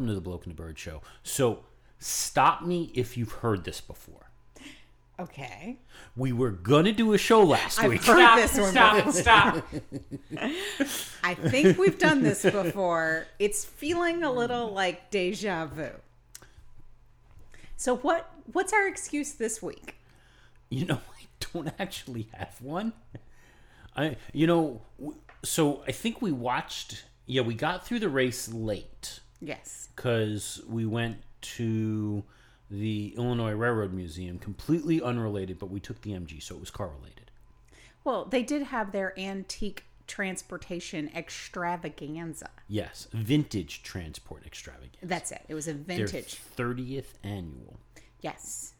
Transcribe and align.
Hello, 0.00 0.08
everyone, 0.08 0.08
and 0.08 0.08
welcome 0.08 0.08
to 0.08 0.14
the 0.14 0.20
Bloke 0.30 0.46
and 0.46 0.54
the 0.54 0.62
Bird 0.62 0.78
Show. 0.78 1.02
So, 1.22 1.64
stop 1.98 2.62
me 2.62 2.90
if 2.94 3.18
you've 3.18 3.32
heard 3.32 3.64
this 3.64 3.82
before. 3.82 4.30
Okay. 5.18 5.78
We 6.16 6.32
were 6.32 6.52
gonna 6.52 6.92
do 6.92 7.12
a 7.12 7.18
show 7.18 7.42
last 7.42 7.78
I've 7.78 7.90
week. 7.90 8.02
heard 8.04 8.16
Stop, 8.16 8.36
this 8.38 8.58
one. 8.58 8.70
stop, 8.70 9.10
stop. 9.12 9.68
I 11.22 11.34
think 11.34 11.76
we've 11.76 11.98
done 11.98 12.22
this 12.22 12.42
before. 12.42 13.26
It's 13.38 13.66
feeling 13.66 14.22
a 14.22 14.32
little 14.32 14.72
like 14.72 15.10
deja 15.10 15.66
vu. 15.66 15.90
So 17.76 17.96
what 17.96 18.30
what's 18.50 18.72
our 18.72 18.88
excuse 18.88 19.32
this 19.32 19.60
week? 19.62 19.96
You 20.70 20.86
know, 20.86 20.94
I 21.20 21.26
don't 21.52 21.70
actually 21.78 22.30
have 22.32 22.56
one. 22.62 22.94
I, 23.94 24.16
you 24.32 24.46
know, 24.46 24.80
so 25.44 25.82
I 25.86 25.92
think 25.92 26.22
we 26.22 26.32
watched. 26.32 27.04
Yeah, 27.26 27.42
we 27.42 27.52
got 27.54 27.84
through 27.86 27.98
the 28.00 28.08
race 28.08 28.48
late 28.50 29.20
Yes. 29.40 29.88
because 29.96 30.60
we 30.68 30.84
went 30.86 31.18
to 31.42 32.22
the 32.70 33.14
Illinois 33.16 33.52
Railroad 33.52 33.92
Museum, 33.92 34.38
completely 34.38 35.00
unrelated, 35.02 35.58
but 35.58 35.70
we 35.70 35.80
took 35.80 36.02
the 36.02 36.10
MG, 36.12 36.42
so 36.42 36.54
it 36.54 36.60
was 36.60 36.70
car 36.70 36.88
related. 36.88 37.30
Well, 38.04 38.24
they 38.26 38.42
did 38.42 38.62
have 38.64 38.92
their 38.92 39.18
antique 39.18 39.84
transportation 40.06 41.10
extravaganza. 41.14 42.50
Yes, 42.68 43.08
vintage 43.12 43.82
transport 43.82 44.44
extravaganza. 44.46 44.98
That's 45.02 45.32
it. 45.32 45.42
It 45.48 45.54
was 45.54 45.68
a 45.68 45.72
Their 45.74 46.06
vintage. 46.06 46.34
thirtieth 46.34 47.18
annual. 47.22 47.78
Yes. 48.20 48.74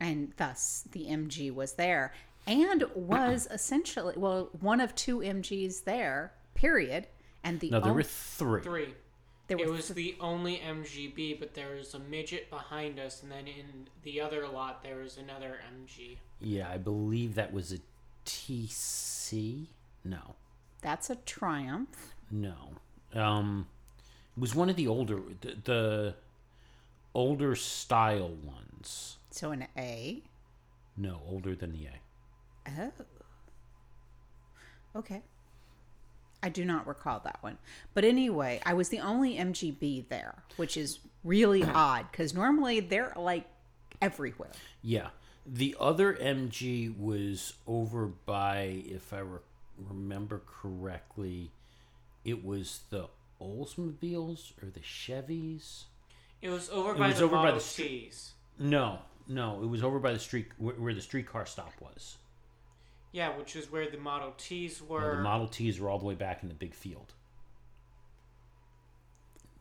And 0.00 0.32
thus 0.36 0.84
the 0.92 1.06
MG 1.06 1.52
was 1.54 1.74
there 1.74 2.12
and 2.46 2.84
was 2.94 3.46
essentially 3.50 4.14
well 4.16 4.50
one 4.60 4.80
of 4.80 4.94
two 4.94 5.18
MGs 5.20 5.84
there, 5.84 6.32
period. 6.54 7.06
And 7.44 7.60
the 7.60 7.70
No, 7.70 7.80
there 7.80 7.90
on- 7.90 7.96
were 7.96 8.02
three. 8.02 8.62
Three. 8.62 8.94
There 9.46 9.58
It 9.58 9.66
were 9.66 9.72
was 9.72 9.88
the 9.88 10.16
only 10.20 10.58
MGB, 10.58 11.38
but 11.38 11.54
there 11.54 11.76
was 11.76 11.94
a 11.94 11.98
midget 11.98 12.50
behind 12.50 12.98
us, 12.98 13.22
and 13.22 13.30
then 13.30 13.46
in 13.46 13.88
the 14.02 14.20
other 14.20 14.46
lot 14.48 14.82
there 14.82 14.96
was 14.96 15.16
another 15.16 15.58
MG. 15.72 16.18
Yeah, 16.40 16.68
I 16.70 16.78
believe 16.78 17.34
that 17.36 17.52
was 17.52 17.72
a 17.72 17.78
TC. 18.24 19.66
No, 20.04 20.34
that's 20.80 21.10
a 21.10 21.16
triumph. 21.16 22.14
no. 22.30 22.54
Um, 23.14 23.66
it 24.36 24.40
was 24.40 24.54
one 24.54 24.68
of 24.68 24.76
the 24.76 24.88
older, 24.88 25.20
the, 25.40 25.56
the 25.64 26.14
older 27.14 27.54
style 27.56 28.28
ones. 28.44 29.16
So 29.30 29.52
an 29.52 29.66
A. 29.76 30.22
No, 30.96 31.20
older 31.28 31.54
than 31.54 31.72
the 31.72 31.86
A. 31.86 32.70
Oh. 32.78 32.92
Okay. 34.96 35.22
I 36.42 36.48
do 36.48 36.64
not 36.64 36.86
recall 36.86 37.20
that 37.24 37.38
one. 37.42 37.58
But 37.94 38.04
anyway, 38.04 38.60
I 38.64 38.74
was 38.74 38.88
the 38.88 39.00
only 39.00 39.36
MGB 39.36 40.08
there, 40.08 40.42
which 40.56 40.76
is 40.76 40.98
really 41.24 41.64
odd 41.74 42.06
because 42.10 42.34
normally 42.34 42.80
they're 42.80 43.12
like 43.16 43.46
everywhere. 44.00 44.52
Yeah, 44.82 45.08
the 45.46 45.76
other 45.78 46.14
MG 46.14 46.96
was 46.98 47.54
over 47.66 48.06
by, 48.06 48.82
if 48.86 49.12
I 49.12 49.20
re- 49.20 49.38
remember 49.78 50.42
correctly, 50.46 51.50
it 52.24 52.44
was 52.44 52.80
the 52.90 53.08
Oldsmobiles 53.40 54.52
or 54.62 54.70
the 54.70 54.80
Chevys. 54.80 55.84
It 56.42 56.50
was 56.50 56.68
over 56.70 56.92
It 56.92 56.98
by 56.98 57.08
was 57.08 57.18
the 57.18 57.24
over 57.24 57.36
by 57.36 57.52
the 57.52 57.60
street. 57.60 58.14
No, 58.58 58.98
no, 59.28 59.62
it 59.62 59.66
was 59.66 59.82
over 59.82 59.98
by 59.98 60.12
the 60.12 60.18
street 60.18 60.48
where, 60.58 60.74
where 60.74 60.94
the 60.94 61.00
streetcar 61.00 61.46
stop 61.46 61.72
was. 61.80 62.16
Yeah, 63.16 63.34
which 63.38 63.56
is 63.56 63.72
where 63.72 63.88
the 63.88 63.96
Model 63.96 64.34
Ts 64.36 64.82
Uh, 64.82 64.84
were. 64.84 65.16
the 65.16 65.22
Model 65.22 65.48
Ts 65.48 65.78
were 65.78 65.88
all 65.88 65.98
the 65.98 66.04
way 66.04 66.14
back 66.14 66.42
in 66.42 66.50
the 66.50 66.54
big 66.54 66.74
field. 66.74 67.14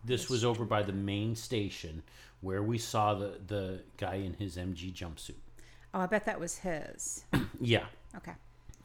This 0.03 0.29
was 0.29 0.43
over 0.43 0.65
by 0.65 0.83
the 0.83 0.91
main 0.91 1.37
station 1.37 2.03
where 2.41 2.61
we 2.61 2.77
saw 2.77 3.13
the, 3.15 3.39
the 3.47 3.79
guy 3.95 4.15
in 4.15 4.33
his 4.33 4.57
MG 4.57 4.93
jumpsuit. 4.93 5.35
Oh, 5.93 6.01
I 6.01 6.05
bet 6.05 6.25
that 6.25 6.37
was 6.37 6.57
his. 6.59 7.23
Yeah, 7.61 7.85
Okay. 8.17 8.33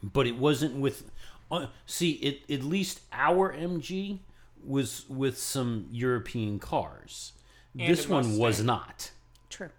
but 0.01 0.25
it 0.25 0.37
wasn't 0.37 0.75
with. 0.75 1.11
Uh, 1.51 1.65
see, 1.85 2.11
it 2.11 2.49
at 2.49 2.63
least 2.63 3.01
our 3.11 3.53
MG 3.53 4.19
was 4.65 5.03
with 5.09 5.37
some 5.37 5.87
European 5.91 6.57
cars. 6.59 7.33
And 7.77 7.91
this 7.91 8.07
one 8.07 8.37
was 8.37 8.63
not, 8.63 9.11
True. 9.49 9.69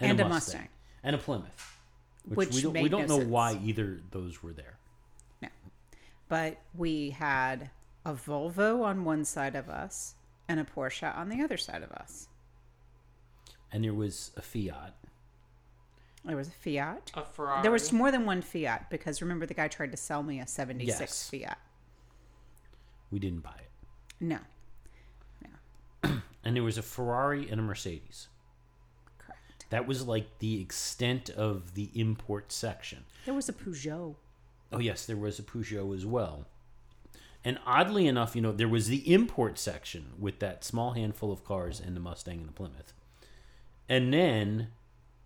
And, 0.00 0.18
a 0.20 0.28
Mustang. 0.28 0.68
and 1.04 1.14
a 1.14 1.18
Plymouth, 1.18 1.73
which, 2.26 2.48
Which 2.48 2.54
we 2.54 2.62
don't 2.62 2.82
we 2.82 2.88
don't 2.88 3.08
no 3.08 3.18
know 3.18 3.24
why 3.24 3.58
either 3.62 4.00
those 4.10 4.42
were 4.42 4.52
there. 4.52 4.78
No. 5.42 5.48
But 6.28 6.60
we 6.74 7.10
had 7.10 7.70
a 8.04 8.14
Volvo 8.14 8.82
on 8.82 9.04
one 9.04 9.24
side 9.24 9.54
of 9.54 9.68
us 9.68 10.14
and 10.48 10.58
a 10.58 10.64
Porsche 10.64 11.14
on 11.16 11.28
the 11.28 11.42
other 11.42 11.56
side 11.56 11.82
of 11.82 11.92
us. 11.92 12.28
And 13.72 13.84
there 13.84 13.94
was 13.94 14.30
a 14.36 14.42
Fiat. 14.42 14.94
There 16.24 16.36
was 16.36 16.48
a 16.48 16.52
Fiat. 16.52 17.10
a 17.14 17.24
Ferrari. 17.24 17.62
There 17.62 17.70
was 17.70 17.92
more 17.92 18.10
than 18.10 18.24
one 18.24 18.40
Fiat 18.40 18.88
because 18.88 19.20
remember 19.20 19.44
the 19.46 19.54
guy 19.54 19.68
tried 19.68 19.90
to 19.90 19.96
sell 19.98 20.22
me 20.22 20.40
a 20.40 20.46
76 20.46 21.00
Yes. 21.00 21.30
Fiat. 21.30 21.58
We 23.10 23.18
didn't 23.18 23.42
buy 23.42 23.56
it. 23.58 23.70
No. 24.20 24.38
And 26.46 26.54
there 26.54 26.62
was 26.62 26.76
a 26.76 26.82
Ferrari 26.82 27.48
and 27.48 27.58
a 27.58 27.62
Mercedes. 27.62 28.28
That 29.74 29.88
was 29.88 30.06
like 30.06 30.38
the 30.38 30.60
extent 30.60 31.30
of 31.30 31.74
the 31.74 31.90
import 31.96 32.52
section. 32.52 33.06
There 33.24 33.34
was 33.34 33.48
a 33.48 33.52
Peugeot. 33.52 34.14
Oh 34.72 34.78
yes, 34.78 35.04
there 35.04 35.16
was 35.16 35.40
a 35.40 35.42
Peugeot 35.42 35.92
as 35.96 36.06
well. 36.06 36.46
And 37.44 37.58
oddly 37.66 38.06
enough, 38.06 38.36
you 38.36 38.40
know, 38.40 38.52
there 38.52 38.68
was 38.68 38.86
the 38.86 39.12
import 39.12 39.58
section 39.58 40.12
with 40.16 40.38
that 40.38 40.62
small 40.62 40.92
handful 40.92 41.32
of 41.32 41.44
cars 41.44 41.80
and 41.84 41.96
the 41.96 42.00
Mustang 42.00 42.38
and 42.38 42.48
the 42.48 42.52
Plymouth. 42.52 42.92
And 43.88 44.14
then 44.14 44.68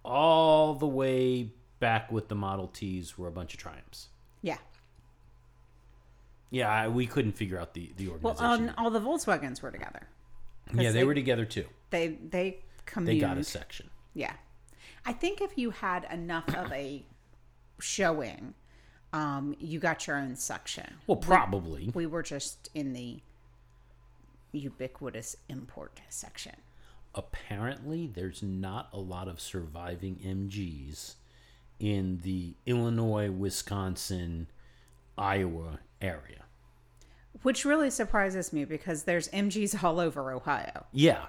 all 0.03 0.72
the 0.72 0.86
way 0.86 1.50
back 1.78 2.10
with 2.10 2.28
the 2.28 2.34
Model 2.34 2.69
Ts 2.69 3.19
were 3.19 3.28
a 3.28 3.30
bunch 3.30 3.53
of 3.53 3.60
Triumphs. 3.60 4.09
Yeah. 4.41 4.56
Yeah, 6.50 6.70
I, 6.72 6.88
we 6.88 7.06
couldn't 7.06 7.32
figure 7.32 7.60
out 7.60 7.75
the 7.75 7.92
the 7.98 8.09
Well, 8.09 8.32
organization. 8.32 8.70
um, 8.70 8.75
all 8.78 8.88
the 8.91 9.00
Volkswagens 9.00 9.60
were 9.60 9.70
together. 9.70 10.09
yeah, 10.72 10.84
they, 10.84 11.00
they- 11.00 11.04
were 11.04 11.12
together 11.12 11.44
too. 11.44 11.66
They 11.91 12.09
they 12.30 12.60
come. 12.86 13.04
They 13.04 13.19
got 13.19 13.36
a 13.36 13.44
section. 13.44 13.91
Yeah. 14.18 14.32
I 15.06 15.12
think 15.12 15.40
if 15.40 15.56
you 15.56 15.70
had 15.70 16.04
enough 16.12 16.52
of 16.52 16.72
a 16.72 17.04
showing, 17.78 18.54
um, 19.12 19.54
you 19.60 19.78
got 19.78 20.08
your 20.08 20.16
own 20.16 20.34
section. 20.34 20.94
Well, 21.06 21.18
probably. 21.18 21.92
We 21.94 22.06
were 22.06 22.24
just 22.24 22.68
in 22.74 22.92
the 22.94 23.20
ubiquitous 24.52 25.36
import 25.48 26.00
section. 26.08 26.56
apparently 27.14 28.06
there's 28.06 28.42
not 28.42 28.88
a 28.92 28.98
lot 28.98 29.28
of 29.28 29.40
surviving 29.40 30.16
MGs 30.16 31.14
in 31.78 32.20
the 32.22 32.54
Illinois, 32.66 33.30
Wisconsin, 33.30 34.48
Iowa 35.16 35.78
area. 36.02 36.44
Which 37.42 37.64
really 37.64 37.90
surprises 37.90 38.52
me 38.52 38.64
because 38.64 39.04
there's 39.04 39.28
MGs 39.28 39.82
all 39.82 40.00
over 40.00 40.32
Ohio. 40.32 40.86
Yeah. 40.92 41.26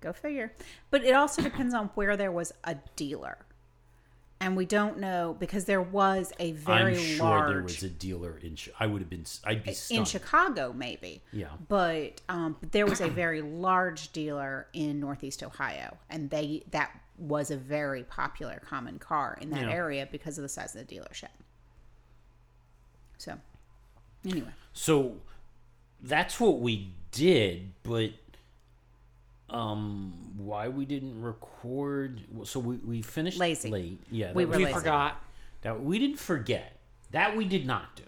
Go 0.00 0.12
figure. 0.12 0.52
But 0.90 1.04
it 1.04 1.14
also 1.14 1.42
depends 1.42 1.74
on 1.74 1.86
where 1.94 2.16
there 2.16 2.32
was 2.32 2.52
a 2.64 2.76
dealer. 2.96 3.38
And 4.42 4.56
we 4.56 4.64
don't 4.64 4.98
know 4.98 5.36
because 5.38 5.66
there 5.66 5.82
was 5.82 6.32
a 6.40 6.52
very 6.52 6.94
large 6.94 6.96
I'm 6.96 7.04
sure 7.16 7.24
large 7.26 7.52
there 7.52 7.62
was 7.62 7.82
a 7.82 7.88
dealer 7.90 8.38
in 8.42 8.56
I 8.78 8.86
would 8.86 9.02
have 9.02 9.10
been 9.10 9.26
I'd 9.44 9.62
be 9.62 9.74
in. 9.90 10.04
Chicago, 10.06 10.72
maybe. 10.74 11.20
Yeah. 11.30 11.48
But 11.68 12.22
um, 12.30 12.56
there 12.70 12.86
was 12.86 13.02
a 13.02 13.08
very 13.08 13.42
large 13.42 14.12
dealer 14.12 14.66
in 14.72 14.98
Northeast 14.98 15.42
Ohio, 15.42 15.98
and 16.08 16.30
they 16.30 16.62
that 16.70 16.90
was 17.18 17.50
a 17.50 17.56
very 17.58 18.02
popular 18.02 18.62
common 18.66 18.98
car 18.98 19.36
in 19.42 19.50
that 19.50 19.60
Yeah. 19.66 19.72
area 19.72 20.08
because 20.10 20.38
of 20.38 20.42
the 20.42 20.48
size 20.48 20.74
of 20.74 20.86
the 20.86 20.96
dealership. 20.96 21.28
So, 23.18 23.36
anyway, 24.24 24.48
So 24.72 25.16
that's 26.02 26.40
what 26.40 26.60
we 26.60 26.92
did, 27.10 27.72
but 27.82 28.12
um 29.50 30.12
why 30.36 30.68
we 30.68 30.84
didn't 30.84 31.20
record 31.20 32.20
so 32.44 32.60
we, 32.60 32.76
we 32.76 33.02
finished 33.02 33.38
Lazy. 33.38 33.70
late. 33.70 34.00
Yeah. 34.10 34.32
We 34.32 34.44
were 34.44 34.56
we 34.56 34.64
lazy. 34.66 34.78
forgot. 34.78 35.22
That 35.62 35.82
we 35.82 35.98
didn't 35.98 36.18
forget. 36.18 36.76
That 37.10 37.36
we 37.36 37.44
did 37.44 37.66
not 37.66 37.96
do. 37.96 38.04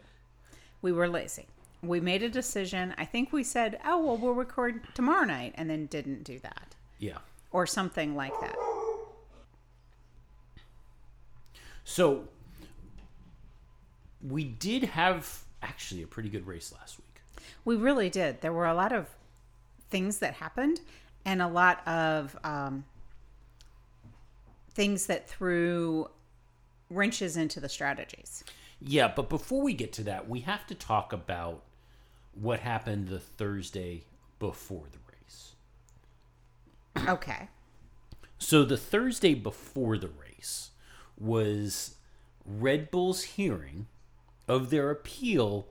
we 0.81 0.93
were 0.93 1.09
lazy. 1.09 1.47
We 1.83 2.01
made 2.01 2.23
a 2.23 2.29
decision. 2.29 2.95
I 2.97 3.05
think 3.05 3.33
we 3.33 3.43
said, 3.43 3.79
"Oh 3.85 3.99
well, 4.05 4.17
we'll 4.17 4.35
record 4.35 4.83
tomorrow 4.95 5.25
night," 5.25 5.53
and 5.57 5.69
then 5.69 5.87
didn't 5.87 6.23
do 6.23 6.39
that, 6.39 6.77
Yeah. 7.01 7.19
or 7.51 7.67
something 7.67 8.15
like 8.15 8.33
that. 8.41 8.55
So 11.85 12.29
we 14.23 14.45
did 14.45 14.85
have 14.85 15.43
actually 15.63 16.03
a 16.03 16.07
pretty 16.07 16.29
good 16.29 16.47
race 16.47 16.73
last 16.73 16.99
week. 16.99 17.21
We 17.65 17.77
really 17.77 18.09
did. 18.11 18.41
There 18.41 18.53
were 18.53 18.67
a 18.67 18.75
lot 18.75 18.93
of 18.93 19.09
things 19.91 20.19
that 20.19 20.35
happened 20.35 20.81
and 21.25 21.43
a 21.43 21.49
lot 21.49 21.87
of 21.87 22.37
um, 22.45 22.85
things 24.73 25.07
that 25.07 25.29
threw 25.29 26.09
wrenches 26.91 27.37
into 27.37 27.61
the 27.61 27.69
strategies. 27.69 28.45
Yeah, 28.81 29.13
but 29.15 29.29
before 29.29 29.63
we 29.63 29.75
get 29.75 29.93
to 29.95 30.05
that, 30.05 30.29
we 30.29 30.41
have 30.41 30.67
to 30.67 30.75
talk 30.75 31.13
about 31.13 31.63
what 32.35 32.61
happened 32.61 33.09
the 33.09 33.21
Thursday 33.21 34.05
before 34.39 34.87
the 34.91 34.99
race. 35.13 37.09
Okay. 37.09 37.49
So 38.39 38.65
the 38.65 38.77
Thursday 38.77 39.35
before 39.35 39.97
the 39.99 40.09
race 40.09 40.71
was 41.17 41.95
Red 42.45 42.91
Bull's 42.91 43.23
hearing 43.23 43.87
of 44.49 44.71
their 44.71 44.91
appeal 44.91 45.69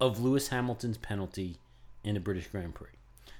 of 0.00 0.20
Lewis 0.20 0.48
Hamilton's 0.48 0.98
penalty 0.98 1.58
in 2.04 2.14
the 2.14 2.20
British 2.20 2.46
Grand 2.46 2.74
Prix. 2.74 2.90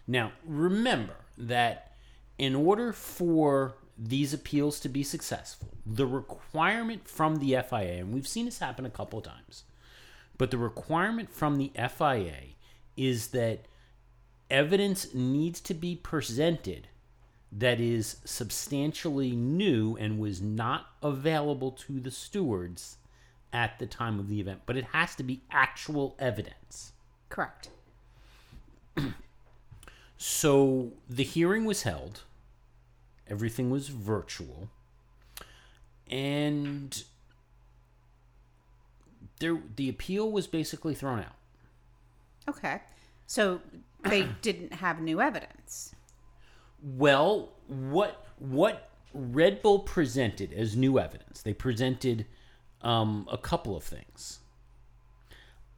Now, 0.06 0.32
remember 0.44 1.16
that 1.36 1.92
in 2.38 2.54
order 2.54 2.92
for 2.92 3.74
these 3.98 4.32
appeals 4.32 4.80
to 4.80 4.88
be 4.88 5.02
successful, 5.02 5.68
the 5.86 6.06
requirement 6.06 7.08
from 7.08 7.36
the 7.36 7.56
FIA, 7.68 8.00
and 8.00 8.12
we've 8.12 8.28
seen 8.28 8.46
this 8.46 8.58
happen 8.58 8.86
a 8.86 8.90
couple 8.90 9.18
of 9.18 9.24
times, 9.24 9.64
but 10.38 10.50
the 10.50 10.58
requirement 10.58 11.30
from 11.30 11.58
the 11.58 11.70
FIA 11.74 12.54
is 12.96 13.28
that 13.28 13.66
evidence 14.50 15.14
needs 15.14 15.60
to 15.60 15.74
be 15.74 15.96
presented 15.96 16.88
that 17.50 17.80
is 17.80 18.16
substantially 18.24 19.32
new 19.32 19.96
and 19.96 20.18
was 20.18 20.40
not 20.40 20.86
available 21.02 21.70
to 21.70 22.00
the 22.00 22.10
stewards 22.10 22.96
at 23.52 23.78
the 23.78 23.86
time 23.86 24.18
of 24.18 24.28
the 24.28 24.40
event, 24.40 24.62
but 24.64 24.76
it 24.76 24.84
has 24.92 25.14
to 25.14 25.22
be 25.22 25.42
actual 25.50 26.16
evidence. 26.18 26.92
Correct. 27.28 27.68
So 30.24 30.92
the 31.10 31.24
hearing 31.24 31.64
was 31.64 31.82
held, 31.82 32.20
everything 33.26 33.70
was 33.70 33.88
virtual, 33.88 34.68
and 36.08 37.02
there 39.40 39.58
the 39.74 39.88
appeal 39.88 40.30
was 40.30 40.46
basically 40.46 40.94
thrown 40.94 41.18
out. 41.18 41.34
Okay. 42.48 42.82
So 43.26 43.62
they 44.04 44.22
didn't 44.42 44.74
have 44.74 45.00
new 45.00 45.20
evidence. 45.20 45.92
Well, 46.80 47.48
what 47.66 48.24
what 48.38 48.90
Red 49.12 49.60
Bull 49.60 49.80
presented 49.80 50.52
as 50.52 50.76
new 50.76 51.00
evidence? 51.00 51.42
They 51.42 51.52
presented 51.52 52.26
um, 52.80 53.26
a 53.28 53.38
couple 53.38 53.76
of 53.76 53.82
things. 53.82 54.38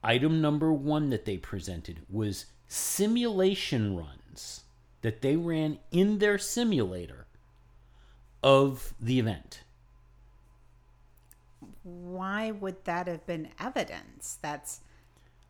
Item 0.02 0.43
number 0.43 0.70
one 0.70 1.08
that 1.08 1.25
they 1.25 1.38
presented 1.38 2.02
was 2.11 2.44
simulation 2.69 3.97
runs 3.97 4.20
that 5.03 5.21
they 5.21 5.37
ran 5.37 5.79
in 5.91 6.19
their 6.19 6.39
simulator 6.39 7.27
of 8.43 8.95
the 9.01 9.19
event. 9.19 9.63
Why 11.83 12.51
would 12.51 12.85
that 12.85 13.07
have 13.07 13.27
been 13.27 13.49
evidence? 13.61 14.39
That's 14.41 14.81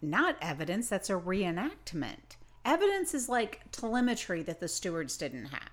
not 0.03 0.37
evidence, 0.41 0.89
that's 0.89 1.09
a 1.11 1.15
reenactment. 1.15 2.37
Evidence 2.65 3.15
is 3.15 3.29
like 3.29 3.61
telemetry 3.71 4.43
that 4.43 4.61
the 4.61 4.69
stewards 4.69 5.17
didn't 5.17 5.47
have. 5.47 5.71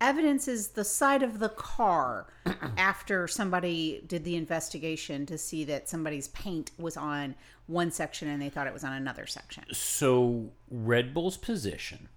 Evidence 0.00 0.48
is 0.48 0.68
the 0.68 0.84
side 0.84 1.22
of 1.22 1.40
the 1.40 1.50
car 1.50 2.32
after 2.76 3.28
somebody 3.28 4.02
did 4.06 4.24
the 4.24 4.36
investigation 4.36 5.26
to 5.26 5.36
see 5.36 5.64
that 5.64 5.88
somebody's 5.88 6.28
paint 6.28 6.70
was 6.78 6.96
on 6.96 7.34
one 7.66 7.90
section 7.90 8.28
and 8.28 8.40
they 8.40 8.48
thought 8.48 8.66
it 8.66 8.72
was 8.72 8.84
on 8.84 8.94
another 8.94 9.26
section. 9.26 9.64
So 9.72 10.50
Red 10.70 11.12
Bull's 11.12 11.36
position 11.36 12.08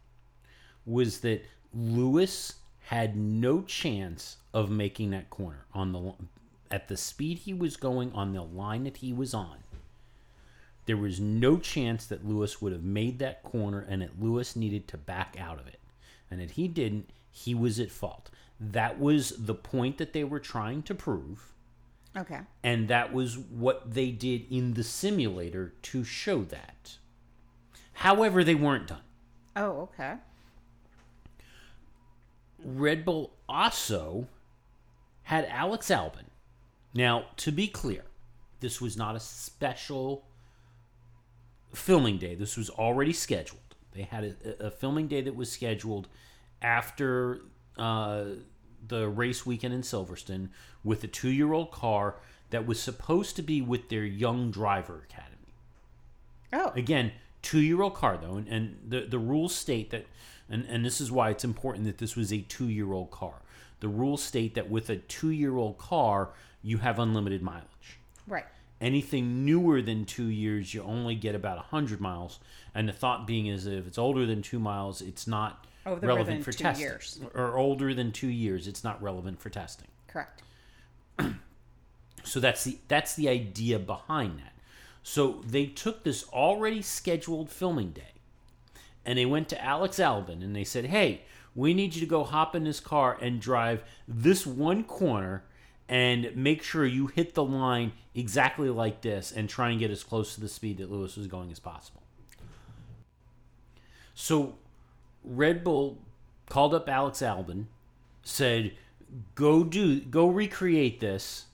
was 0.85 1.19
that 1.19 1.45
Lewis 1.73 2.55
had 2.85 3.15
no 3.15 3.61
chance 3.61 4.37
of 4.53 4.69
making 4.69 5.11
that 5.11 5.29
corner 5.29 5.65
on 5.73 5.91
the 5.91 6.13
at 6.69 6.87
the 6.87 6.97
speed 6.97 7.37
he 7.39 7.53
was 7.53 7.77
going 7.77 8.11
on 8.13 8.33
the 8.33 8.41
line 8.41 8.83
that 8.83 8.97
he 8.97 9.13
was 9.13 9.33
on. 9.33 9.57
There 10.85 10.97
was 10.97 11.19
no 11.19 11.57
chance 11.57 12.07
that 12.07 12.27
Lewis 12.27 12.61
would 12.61 12.73
have 12.73 12.83
made 12.83 13.19
that 13.19 13.43
corner 13.43 13.85
and 13.87 14.01
that 14.01 14.21
Lewis 14.21 14.55
needed 14.55 14.87
to 14.89 14.97
back 14.97 15.37
out 15.39 15.59
of 15.59 15.67
it. 15.67 15.79
And 16.29 16.41
that 16.41 16.51
he 16.51 16.67
didn't, 16.67 17.11
he 17.31 17.53
was 17.53 17.79
at 17.79 17.91
fault. 17.91 18.31
That 18.59 18.99
was 18.99 19.33
the 19.37 19.53
point 19.53 19.97
that 19.99 20.13
they 20.13 20.23
were 20.23 20.39
trying 20.39 20.81
to 20.83 20.95
prove. 20.95 21.53
Okay. 22.17 22.39
And 22.63 22.87
that 22.87 23.13
was 23.13 23.37
what 23.37 23.93
they 23.93 24.09
did 24.09 24.45
in 24.51 24.73
the 24.73 24.83
simulator 24.83 25.73
to 25.83 26.03
show 26.03 26.43
that. 26.45 26.97
However, 27.93 28.43
they 28.43 28.55
weren't 28.55 28.87
done. 28.87 29.01
Oh, 29.55 29.89
okay. 29.93 30.15
Red 32.63 33.05
Bull 33.05 33.33
also 33.47 34.27
had 35.23 35.45
Alex 35.45 35.89
Albon. 35.89 36.25
Now, 36.93 37.25
to 37.37 37.51
be 37.51 37.67
clear, 37.67 38.03
this 38.59 38.79
was 38.79 38.95
not 38.95 39.15
a 39.15 39.19
special 39.19 40.25
filming 41.73 42.17
day. 42.17 42.35
This 42.35 42.55
was 42.55 42.69
already 42.69 43.13
scheduled. 43.13 43.59
They 43.93 44.03
had 44.03 44.35
a, 44.45 44.67
a 44.67 44.71
filming 44.71 45.07
day 45.07 45.21
that 45.21 45.35
was 45.35 45.51
scheduled 45.51 46.07
after 46.61 47.41
uh, 47.77 48.25
the 48.87 49.07
race 49.07 49.45
weekend 49.45 49.73
in 49.73 49.81
Silverstone 49.81 50.49
with 50.83 51.03
a 51.03 51.07
two 51.07 51.29
year 51.29 51.53
old 51.53 51.71
car 51.71 52.15
that 52.49 52.67
was 52.67 52.79
supposed 52.79 53.35
to 53.35 53.41
be 53.41 53.61
with 53.61 53.89
their 53.89 54.05
young 54.05 54.51
driver 54.51 55.05
academy. 55.09 55.55
Oh. 56.51 56.71
Again, 56.75 57.11
two 57.41 57.59
year 57.59 57.81
old 57.81 57.95
car 57.95 58.17
though, 58.21 58.35
and, 58.35 58.47
and 58.47 58.77
the, 58.87 59.01
the 59.01 59.19
rules 59.19 59.55
state 59.55 59.89
that, 59.91 60.05
and, 60.49 60.65
and 60.65 60.85
this 60.85 61.01
is 61.01 61.11
why 61.11 61.29
it's 61.29 61.43
important 61.43 61.85
that 61.85 61.97
this 61.97 62.15
was 62.15 62.31
a 62.31 62.41
two 62.41 62.67
year 62.67 62.91
old 62.91 63.11
car. 63.11 63.35
The 63.79 63.87
rules 63.87 64.23
state 64.23 64.55
that 64.55 64.69
with 64.69 64.89
a 64.89 64.97
two 64.97 65.29
year 65.29 65.57
old 65.57 65.77
car, 65.77 66.29
you 66.61 66.77
have 66.77 66.99
unlimited 66.99 67.41
mileage. 67.41 67.99
Right. 68.27 68.45
Anything 68.79 69.45
newer 69.45 69.81
than 69.81 70.05
two 70.05 70.25
years, 70.25 70.73
you 70.73 70.83
only 70.83 71.15
get 71.15 71.35
about 71.35 71.57
100 71.57 72.01
miles. 72.01 72.39
And 72.75 72.87
the 72.87 72.93
thought 72.93 73.27
being 73.27 73.47
is 73.47 73.65
that 73.65 73.77
if 73.77 73.87
it's 73.87 73.97
older 73.97 74.25
than 74.25 74.41
two 74.41 74.59
miles, 74.59 75.01
it's 75.01 75.27
not 75.27 75.65
relevant 75.85 76.43
for 76.43 76.51
testing. 76.51 76.85
years. 76.85 77.19
Or 77.33 77.57
older 77.57 77.93
than 77.93 78.11
two 78.11 78.27
years, 78.27 78.67
it's 78.67 78.83
not 78.83 79.01
relevant 79.01 79.39
for 79.39 79.49
testing. 79.49 79.87
Correct. 80.07 80.43
So 82.23 82.39
that's 82.39 82.63
the 82.63 82.77
that's 82.87 83.15
the 83.15 83.29
idea 83.29 83.79
behind 83.79 84.39
that. 84.39 84.53
So 85.03 85.41
they 85.45 85.65
took 85.65 86.03
this 86.03 86.23
already 86.29 86.81
scheduled 86.81 87.49
filming 87.49 87.91
day, 87.91 88.12
and 89.05 89.17
they 89.17 89.25
went 89.25 89.49
to 89.49 89.63
Alex 89.63 89.97
Albon 89.97 90.43
and 90.43 90.55
they 90.55 90.63
said, 90.63 90.85
"Hey, 90.85 91.23
we 91.55 91.73
need 91.73 91.95
you 91.95 92.01
to 92.01 92.07
go 92.07 92.23
hop 92.23 92.55
in 92.55 92.63
this 92.63 92.79
car 92.79 93.17
and 93.21 93.41
drive 93.41 93.83
this 94.07 94.45
one 94.45 94.83
corner." 94.83 95.43
And 95.89 96.35
make 96.35 96.63
sure 96.63 96.85
you 96.85 97.07
hit 97.07 97.33
the 97.33 97.43
line 97.43 97.91
exactly 98.15 98.69
like 98.69 99.01
this 99.01 99.31
and 99.31 99.49
try 99.49 99.69
and 99.69 99.79
get 99.79 99.91
as 99.91 100.01
close 100.03 100.33
to 100.33 100.41
the 100.41 100.47
speed 100.47 100.77
that 100.77 100.89
Lewis 100.89 101.17
was 101.17 101.27
going 101.27 101.51
as 101.51 101.59
possible. 101.59 102.01
So 104.15 104.55
Red 105.23 105.63
Bull 105.63 105.99
called 106.47 106.73
up 106.73 106.87
Alex 106.87 107.19
Albon, 107.19 107.65
said, 108.23 108.73
"Go 109.35 109.63
do, 109.63 109.99
go 109.99 110.29
recreate 110.29 110.99
this," 110.99 111.47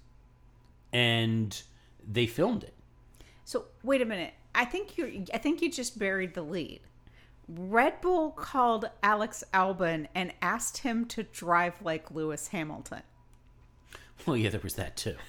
and 0.93 1.61
they 2.07 2.27
filmed 2.27 2.63
it. 2.63 2.73
So 3.45 3.65
wait 3.83 4.01
a 4.01 4.05
minute. 4.05 4.33
I 4.53 4.65
think 4.65 4.97
you 4.97 5.25
I 5.33 5.37
think 5.37 5.61
you 5.61 5.71
just 5.71 5.97
buried 5.97 6.33
the 6.33 6.41
lead. 6.41 6.81
Red 7.49 7.99
Bull 8.01 8.29
called 8.31 8.89
Alex 9.01 9.43
Albon 9.53 10.07
and 10.13 10.33
asked 10.41 10.79
him 10.79 11.05
to 11.07 11.23
drive 11.23 11.81
like 11.81 12.11
Lewis 12.11 12.49
Hamilton. 12.49 13.01
Well, 14.25 14.37
yeah, 14.37 14.49
there 14.49 14.59
was 14.63 14.75
that 14.75 14.95
too. 14.95 15.15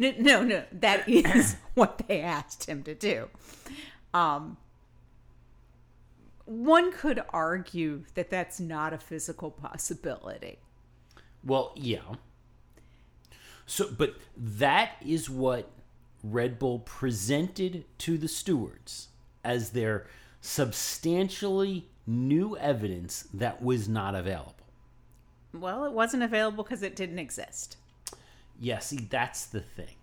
No, 0.00 0.12
no, 0.18 0.42
no. 0.42 0.64
That 0.72 1.08
is 1.08 1.54
what 1.74 2.02
they 2.08 2.20
asked 2.20 2.64
him 2.64 2.82
to 2.82 2.96
do. 2.96 3.28
Um, 4.12 4.56
one 6.46 6.90
could 6.90 7.22
argue 7.30 8.02
that 8.14 8.28
that's 8.28 8.58
not 8.58 8.92
a 8.92 8.98
physical 8.98 9.52
possibility. 9.52 10.58
Well, 11.44 11.72
yeah. 11.76 12.16
So, 13.66 13.88
but 13.96 14.16
that 14.36 14.96
is 15.00 15.30
what 15.30 15.70
Red 16.24 16.58
Bull 16.58 16.80
presented 16.80 17.84
to 17.98 18.18
the 18.18 18.26
stewards 18.26 19.10
as 19.44 19.70
their 19.70 20.08
substantially 20.48 21.86
new 22.06 22.56
evidence 22.56 23.28
that 23.34 23.62
was 23.62 23.86
not 23.86 24.14
available. 24.14 24.54
Well, 25.52 25.84
it 25.84 25.92
wasn't 25.92 26.22
available 26.22 26.64
because 26.64 26.82
it 26.82 26.96
didn't 26.96 27.18
exist. 27.18 27.76
Yeah, 28.58 28.78
see, 28.78 28.96
that's 28.96 29.44
the 29.44 29.60
thing. 29.60 29.96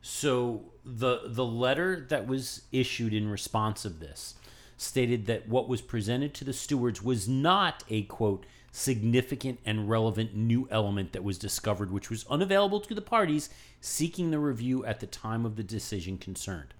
So 0.00 0.72
the 0.84 1.20
the 1.26 1.44
letter 1.44 2.04
that 2.10 2.26
was 2.26 2.62
issued 2.72 3.14
in 3.14 3.28
response 3.28 3.84
of 3.84 4.00
this 4.00 4.34
stated 4.76 5.26
that 5.26 5.48
what 5.48 5.68
was 5.68 5.80
presented 5.80 6.34
to 6.34 6.44
the 6.44 6.52
stewards 6.52 7.00
was 7.00 7.28
not 7.28 7.84
a 7.88 8.02
quote 8.02 8.44
significant 8.72 9.60
and 9.64 9.88
relevant 9.88 10.34
new 10.34 10.66
element 10.68 11.12
that 11.12 11.22
was 11.22 11.38
discovered 11.38 11.92
which 11.92 12.10
was 12.10 12.26
unavailable 12.28 12.80
to 12.80 12.94
the 12.94 13.02
parties 13.02 13.50
seeking 13.80 14.32
the 14.32 14.38
review 14.40 14.84
at 14.84 14.98
the 14.98 15.06
time 15.06 15.46
of 15.46 15.54
the 15.54 15.62
decision 15.62 16.18
concerned. 16.18 16.74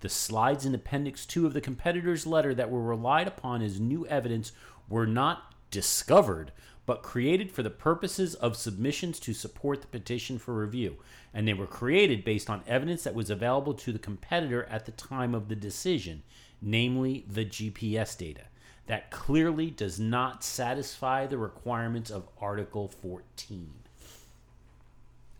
The 0.00 0.08
slides 0.08 0.64
in 0.64 0.74
appendix 0.74 1.26
2 1.26 1.46
of 1.46 1.52
the 1.52 1.60
competitor's 1.60 2.26
letter 2.26 2.54
that 2.54 2.70
were 2.70 2.82
relied 2.82 3.28
upon 3.28 3.62
as 3.62 3.78
new 3.78 4.06
evidence 4.06 4.52
were 4.88 5.06
not 5.06 5.54
discovered 5.70 6.52
but 6.90 7.04
created 7.04 7.52
for 7.52 7.62
the 7.62 7.70
purposes 7.70 8.34
of 8.34 8.56
submissions 8.56 9.20
to 9.20 9.32
support 9.32 9.80
the 9.80 9.86
petition 9.86 10.40
for 10.40 10.58
review. 10.58 10.96
And 11.32 11.46
they 11.46 11.54
were 11.54 11.68
created 11.68 12.24
based 12.24 12.50
on 12.50 12.64
evidence 12.66 13.04
that 13.04 13.14
was 13.14 13.30
available 13.30 13.74
to 13.74 13.92
the 13.92 13.98
competitor 14.00 14.64
at 14.64 14.86
the 14.86 14.90
time 14.90 15.32
of 15.32 15.46
the 15.46 15.54
decision, 15.54 16.24
namely 16.60 17.24
the 17.28 17.44
GPS 17.44 18.18
data. 18.18 18.42
That 18.86 19.12
clearly 19.12 19.70
does 19.70 20.00
not 20.00 20.42
satisfy 20.42 21.26
the 21.28 21.38
requirements 21.38 22.10
of 22.10 22.28
Article 22.40 22.88
14. 22.88 23.72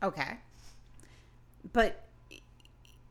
Okay. 0.05 0.37
But 1.73 2.10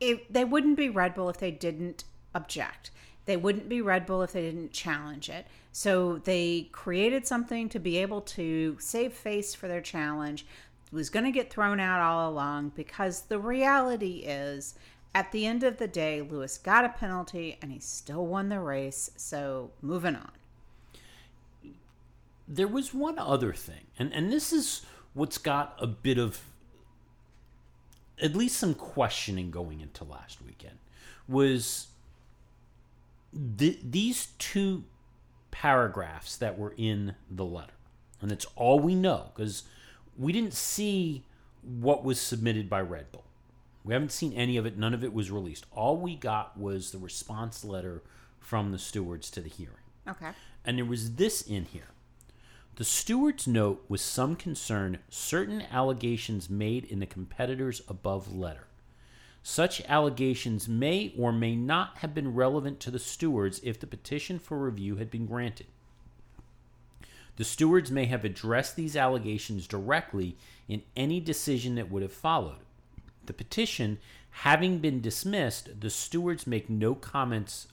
they 0.00 0.44
wouldn't 0.44 0.76
be 0.76 0.88
Red 0.88 1.14
Bull 1.14 1.28
if 1.28 1.38
they 1.38 1.50
didn't 1.50 2.04
object. 2.34 2.90
They 3.26 3.36
wouldn't 3.36 3.68
be 3.68 3.80
Red 3.80 4.06
Bull 4.06 4.22
if 4.22 4.32
they 4.32 4.42
didn't 4.42 4.72
challenge 4.72 5.28
it. 5.28 5.46
So 5.72 6.18
they 6.18 6.68
created 6.72 7.26
something 7.26 7.68
to 7.68 7.78
be 7.78 7.98
able 7.98 8.22
to 8.22 8.76
save 8.80 9.12
face 9.12 9.54
for 9.54 9.68
their 9.68 9.80
challenge. 9.80 10.46
It 10.86 10.94
was 10.94 11.10
going 11.10 11.26
to 11.26 11.30
get 11.30 11.50
thrown 11.50 11.78
out 11.78 12.00
all 12.00 12.28
along 12.30 12.72
because 12.74 13.22
the 13.22 13.38
reality 13.38 14.24
is 14.26 14.74
at 15.14 15.32
the 15.32 15.46
end 15.46 15.62
of 15.62 15.78
the 15.78 15.88
day, 15.88 16.22
Lewis 16.22 16.58
got 16.58 16.84
a 16.84 16.88
penalty 16.88 17.58
and 17.60 17.70
he 17.70 17.78
still 17.78 18.26
won 18.26 18.48
the 18.48 18.60
race. 18.60 19.10
So 19.16 19.70
moving 19.82 20.16
on. 20.16 20.30
There 22.48 22.68
was 22.68 22.92
one 22.92 23.16
other 23.16 23.52
thing, 23.52 23.86
and, 23.96 24.12
and 24.12 24.32
this 24.32 24.52
is 24.52 24.84
what's 25.14 25.38
got 25.38 25.76
a 25.78 25.86
bit 25.86 26.18
of 26.18 26.40
at 28.20 28.34
least 28.34 28.56
some 28.56 28.74
questioning 28.74 29.50
going 29.50 29.80
into 29.80 30.04
last 30.04 30.42
weekend 30.42 30.78
was 31.28 31.88
th- 33.58 33.78
these 33.82 34.28
two 34.38 34.84
paragraphs 35.50 36.36
that 36.36 36.58
were 36.58 36.74
in 36.76 37.14
the 37.30 37.44
letter. 37.44 37.72
And 38.20 38.30
it's 38.30 38.46
all 38.56 38.78
we 38.78 38.94
know 38.94 39.30
because 39.34 39.64
we 40.18 40.32
didn't 40.32 40.54
see 40.54 41.24
what 41.62 42.04
was 42.04 42.20
submitted 42.20 42.68
by 42.68 42.80
Red 42.80 43.10
Bull. 43.12 43.24
We 43.84 43.94
haven't 43.94 44.12
seen 44.12 44.32
any 44.34 44.56
of 44.56 44.66
it. 44.66 44.76
None 44.76 44.92
of 44.92 45.02
it 45.02 45.14
was 45.14 45.30
released. 45.30 45.64
All 45.72 45.96
we 45.96 46.14
got 46.14 46.58
was 46.58 46.90
the 46.90 46.98
response 46.98 47.64
letter 47.64 48.02
from 48.38 48.72
the 48.72 48.78
stewards 48.78 49.30
to 49.30 49.40
the 49.40 49.48
hearing. 49.48 49.76
Okay. 50.06 50.30
And 50.64 50.76
there 50.78 50.84
was 50.84 51.14
this 51.14 51.40
in 51.42 51.64
here. 51.64 51.88
The 52.80 52.86
steward's 52.86 53.46
note 53.46 53.84
with 53.90 54.00
some 54.00 54.36
concern 54.36 55.00
certain 55.10 55.64
allegations 55.70 56.48
made 56.48 56.86
in 56.86 56.98
the 56.98 57.04
competitor's 57.04 57.82
above 57.86 58.34
letter. 58.34 58.68
Such 59.42 59.82
allegations 59.82 60.66
may 60.66 61.12
or 61.14 61.30
may 61.30 61.54
not 61.56 61.98
have 61.98 62.14
been 62.14 62.32
relevant 62.32 62.80
to 62.80 62.90
the 62.90 62.98
stewards 62.98 63.60
if 63.62 63.78
the 63.78 63.86
petition 63.86 64.38
for 64.38 64.58
review 64.58 64.96
had 64.96 65.10
been 65.10 65.26
granted. 65.26 65.66
The 67.36 67.44
stewards 67.44 67.90
may 67.90 68.06
have 68.06 68.24
addressed 68.24 68.76
these 68.76 68.96
allegations 68.96 69.66
directly 69.66 70.38
in 70.66 70.82
any 70.96 71.20
decision 71.20 71.74
that 71.74 71.90
would 71.90 72.00
have 72.00 72.14
followed. 72.14 72.60
The 73.26 73.34
petition 73.34 73.98
having 74.30 74.78
been 74.78 75.02
dismissed, 75.02 75.82
the 75.82 75.90
stewards 75.90 76.46
make 76.46 76.70
no 76.70 76.94
comments 76.94 77.68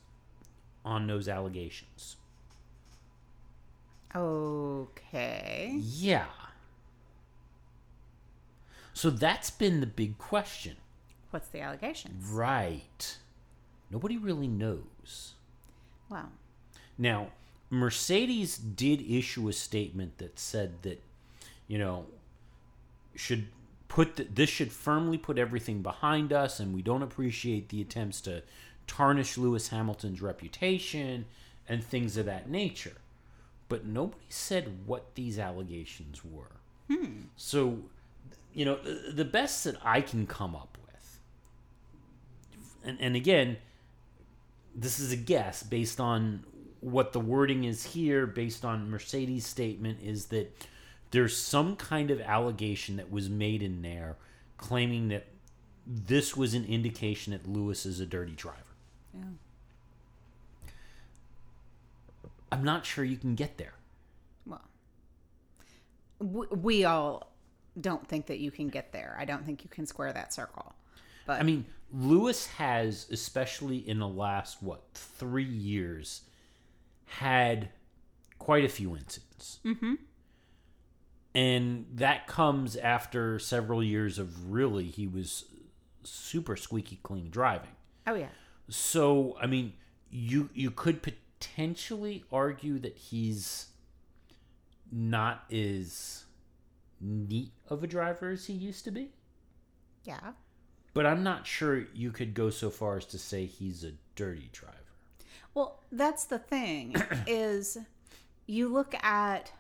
on 0.83 1.07
those 1.07 1.29
allegations. 1.29 2.17
Okay. 4.17 5.79
Yeah. 5.79 6.25
So 8.93 9.09
that's 9.09 9.51
been 9.51 9.79
the 9.79 9.88
big 9.88 10.17
question. 10.17 10.77
What's 11.29 11.50
the 11.50 11.62
allegations? 11.62 12.29
Right. 12.29 13.17
Nobody 13.91 14.17
really 14.17 14.47
knows. 14.47 15.33
Well, 16.09 16.31
Now, 16.97 17.27
Mercedes 17.69 18.57
did 18.57 19.01
issue 19.01 19.47
a 19.50 19.53
statement 19.53 20.17
that 20.17 20.39
said 20.39 20.81
that, 20.81 21.03
you 21.67 21.77
know, 21.77 22.05
should 23.15 23.47
put 23.88 24.15
the, 24.15 24.24
this 24.24 24.50
should 24.50 24.71
firmly 24.71 25.17
put 25.17 25.38
everything 25.38 25.81
behind 25.81 26.33
us, 26.33 26.59
and 26.59 26.74
we 26.74 26.81
don't 26.81 27.03
appreciate 27.03 27.69
the 27.69 27.81
attempts 27.81 28.21
to 28.21 28.41
tarnish 28.88 29.38
Lewis 29.38 29.67
Hamilton's 29.67 30.21
reputation 30.21 31.25
and 31.67 31.83
things 31.83 32.17
of 32.17 32.25
that 32.25 32.50
nature. 32.50 32.93
But 33.69 33.86
nobody 33.86 34.25
said 34.29 34.86
what 34.86 35.15
these 35.15 35.38
allegations 35.38 36.24
were. 36.24 36.55
Hmm. 36.89 37.24
So, 37.36 37.79
you 38.53 38.65
know, 38.65 38.77
the, 38.77 39.12
the 39.12 39.25
best 39.25 39.63
that 39.65 39.75
I 39.83 40.01
can 40.01 40.25
come 40.25 40.55
up 40.55 40.77
with, 40.86 41.19
and, 42.83 42.97
and 43.01 43.15
again, 43.15 43.57
this 44.74 45.00
is 45.00 45.12
a 45.12 45.17
guess 45.17 45.63
based 45.63 46.00
on 46.00 46.45
what 46.79 47.12
the 47.12 47.19
wording 47.19 47.63
is 47.63 47.83
here, 47.83 48.25
based 48.25 48.63
on 48.63 48.89
Mercedes' 48.89 49.45
statement, 49.45 50.00
is 50.01 50.27
that 50.27 50.55
there's 51.12 51.36
some 51.36 51.75
kind 51.75 52.12
of 52.12 52.21
allegation 52.21 52.97
that 52.97 53.12
was 53.12 53.29
made 53.29 53.63
in 53.63 53.81
there 53.81 54.17
claiming 54.57 55.09
that 55.09 55.25
this 55.86 56.36
was 56.36 56.53
an 56.53 56.65
indication 56.65 57.31
that 57.31 57.47
Lewis 57.47 57.86
is 57.86 58.00
a 58.00 58.05
dirty 58.05 58.33
driver. 58.33 58.75
yeah. 59.13 59.24
I'm 62.57 62.63
not 62.63 62.85
sure 62.85 63.03
you 63.03 63.17
can 63.17 63.35
get 63.35 63.57
there. 63.57 63.73
Well, 64.45 64.61
we, 66.19 66.47
we 66.47 66.85
all 66.85 67.31
don't 67.79 68.07
think 68.07 68.25
that 68.27 68.39
you 68.39 68.49
can 68.51 68.69
get 68.69 68.91
there. 68.91 69.15
I 69.19 69.25
don't 69.25 69.45
think 69.45 69.63
you 69.63 69.69
can 69.69 69.85
square 69.85 70.11
that 70.13 70.33
circle. 70.33 70.73
But 71.25 71.39
I 71.39 71.43
mean, 71.43 71.65
Lewis 71.93 72.47
has, 72.47 73.07
especially 73.11 73.77
in 73.77 73.99
the 73.99 74.07
last, 74.07 74.63
what, 74.63 74.81
three 74.93 75.43
years, 75.43 76.21
had 77.05 77.69
quite 78.39 78.65
a 78.65 78.69
few 78.69 78.95
incidents. 78.95 79.59
Mm-hmm. 79.63 79.93
And 81.35 81.85
that 81.93 82.25
comes 82.25 82.75
after 82.75 83.37
several 83.37 83.83
years 83.83 84.17
of 84.17 84.51
really, 84.51 84.85
he 84.85 85.05
was 85.05 85.45
super 86.03 86.55
squeaky 86.55 86.99
clean 87.03 87.29
driving. 87.29 87.75
oh 88.07 88.15
yeah, 88.15 88.29
So, 88.69 89.37
I 89.39 89.45
mean, 89.45 89.73
you 90.09 90.49
you 90.53 90.71
could 90.71 91.01
potentially 91.39 92.24
argue 92.32 92.79
that 92.79 92.98
he's 92.98 93.67
not 94.91 95.44
as 95.51 96.25
neat 97.00 97.51
of 97.70 97.84
a 97.84 97.88
driver 97.88 98.29
as 98.29 98.46
he 98.46 98.53
used 98.53 98.84
to 98.86 98.91
be. 98.91 99.10
yeah. 100.03 100.32
But 100.94 101.06
I'm 101.06 101.22
not 101.22 101.46
sure 101.46 101.86
you 101.94 102.12
could 102.12 102.34
go 102.34 102.50
so 102.50 102.72
far 102.72 102.98
as 102.98 103.06
to 103.08 103.20
say 103.20 103.46
he's 103.46 103.84
a 103.84 103.91
dirty 104.15 104.50
driver. 104.51 104.74
Well, 105.53 105.84
that's 105.91 106.24
the 106.24 106.39
thing 106.39 106.96
is 107.27 107.77
you 108.48 108.67
look 108.67 108.96
at 109.03 109.51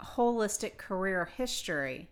holistic 0.00 0.76
career 0.76 1.24
history. 1.36 2.08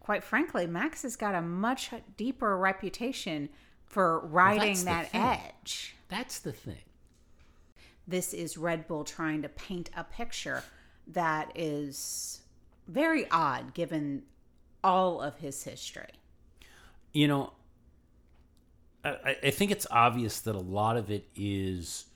Quite 0.00 0.24
frankly, 0.24 0.66
Max 0.66 1.02
has 1.02 1.14
got 1.16 1.34
a 1.34 1.42
much 1.42 1.90
deeper 2.16 2.56
reputation 2.56 3.50
for 3.84 4.20
riding 4.20 4.78
the 4.78 4.84
that 4.84 5.08
edge. 5.12 5.94
That's 6.08 6.38
the 6.38 6.52
thing. 6.52 6.83
This 8.06 8.34
is 8.34 8.56
Red 8.58 8.86
Bull 8.86 9.04
trying 9.04 9.42
to 9.42 9.48
paint 9.48 9.90
a 9.96 10.04
picture 10.04 10.62
that 11.06 11.52
is 11.54 12.40
very 12.86 13.28
odd 13.30 13.74
given 13.74 14.22
all 14.82 15.20
of 15.20 15.38
his 15.38 15.62
history. 15.64 16.10
You 17.12 17.28
know, 17.28 17.52
I, 19.04 19.36
I- 19.44 19.50
think 19.50 19.70
it's 19.70 19.86
obvious 19.90 20.40
that 20.40 20.54
a 20.54 20.58
lot 20.60 20.96
of 20.96 21.10
it 21.10 21.28
is 21.34 22.06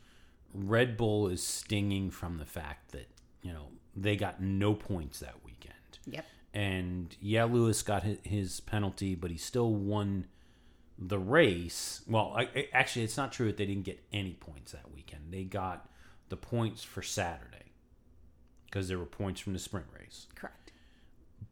Red 0.52 0.96
Bull 0.96 1.28
is 1.28 1.42
stinging 1.42 2.10
from 2.10 2.38
the 2.38 2.44
fact 2.44 2.92
that, 2.92 3.08
you 3.42 3.52
know, 3.52 3.68
they 3.96 4.16
got 4.16 4.42
no 4.42 4.74
points 4.74 5.20
that 5.20 5.36
weekend. 5.44 5.74
Yep. 6.06 6.24
And 6.54 7.16
yeah, 7.20 7.44
Lewis 7.44 7.82
got 7.82 8.04
his 8.22 8.60
penalty, 8.60 9.14
but 9.14 9.30
he 9.30 9.36
still 9.36 9.72
won 9.72 10.26
the 10.98 11.18
race. 11.18 12.02
Well, 12.08 12.34
I, 12.36 12.68
actually, 12.72 13.04
it's 13.04 13.16
not 13.16 13.32
true 13.32 13.46
that 13.46 13.56
they 13.56 13.66
didn't 13.66 13.84
get 13.84 14.02
any 14.12 14.34
points 14.34 14.72
that 14.72 14.92
weekend. 14.92 15.24
They 15.30 15.44
got 15.44 15.88
the 16.28 16.36
points 16.36 16.82
for 16.82 17.02
Saturday 17.02 17.72
because 18.66 18.88
there 18.88 18.98
were 18.98 19.06
points 19.06 19.40
from 19.40 19.52
the 19.52 19.58
sprint 19.58 19.86
race. 19.98 20.26
Correct. 20.34 20.72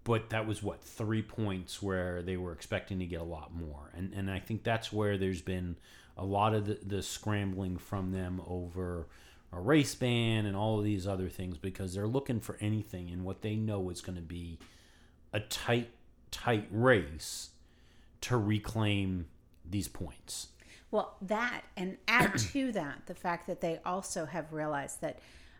But 0.05 0.31
that 0.31 0.47
was 0.47 0.63
what 0.63 0.83
three 0.83 1.23
points 1.23 1.83
where 1.83 2.23
they 2.23 2.37
were 2.37 2.53
expecting 2.53 2.99
to 2.99 3.07
get 3.07 3.21
a 3.21 3.25
lot 3.25 3.55
more, 3.55 3.91
and 3.97 4.13
and 4.13 4.31
I 4.31 4.39
think 4.39 4.63
that's 4.63 4.93
where 4.93 5.19
there's 5.19 5.43
been 5.43 5.77
a 6.17 6.25
lot 6.25 6.55
of 6.55 6.67
the, 6.67 6.79
the 6.83 7.03
scrambling 7.03 7.77
from 7.77 8.13
them 8.13 8.41
over 8.47 9.07
a 9.53 9.61
race 9.61 9.95
ban 9.95 10.47
and 10.47 10.57
all 10.57 10.79
of 10.79 10.85
these 10.85 11.07
other 11.07 11.29
things 11.29 11.59
because 11.59 11.95
they're 11.95 12.07
looking 12.07 12.41
for 12.41 12.57
anything 12.61 13.09
in 13.09 13.23
what 13.23 13.43
they 13.43 13.55
know 13.55 13.91
is 13.91 14.01
going 14.01 14.17
to 14.17 14.23
be 14.23 14.59
a 15.33 15.41
tight 15.41 15.91
tight 16.31 16.67
race 16.71 17.51
to 18.21 18.37
reclaim 18.37 19.27
these 19.69 19.89
points. 19.89 20.49
Well, 20.91 21.17
that 21.23 21.63
and 21.77 21.99
add 22.09 22.39
to 22.53 22.73
that 22.73 23.03
the 23.07 23.15
fact 23.15 23.47
that 23.47 23.61
they 23.61 23.81
also 23.85 24.27
have 24.27 24.53
realized 24.53 25.01
that 25.01 25.19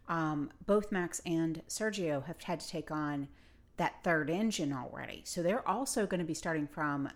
um, 0.09 0.51
both 0.67 0.93
Max 0.93 1.21
and 1.27 1.63
Sergio 1.69 2.25
have 2.27 2.41
had 2.43 2.61
to 2.61 2.69
take 2.69 2.91
on 2.91 3.29
that 3.77 4.03
third 4.05 4.31
engine 4.31 4.73
already. 4.73 5.23
So 5.25 5.43
they're 5.43 5.69
also 5.69 6.07
going 6.07 6.21
to 6.21 6.27
be 6.27 6.35
starting 6.35 6.67
from 6.67 7.09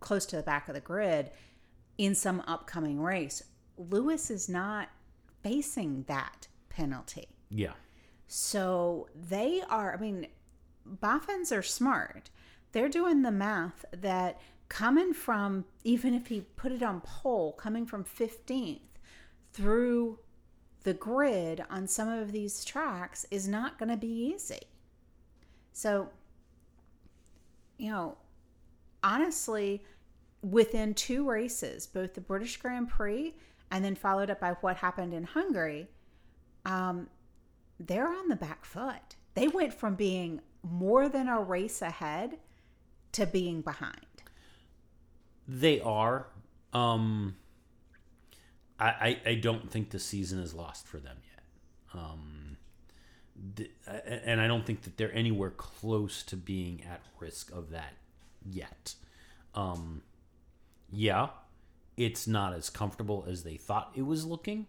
close 0.00 0.24
to 0.26 0.36
the 0.36 0.42
back 0.42 0.68
of 0.68 0.74
the 0.74 0.80
grid 0.80 1.30
in 1.98 2.14
some 2.14 2.42
upcoming 2.46 3.00
race. 3.00 3.42
Lewis 3.76 4.30
is 4.30 4.48
not 4.48 4.88
facing 5.42 6.04
that 6.04 6.48
penalty. 6.68 7.28
Yeah. 7.50 7.72
So 8.26 9.08
they 9.14 9.62
are, 9.68 9.94
I 9.94 9.96
mean, 9.98 10.28
Boffins 10.86 11.52
are 11.52 11.62
smart. 11.62 12.30
They're 12.72 12.88
doing 12.88 13.22
the 13.22 13.30
math 13.30 13.84
that 13.92 14.40
coming 14.68 15.12
from, 15.12 15.64
even 15.82 16.14
if 16.14 16.28
he 16.28 16.40
put 16.56 16.72
it 16.72 16.82
on 16.82 17.00
pole, 17.00 17.52
coming 17.52 17.86
from 17.86 18.04
15th 18.04 18.80
through 19.52 20.18
the 20.82 20.94
grid 20.94 21.64
on 21.70 21.86
some 21.86 22.08
of 22.08 22.32
these 22.32 22.64
tracks 22.64 23.26
is 23.30 23.48
not 23.48 23.78
going 23.78 23.88
to 23.88 23.96
be 23.96 24.32
easy. 24.34 24.60
So, 25.72 26.08
you 27.78 27.90
know, 27.90 28.16
honestly, 29.02 29.82
within 30.42 30.94
two 30.94 31.28
races, 31.28 31.86
both 31.86 32.14
the 32.14 32.20
British 32.20 32.58
Grand 32.58 32.88
Prix 32.88 33.34
and 33.70 33.84
then 33.84 33.94
followed 33.94 34.30
up 34.30 34.40
by 34.40 34.50
what 34.60 34.76
happened 34.76 35.14
in 35.14 35.24
Hungary, 35.24 35.88
um, 36.64 37.08
they're 37.80 38.08
on 38.08 38.28
the 38.28 38.36
back 38.36 38.64
foot. 38.64 39.16
They 39.34 39.48
went 39.48 39.74
from 39.74 39.94
being 39.94 40.40
more 40.62 41.08
than 41.08 41.28
a 41.28 41.40
race 41.40 41.82
ahead 41.82 42.38
to 43.12 43.26
being 43.26 43.62
behind. 43.62 44.13
They 45.46 45.80
are. 45.80 46.26
Um, 46.72 47.36
I, 48.78 48.86
I, 48.86 49.20
I 49.30 49.34
don't 49.34 49.70
think 49.70 49.90
the 49.90 49.98
season 49.98 50.40
is 50.40 50.54
lost 50.54 50.86
for 50.86 50.98
them 50.98 51.16
yet. 51.22 52.00
Um, 52.00 52.56
and 54.24 54.40
I 54.40 54.46
don't 54.46 54.64
think 54.64 54.82
that 54.82 54.96
they're 54.96 55.14
anywhere 55.14 55.50
close 55.50 56.22
to 56.24 56.36
being 56.36 56.82
at 56.90 57.00
risk 57.20 57.52
of 57.52 57.70
that 57.70 57.94
yet. 58.48 58.94
Um, 59.54 60.02
yeah, 60.90 61.28
it's 61.96 62.26
not 62.26 62.54
as 62.54 62.70
comfortable 62.70 63.24
as 63.28 63.42
they 63.44 63.56
thought 63.56 63.92
it 63.94 64.02
was 64.02 64.24
looking, 64.24 64.66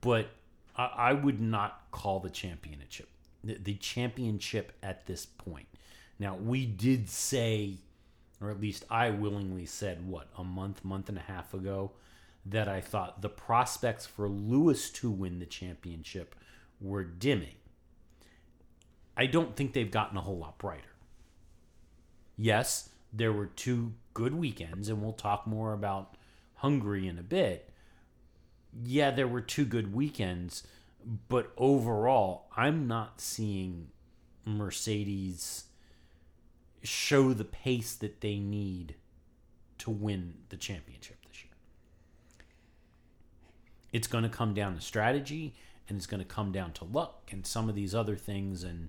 but 0.00 0.30
I, 0.76 0.84
I 0.96 1.12
would 1.12 1.40
not 1.40 1.82
call 1.90 2.20
the 2.20 2.30
championship 2.30 3.08
the, 3.46 3.54
the 3.54 3.74
championship 3.74 4.72
at 4.82 5.06
this 5.06 5.24
point. 5.24 5.68
Now 6.18 6.36
we 6.36 6.66
did 6.66 7.08
say, 7.08 7.78
or 8.40 8.50
at 8.50 8.60
least 8.60 8.84
I 8.90 9.10
willingly 9.10 9.66
said, 9.66 10.06
what 10.06 10.28
a 10.36 10.44
month, 10.44 10.84
month 10.84 11.08
and 11.08 11.18
a 11.18 11.22
half 11.22 11.54
ago, 11.54 11.92
that 12.44 12.68
I 12.68 12.80
thought 12.80 13.22
the 13.22 13.28
prospects 13.28 14.06
for 14.06 14.28
Lewis 14.28 14.90
to 14.90 15.10
win 15.10 15.38
the 15.38 15.46
championship 15.46 16.34
were 16.80 17.04
dimming. 17.04 17.56
I 19.16 19.26
don't 19.26 19.56
think 19.56 19.72
they've 19.72 19.90
gotten 19.90 20.18
a 20.18 20.20
whole 20.20 20.38
lot 20.38 20.58
brighter. 20.58 20.82
Yes, 22.36 22.90
there 23.12 23.32
were 23.32 23.46
two 23.46 23.94
good 24.12 24.34
weekends, 24.34 24.88
and 24.88 25.02
we'll 25.02 25.12
talk 25.12 25.46
more 25.46 25.72
about 25.72 26.16
Hungary 26.56 27.08
in 27.08 27.18
a 27.18 27.22
bit. 27.22 27.70
Yeah, 28.84 29.10
there 29.10 29.26
were 29.26 29.40
two 29.40 29.64
good 29.64 29.94
weekends, 29.94 30.62
but 31.28 31.52
overall, 31.56 32.48
I'm 32.54 32.86
not 32.86 33.20
seeing 33.20 33.88
Mercedes 34.44 35.64
show 36.86 37.32
the 37.32 37.44
pace 37.44 37.94
that 37.96 38.20
they 38.20 38.38
need 38.38 38.94
to 39.78 39.90
win 39.90 40.34
the 40.48 40.56
championship 40.56 41.16
this 41.26 41.44
year. 41.44 41.52
It's 43.92 44.06
going 44.06 44.24
to 44.24 44.30
come 44.30 44.54
down 44.54 44.74
to 44.74 44.80
strategy 44.80 45.54
and 45.88 45.96
it's 45.96 46.06
going 46.06 46.22
to 46.22 46.28
come 46.28 46.52
down 46.52 46.72
to 46.72 46.84
luck 46.84 47.30
and 47.32 47.46
some 47.46 47.68
of 47.68 47.74
these 47.74 47.94
other 47.94 48.16
things 48.16 48.64
and 48.64 48.88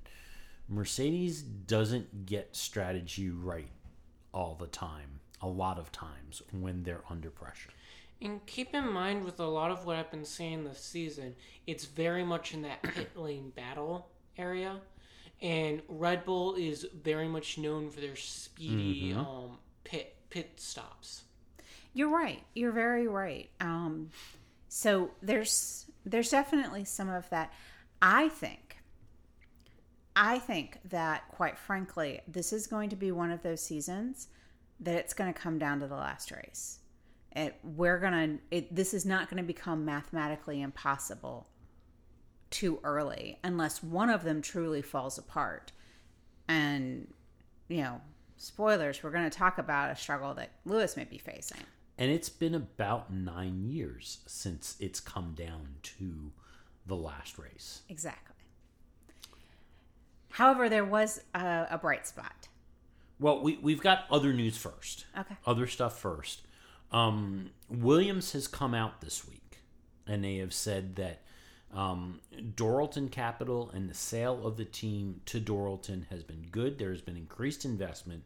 Mercedes 0.70 1.42
doesn't 1.42 2.26
get 2.26 2.56
strategy 2.56 3.30
right 3.30 3.70
all 4.34 4.56
the 4.60 4.68
time, 4.68 5.22
a 5.42 5.48
lot 5.48 5.80
of 5.80 5.92
times 5.92 6.42
when 6.52 6.84
they're 6.84 7.04
under 7.10 7.30
pressure. 7.30 7.70
And 8.22 8.46
keep 8.48 8.74
in 8.74 8.92
mind 8.92 9.24
with 9.24 9.40
a 9.40 9.46
lot 9.46 9.72
of 9.72 9.86
what 9.86 9.96
I've 9.96 10.12
been 10.12 10.26
seeing 10.26 10.64
this 10.64 10.80
season, 10.80 11.36
it's 11.68 11.86
very 11.86 12.24
much 12.24 12.54
in 12.54 12.64
that 12.64 12.82
pit 12.84 13.16
lane 13.16 13.52
battle 13.56 14.10
area. 14.38 14.82
And 15.42 15.82
Red 15.88 16.26
Bull 16.26 16.56
is 16.56 16.88
very 17.04 17.28
much 17.28 17.58
known 17.58 17.90
for 17.92 18.02
their 18.02 18.16
speedy 18.16 19.12
Mm-hmm. 19.12 19.20
um, 19.20 19.58
pit 19.84 20.16
pit 20.30 20.54
stops. 20.58 21.24
You're 21.94 22.10
right. 22.10 22.44
You're 22.56 22.72
very 22.72 23.08
right. 23.08 23.50
Um, 23.60 24.10
so 24.68 25.12
there's 25.22 25.86
there's 26.06 26.30
definitely 26.30 26.86
some 26.86 27.10
of 27.10 27.30
that. 27.30 27.54
I 28.02 28.30
think. 28.30 28.78
I 30.16 30.40
think 30.40 30.80
that, 30.90 31.28
quite 31.30 31.60
frankly, 31.60 32.22
this 32.28 32.52
is 32.52 32.66
going 32.66 32.90
to 32.90 32.96
be 32.96 33.12
one 33.12 33.30
of 33.32 33.44
those 33.44 33.62
seasons 33.62 34.30
that 34.80 34.96
it's 34.96 35.14
going 35.14 35.32
to 35.32 35.40
come 35.40 35.60
down 35.60 35.80
to 35.82 35.88
the 35.88 35.96
last 35.96 36.32
race. 36.32 36.80
It, 37.36 37.56
we're 37.64 38.00
gonna. 38.00 38.40
It, 38.50 38.76
this 38.76 38.96
is 38.96 39.06
not 39.06 39.30
going 39.30 39.38
to 39.38 39.46
become 39.48 39.86
mathematically 39.86 40.62
impossible 40.62 41.48
too 42.50 42.80
early, 42.84 43.40
unless 43.44 43.84
one 43.84 44.10
of 44.10 44.24
them 44.24 44.42
truly 44.42 44.82
falls 44.82 45.18
apart. 45.18 45.72
And 46.48 47.08
you 47.68 47.82
know, 47.82 48.02
spoilers. 48.38 49.04
We're 49.04 49.12
going 49.12 49.30
to 49.30 49.38
talk 49.38 49.58
about 49.58 49.92
a 49.92 49.96
struggle 49.96 50.34
that 50.36 50.52
Lewis 50.66 50.96
may 50.96 51.04
be 51.04 51.18
facing. 51.18 51.62
And 51.98 52.12
it's 52.12 52.30
been 52.30 52.56
about 52.56 53.12
nine 53.12 53.64
years 53.64 54.20
since 54.28 54.78
it's 54.80 55.00
come 55.00 55.34
down 55.36 55.76
to 55.84 56.32
the 56.86 56.96
last 56.96 57.38
race. 57.38 57.82
Exactly. 57.90 58.36
However, 60.30 60.70
there 60.70 60.86
was 60.86 61.22
a, 61.34 61.68
a 61.72 61.78
bright 61.78 62.08
spot. 62.08 62.48
Well, 63.20 63.42
we, 63.42 63.58
we've 63.58 63.82
got 63.82 64.06
other 64.12 64.32
news 64.32 64.58
first. 64.58 65.06
Okay. 65.18 65.36
Other 65.46 65.66
stuff 65.66 65.98
first. 65.98 66.44
Um, 66.92 67.50
Williams 67.68 68.34
has 68.34 68.48
come 68.48 68.76
out 68.76 69.02
this 69.02 69.28
week, 69.28 69.58
and 70.06 70.24
they 70.24 70.36
have 70.36 70.54
said 70.54 70.96
that 70.98 71.24
um, 71.74 72.20
Dorilton 72.56 73.12
Capital 73.12 73.70
and 73.74 73.90
the 73.90 73.94
sale 73.94 74.46
of 74.46 74.58
the 74.58 74.66
team 74.66 75.22
to 75.26 75.40
Doralton 75.40 76.08
has 76.08 76.24
been 76.24 76.48
good. 76.52 76.80
There 76.80 76.92
has 76.92 77.02
been 77.02 77.18
increased 77.18 77.66
investment. 77.66 78.24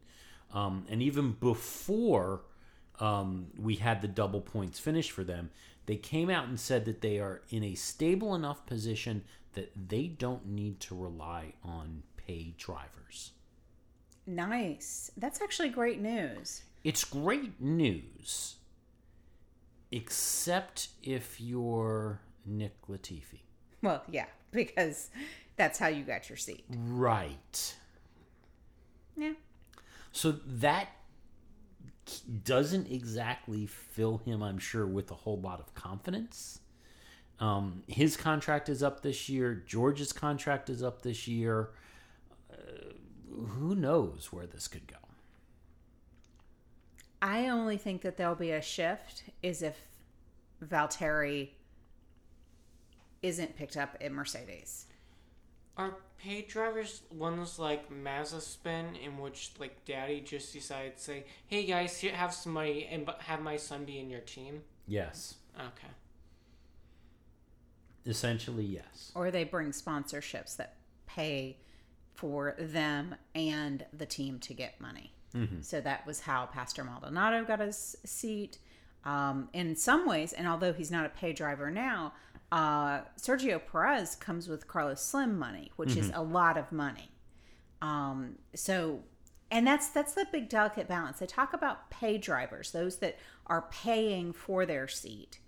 Um, 0.53 0.85
and 0.89 1.01
even 1.01 1.33
before 1.33 2.41
um, 2.99 3.47
we 3.57 3.75
had 3.75 4.01
the 4.01 4.07
double 4.07 4.41
points 4.41 4.79
finish 4.79 5.09
for 5.09 5.23
them, 5.23 5.49
they 5.85 5.95
came 5.95 6.29
out 6.29 6.47
and 6.47 6.59
said 6.59 6.85
that 6.85 7.01
they 7.01 7.19
are 7.19 7.41
in 7.49 7.63
a 7.63 7.75
stable 7.75 8.35
enough 8.35 8.65
position 8.65 9.23
that 9.53 9.71
they 9.89 10.07
don't 10.07 10.47
need 10.47 10.79
to 10.81 10.95
rely 10.95 11.53
on 11.63 12.03
paid 12.15 12.57
drivers. 12.57 13.31
Nice. 14.25 15.11
That's 15.17 15.41
actually 15.41 15.69
great 15.69 15.99
news. 15.99 16.63
It's 16.83 17.03
great 17.03 17.59
news, 17.59 18.55
except 19.91 20.89
if 21.03 21.41
you're 21.41 22.21
Nick 22.45 22.75
Latifi. 22.87 23.41
Well, 23.81 24.03
yeah, 24.09 24.25
because 24.51 25.09
that's 25.55 25.79
how 25.79 25.87
you 25.87 26.03
got 26.03 26.29
your 26.29 26.37
seat. 26.37 26.65
Right. 26.69 27.75
Yeah. 29.17 29.33
So 30.11 30.33
that 30.45 30.89
doesn't 32.43 32.91
exactly 32.91 33.65
fill 33.65 34.17
him, 34.19 34.43
I'm 34.43 34.57
sure, 34.57 34.85
with 34.85 35.11
a 35.11 35.15
whole 35.15 35.39
lot 35.39 35.59
of 35.59 35.73
confidence. 35.73 36.59
Um, 37.39 37.83
his 37.87 38.17
contract 38.17 38.69
is 38.69 38.83
up 38.83 39.01
this 39.01 39.29
year. 39.29 39.55
George's 39.65 40.13
contract 40.13 40.69
is 40.69 40.83
up 40.83 41.01
this 41.01 41.27
year. 41.27 41.71
Uh, 42.51 42.93
who 43.33 43.75
knows 43.75 44.29
where 44.31 44.45
this 44.45 44.67
could 44.67 44.87
go? 44.87 44.97
I 47.21 47.47
only 47.49 47.77
think 47.77 48.01
that 48.01 48.17
there'll 48.17 48.35
be 48.35 48.51
a 48.51 48.61
shift 48.61 49.23
is 49.41 49.61
if 49.61 49.77
Valtteri 50.63 51.49
isn't 53.21 53.55
picked 53.55 53.77
up 53.77 53.97
at 54.01 54.11
Mercedes. 54.11 54.85
Are 55.77 55.97
paid 56.17 56.47
drivers 56.47 57.01
ones 57.11 57.57
like 57.57 57.89
Mazepin, 57.89 59.01
in 59.01 59.17
which 59.17 59.51
like 59.59 59.83
Daddy 59.85 60.21
just 60.21 60.53
decided 60.53 60.97
to 60.97 61.01
say, 61.03 61.23
"Hey 61.47 61.65
guys, 61.65 61.97
here 61.99 62.13
have 62.13 62.33
some 62.33 62.53
money 62.53 62.87
and 62.91 63.09
have 63.19 63.41
my 63.41 63.57
son 63.57 63.85
be 63.85 63.99
in 63.99 64.09
your 64.09 64.19
team"? 64.21 64.63
Yes. 64.87 65.35
Okay. 65.57 65.93
Essentially, 68.05 68.65
yes. 68.65 69.11
Or 69.15 69.31
they 69.31 69.43
bring 69.43 69.71
sponsorships 69.71 70.55
that 70.57 70.75
pay 71.05 71.57
for 72.13 72.55
them 72.57 73.15
and 73.33 73.85
the 73.93 74.05
team 74.05 74.39
to 74.39 74.53
get 74.53 74.79
money. 74.81 75.13
So 75.61 75.79
that 75.79 76.05
was 76.05 76.19
how 76.19 76.47
Pastor 76.47 76.83
Maldonado 76.83 77.45
got 77.45 77.59
his 77.61 77.95
seat. 78.03 78.57
Um, 79.05 79.47
in 79.53 79.77
some 79.77 80.05
ways, 80.05 80.33
and 80.33 80.45
although 80.45 80.73
he's 80.73 80.91
not 80.91 81.05
a 81.05 81.09
pay 81.09 81.31
driver 81.31 81.71
now, 81.71 82.13
uh, 82.51 83.01
Sergio 83.17 83.61
Perez 83.71 84.15
comes 84.15 84.47
with 84.47 84.67
Carlos 84.67 85.01
Slim 85.01 85.39
money, 85.39 85.71
which 85.77 85.95
is 85.95 86.11
a 86.13 86.21
lot 86.21 86.57
of 86.57 86.71
money. 86.71 87.11
Um, 87.81 88.35
so, 88.53 89.03
and 89.49 89.65
that's 89.65 89.89
that's 89.89 90.13
the 90.13 90.27
big 90.31 90.49
delicate 90.49 90.87
balance. 90.87 91.19
They 91.19 91.25
talk 91.25 91.53
about 91.53 91.89
pay 91.89 92.17
drivers, 92.17 92.71
those 92.71 92.97
that 92.97 93.17
are 93.47 93.67
paying 93.71 94.33
for 94.33 94.65
their 94.65 94.87
seat, 94.87 95.39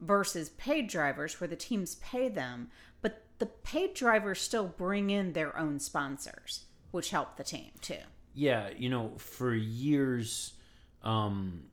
versus 0.00 0.50
paid 0.50 0.88
drivers 0.88 1.40
where 1.40 1.48
the 1.48 1.56
teams 1.56 1.96
pay 1.96 2.28
them, 2.28 2.70
but 3.02 3.24
the 3.38 3.46
paid 3.46 3.94
drivers 3.94 4.40
still 4.40 4.68
bring 4.68 5.10
in 5.10 5.32
their 5.32 5.58
own 5.58 5.80
sponsors, 5.80 6.66
which 6.92 7.10
help 7.10 7.36
the 7.36 7.44
team 7.44 7.72
too. 7.80 7.98
Yeah, 8.32 8.70
you 8.76 8.88
know, 8.88 9.12
for 9.18 9.54
years, 9.54 10.54
um, 11.02 11.64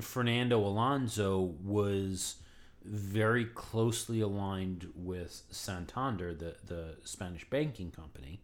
Fernando 0.00 0.58
Alonso 0.60 1.54
was 1.62 2.36
very 2.84 3.44
closely 3.44 4.20
aligned 4.20 4.88
with 4.94 5.42
Santander, 5.50 6.34
the 6.34 6.56
the 6.66 6.96
Spanish 7.04 7.48
banking 7.48 7.90
company. 7.90 8.40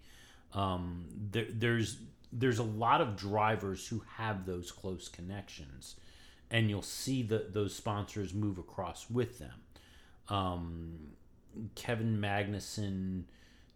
Um, 0.52 1.06
there, 1.30 1.46
there's 1.50 1.98
there's 2.32 2.58
a 2.58 2.64
lot 2.64 3.00
of 3.00 3.16
drivers 3.16 3.86
who 3.88 4.02
have 4.16 4.46
those 4.46 4.70
close 4.70 5.08
connections, 5.08 5.96
and 6.50 6.68
you'll 6.68 6.82
see 6.82 7.22
that 7.24 7.54
those 7.54 7.74
sponsors 7.74 8.34
move 8.34 8.58
across 8.58 9.08
with 9.10 9.38
them. 9.38 9.60
Um, 10.28 10.98
Kevin 11.74 12.18
Magnussen, 12.18 13.24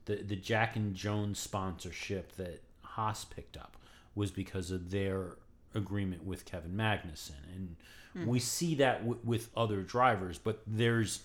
the 0.04 0.16
the 0.16 0.36
Jack 0.36 0.76
and 0.76 0.94
Jones 0.94 1.38
sponsorship 1.38 2.36
that 2.36 2.62
Haas 2.82 3.24
picked 3.24 3.56
up 3.56 3.76
was 4.14 4.30
because 4.30 4.70
of 4.70 4.90
their 4.90 5.36
agreement 5.74 6.24
with 6.24 6.44
Kevin 6.44 6.72
Magnussen, 6.72 7.44
and 7.54 7.76
we 8.14 8.38
see 8.40 8.74
that 8.76 9.00
w- 9.00 9.20
with 9.24 9.50
other 9.56 9.82
drivers. 9.82 10.38
But 10.38 10.62
there's 10.66 11.22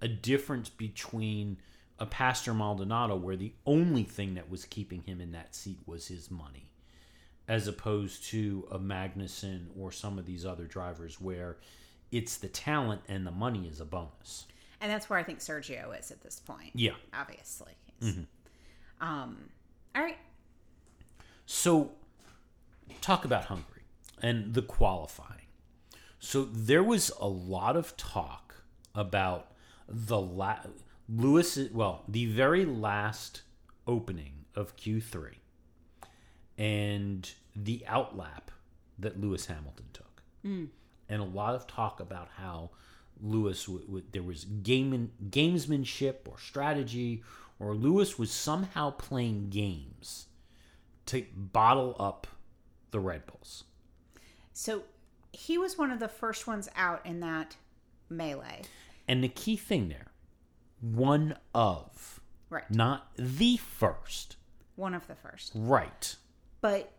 a 0.00 0.08
difference 0.08 0.68
between 0.68 1.58
a 1.98 2.06
Pastor 2.06 2.54
Maldonado, 2.54 3.16
where 3.16 3.36
the 3.36 3.52
only 3.66 4.04
thing 4.04 4.34
that 4.34 4.48
was 4.48 4.64
keeping 4.64 5.02
him 5.02 5.20
in 5.20 5.32
that 5.32 5.54
seat 5.54 5.78
was 5.84 6.06
his 6.06 6.30
money, 6.30 6.70
as 7.48 7.66
opposed 7.66 8.24
to 8.26 8.68
a 8.70 8.78
Magnussen 8.78 9.66
or 9.76 9.90
some 9.90 10.18
of 10.18 10.24
these 10.24 10.46
other 10.46 10.64
drivers, 10.64 11.20
where 11.20 11.56
it's 12.12 12.36
the 12.36 12.48
talent 12.48 13.02
and 13.08 13.26
the 13.26 13.32
money 13.32 13.66
is 13.66 13.80
a 13.80 13.84
bonus. 13.84 14.46
And 14.80 14.90
that's 14.92 15.10
where 15.10 15.18
I 15.18 15.24
think 15.24 15.40
Sergio 15.40 15.98
is 15.98 16.12
at 16.12 16.20
this 16.22 16.38
point. 16.38 16.70
Yeah. 16.74 16.92
Obviously. 17.12 17.72
Um, 19.00 19.48
all 19.96 20.02
right. 20.02 20.18
So, 21.46 21.90
talk 23.00 23.24
about 23.24 23.46
Hungary 23.46 23.82
and 24.22 24.54
the 24.54 24.62
qualifying. 24.62 25.47
So 26.18 26.44
there 26.44 26.82
was 26.82 27.10
a 27.20 27.28
lot 27.28 27.76
of 27.76 27.96
talk 27.96 28.62
about 28.94 29.52
the 29.88 30.20
la- 30.20 30.66
Lewis. 31.08 31.58
Well, 31.72 32.04
the 32.08 32.26
very 32.26 32.64
last 32.64 33.42
opening 33.86 34.44
of 34.54 34.76
Q 34.76 35.00
three, 35.00 35.40
and 36.56 37.30
the 37.54 37.84
outlap 37.86 38.50
that 38.98 39.20
Lewis 39.20 39.46
Hamilton 39.46 39.86
took, 39.92 40.22
hmm. 40.42 40.64
and 41.08 41.22
a 41.22 41.24
lot 41.24 41.54
of 41.54 41.66
talk 41.66 42.00
about 42.00 42.28
how 42.36 42.70
Lewis 43.20 43.64
w- 43.66 43.84
w- 43.86 44.04
there 44.12 44.22
was 44.22 44.44
game 44.44 45.12
gamesmanship 45.30 46.16
or 46.28 46.38
strategy, 46.38 47.22
or 47.60 47.74
Lewis 47.74 48.18
was 48.18 48.30
somehow 48.30 48.90
playing 48.90 49.50
games 49.50 50.26
to 51.06 51.24
bottle 51.34 51.94
up 51.98 52.26
the 52.90 53.00
Red 53.00 53.26
Bulls. 53.26 53.64
So 54.52 54.82
he 55.32 55.58
was 55.58 55.76
one 55.78 55.90
of 55.90 56.00
the 56.00 56.08
first 56.08 56.46
ones 56.46 56.68
out 56.76 57.04
in 57.04 57.20
that 57.20 57.56
melee. 58.08 58.62
And 59.06 59.22
the 59.22 59.28
key 59.28 59.56
thing 59.56 59.88
there, 59.88 60.12
one 60.80 61.36
of, 61.54 62.20
Right. 62.50 62.70
not 62.70 63.08
the 63.16 63.56
first. 63.56 64.36
One 64.76 64.94
of 64.94 65.06
the 65.06 65.14
first. 65.14 65.52
Right. 65.54 66.16
But 66.60 66.92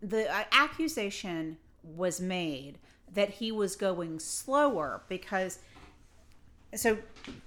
the 0.00 0.30
uh, 0.32 0.44
accusation 0.52 1.58
was 1.82 2.20
made 2.20 2.78
that 3.12 3.30
he 3.30 3.52
was 3.52 3.76
going 3.76 4.18
slower 4.18 5.02
because 5.08 5.58
so 6.74 6.98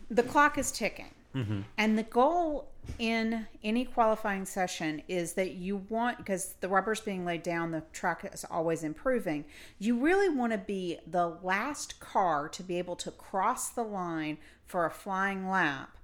the 0.10 0.24
clock 0.24 0.58
is 0.58 0.72
ticking. 0.72 1.12
Mm-hmm. 1.38 1.62
And 1.78 1.98
the 1.98 2.04
goal 2.04 2.72
in 2.98 3.46
any 3.64 3.86
qualifying 3.86 4.46
session 4.46 5.04
is 5.08 5.34
that 5.34 5.52
you 5.52 5.78
want, 5.90 6.18
because 6.18 6.56
the 6.62 6.68
rubber's 6.68 7.00
being 7.00 7.26
laid 7.26 7.44
down, 7.44 7.72
the 7.72 7.84
track 7.94 8.28
is 8.34 8.44
always 8.50 8.84
improving. 8.84 9.46
You 9.78 10.00
really 10.00 10.30
want 10.30 10.54
to 10.54 10.58
be 10.58 10.98
the 11.06 11.28
last 11.44 12.00
car 12.00 12.50
to 12.50 12.64
be 12.64 12.80
able 12.80 12.96
to 12.98 13.12
cross 13.12 13.70
the 13.70 13.84
line 13.84 14.40
for 14.66 14.86
a 14.86 14.92
flying 14.92 15.48
lap 15.50 15.98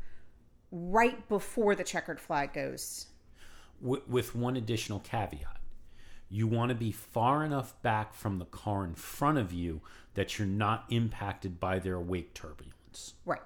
right 0.72 1.28
before 1.28 1.74
the 1.74 1.84
checkered 1.84 2.20
flag 2.20 2.54
goes. 2.54 3.08
With 3.82 4.36
one 4.36 4.56
additional 4.56 5.00
caveat. 5.00 5.58
You 6.30 6.48
want 6.48 6.70
to 6.70 6.76
be 6.76 6.92
far 6.92 7.44
enough 7.44 7.80
back 7.82 8.14
from 8.14 8.40
the 8.40 8.46
car 8.46 8.86
in 8.86 8.96
front 8.96 9.38
of 9.38 9.52
you 9.52 9.82
that 10.16 10.38
you're 10.38 10.48
not 10.48 10.86
impacted 10.90 11.60
by 11.60 11.80
their 11.80 12.00
wake 12.00 12.34
turbulence. 12.34 13.14
Right. 13.26 13.42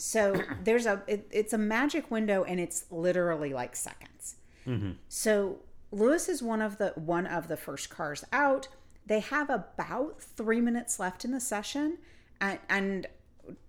So 0.00 0.40
there's 0.64 0.86
a 0.86 1.02
it, 1.06 1.26
it's 1.30 1.52
a 1.52 1.58
magic 1.58 2.10
window 2.10 2.42
and 2.44 2.58
it's 2.60 2.84
literally 2.90 3.52
like 3.52 3.76
seconds. 3.76 4.36
Mm-hmm. 4.66 4.92
So 5.08 5.58
Lewis 5.90 6.28
is 6.28 6.42
one 6.42 6.62
of 6.62 6.78
the 6.78 6.92
one 6.94 7.26
of 7.26 7.48
the 7.48 7.56
first 7.56 7.90
cars 7.90 8.24
out. 8.32 8.68
They 9.06 9.20
have 9.20 9.50
about 9.50 10.20
three 10.22 10.60
minutes 10.60 11.00
left 11.00 11.24
in 11.24 11.30
the 11.32 11.40
session, 11.40 11.98
and, 12.40 12.58
and 12.68 13.06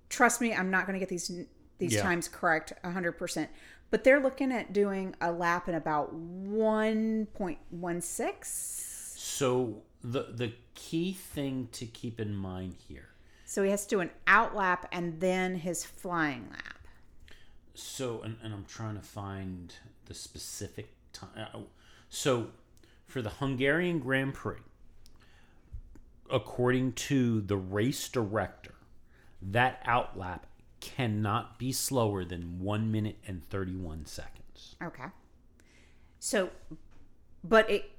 trust 0.09 0.41
me, 0.41 0.53
I'm 0.53 0.69
not 0.69 0.85
going 0.85 0.93
to 0.95 0.99
get 0.99 1.07
these 1.09 1.31
these 1.77 1.93
Yeah. 1.93 2.01
times 2.03 2.27
correct 2.27 2.73
100. 2.81 3.13
percent 3.13 3.49
But 3.89 4.03
they're 4.03 4.19
looking 4.19 4.51
at 4.51 4.73
doing 4.73 5.15
a 5.21 5.31
lap 5.31 5.69
in 5.69 5.75
about 5.75 6.13
1.16. 6.13 8.43
So 9.17 9.81
the 10.03 10.23
the 10.33 10.53
key 10.75 11.13
thing 11.13 11.69
to 11.73 11.85
keep 11.85 12.19
in 12.19 12.35
mind 12.35 12.75
here 12.87 13.09
So 13.49 13.63
he 13.63 13.71
has 13.71 13.87
to 13.87 13.95
do 13.95 13.99
an 13.99 14.11
out 14.27 14.55
lap 14.55 14.87
and 14.91 15.19
then 15.19 15.55
his 15.55 15.83
flying 15.83 16.45
lap. 16.51 16.87
So, 17.73 18.21
and, 18.21 18.37
and 18.43 18.53
I'm 18.53 18.65
trying 18.65 18.93
to 18.93 19.01
find 19.01 19.73
the 20.05 20.13
specific 20.13 20.91
time. 21.13 21.29
Uh, 21.35 21.45
oh, 21.55 21.63
so, 22.09 22.49
for 23.07 23.23
the 23.23 23.31
Hungarian 23.31 23.97
Grand 23.97 24.35
Prix, 24.35 24.59
according 26.29 26.93
to 26.93 27.41
the 27.41 27.57
race 27.57 28.07
director, 28.07 28.75
that 29.41 29.83
outlap 29.83 30.41
cannot 30.79 31.57
be 31.57 31.71
slower 31.71 32.23
than 32.23 32.59
one 32.59 32.91
minute 32.91 33.17
and 33.25 33.43
31 33.49 34.05
seconds. 34.05 34.75
Okay. 34.83 35.05
So, 36.19 36.51
but 37.43 37.67
it, 37.67 37.89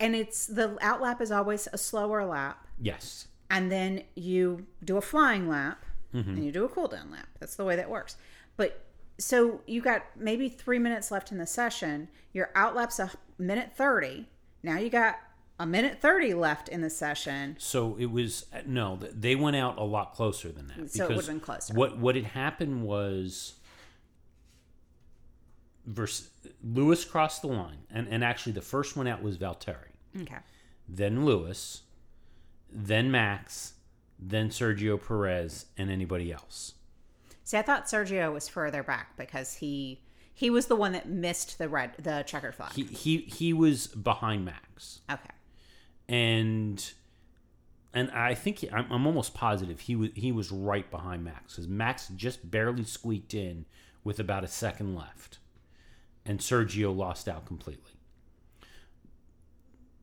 and 0.00 0.16
it's 0.16 0.46
the 0.46 0.78
out 0.80 1.02
lap 1.02 1.20
is 1.20 1.30
always 1.30 1.68
a 1.74 1.76
slower 1.76 2.24
lap, 2.24 2.66
Yes. 2.80 3.28
And 3.54 3.70
then 3.70 4.02
you 4.16 4.66
do 4.82 4.96
a 4.96 5.00
flying 5.00 5.48
lap, 5.48 5.84
and 6.12 6.24
mm-hmm. 6.24 6.42
you 6.42 6.50
do 6.50 6.64
a 6.64 6.68
cool 6.68 6.88
down 6.88 7.12
lap. 7.12 7.28
That's 7.38 7.54
the 7.54 7.64
way 7.64 7.76
that 7.76 7.88
works. 7.88 8.16
But 8.56 8.84
so 9.16 9.60
you 9.64 9.80
got 9.80 10.02
maybe 10.16 10.48
three 10.48 10.80
minutes 10.80 11.12
left 11.12 11.30
in 11.30 11.38
the 11.38 11.46
session. 11.46 12.08
Your 12.32 12.50
out 12.56 12.74
lap's 12.74 12.98
a 12.98 13.12
minute 13.38 13.70
30. 13.76 14.26
Now 14.64 14.78
you 14.78 14.90
got 14.90 15.20
a 15.60 15.66
minute 15.66 16.00
30 16.00 16.34
left 16.34 16.68
in 16.68 16.80
the 16.80 16.90
session. 16.90 17.54
So 17.60 17.96
it 17.96 18.10
was 18.10 18.46
no, 18.66 18.98
they 19.00 19.36
went 19.36 19.54
out 19.54 19.78
a 19.78 19.84
lot 19.84 20.14
closer 20.14 20.50
than 20.50 20.66
that. 20.66 20.74
So 20.90 21.04
it 21.04 21.08
because 21.08 21.08
would've 21.10 21.26
been 21.26 21.40
closer. 21.40 21.74
What 21.74 21.96
what 21.98 22.16
had 22.16 22.24
happened 22.24 22.82
was, 22.82 23.54
vers 25.86 26.28
Lewis 26.60 27.04
crossed 27.04 27.42
the 27.42 27.48
line, 27.48 27.84
and 27.88 28.08
and 28.08 28.24
actually 28.24 28.52
the 28.52 28.62
first 28.62 28.96
one 28.96 29.06
out 29.06 29.22
was 29.22 29.38
Valtteri, 29.38 29.94
Okay. 30.22 30.38
then 30.88 31.24
Lewis, 31.24 31.82
then 32.74 33.10
Max, 33.10 33.74
then 34.18 34.50
Sergio 34.50 35.00
Perez, 35.00 35.66
and 35.78 35.90
anybody 35.90 36.32
else. 36.32 36.74
See, 37.44 37.56
I 37.56 37.62
thought 37.62 37.86
Sergio 37.86 38.32
was 38.32 38.48
further 38.48 38.82
back 38.82 39.16
because 39.16 39.54
he 39.54 40.00
he 40.32 40.50
was 40.50 40.66
the 40.66 40.74
one 40.74 40.92
that 40.92 41.08
missed 41.08 41.58
the 41.58 41.68
red 41.68 41.92
the 41.98 42.24
checkered 42.26 42.54
flag. 42.54 42.72
He 42.72 42.82
he 42.82 43.18
he 43.18 43.52
was 43.52 43.86
behind 43.86 44.44
Max. 44.44 45.00
okay. 45.10 45.30
and 46.08 46.92
and 47.92 48.10
I 48.10 48.34
think 48.34 48.58
he, 48.58 48.70
I'm, 48.70 48.90
I'm 48.90 49.06
almost 49.06 49.34
positive 49.34 49.80
he 49.80 49.94
was 49.94 50.10
he 50.14 50.32
was 50.32 50.50
right 50.50 50.90
behind 50.90 51.22
Max 51.22 51.54
because 51.54 51.68
Max 51.68 52.08
just 52.08 52.50
barely 52.50 52.84
squeaked 52.84 53.34
in 53.34 53.66
with 54.02 54.18
about 54.18 54.42
a 54.42 54.48
second 54.48 54.96
left, 54.96 55.38
and 56.26 56.40
Sergio 56.40 56.94
lost 56.94 57.28
out 57.28 57.46
completely. 57.46 57.92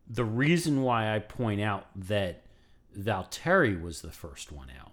The 0.07 0.25
reason 0.25 0.81
why 0.84 1.13
I 1.13 1.19
point 1.19 1.62
out 1.62 1.88
that 1.95 2.43
Valtteri 2.97 3.80
was 3.82 4.01
the 4.01 4.12
first 4.12 4.51
one 4.51 4.69
out 4.80 4.91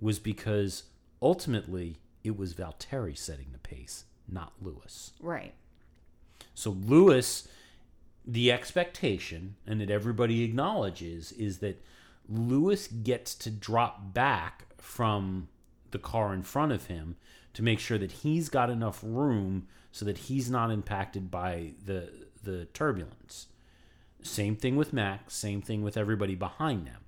was 0.00 0.18
because 0.18 0.84
ultimately 1.22 1.96
it 2.22 2.36
was 2.36 2.54
Valtteri 2.54 3.16
setting 3.16 3.48
the 3.52 3.58
pace, 3.58 4.04
not 4.28 4.52
Lewis. 4.60 5.12
Right. 5.20 5.54
So 6.54 6.70
Lewis, 6.70 7.48
the 8.26 8.52
expectation, 8.52 9.56
and 9.66 9.80
that 9.80 9.90
everybody 9.90 10.42
acknowledges, 10.42 11.32
is 11.32 11.58
that 11.58 11.82
Lewis 12.28 12.88
gets 12.88 13.34
to 13.36 13.50
drop 13.50 14.12
back 14.12 14.66
from 14.78 15.48
the 15.92 15.98
car 15.98 16.34
in 16.34 16.42
front 16.42 16.72
of 16.72 16.86
him 16.86 17.16
to 17.54 17.62
make 17.62 17.78
sure 17.78 17.98
that 17.98 18.12
he's 18.12 18.48
got 18.48 18.68
enough 18.68 19.00
room 19.02 19.66
so 19.92 20.04
that 20.04 20.18
he's 20.18 20.50
not 20.50 20.70
impacted 20.70 21.30
by 21.30 21.72
the 21.84 22.10
the 22.42 22.66
turbulence. 22.66 23.48
Same 24.22 24.56
thing 24.56 24.76
with 24.76 24.92
Max, 24.92 25.34
same 25.34 25.62
thing 25.62 25.82
with 25.82 25.96
everybody 25.96 26.34
behind 26.34 26.86
them. 26.86 27.05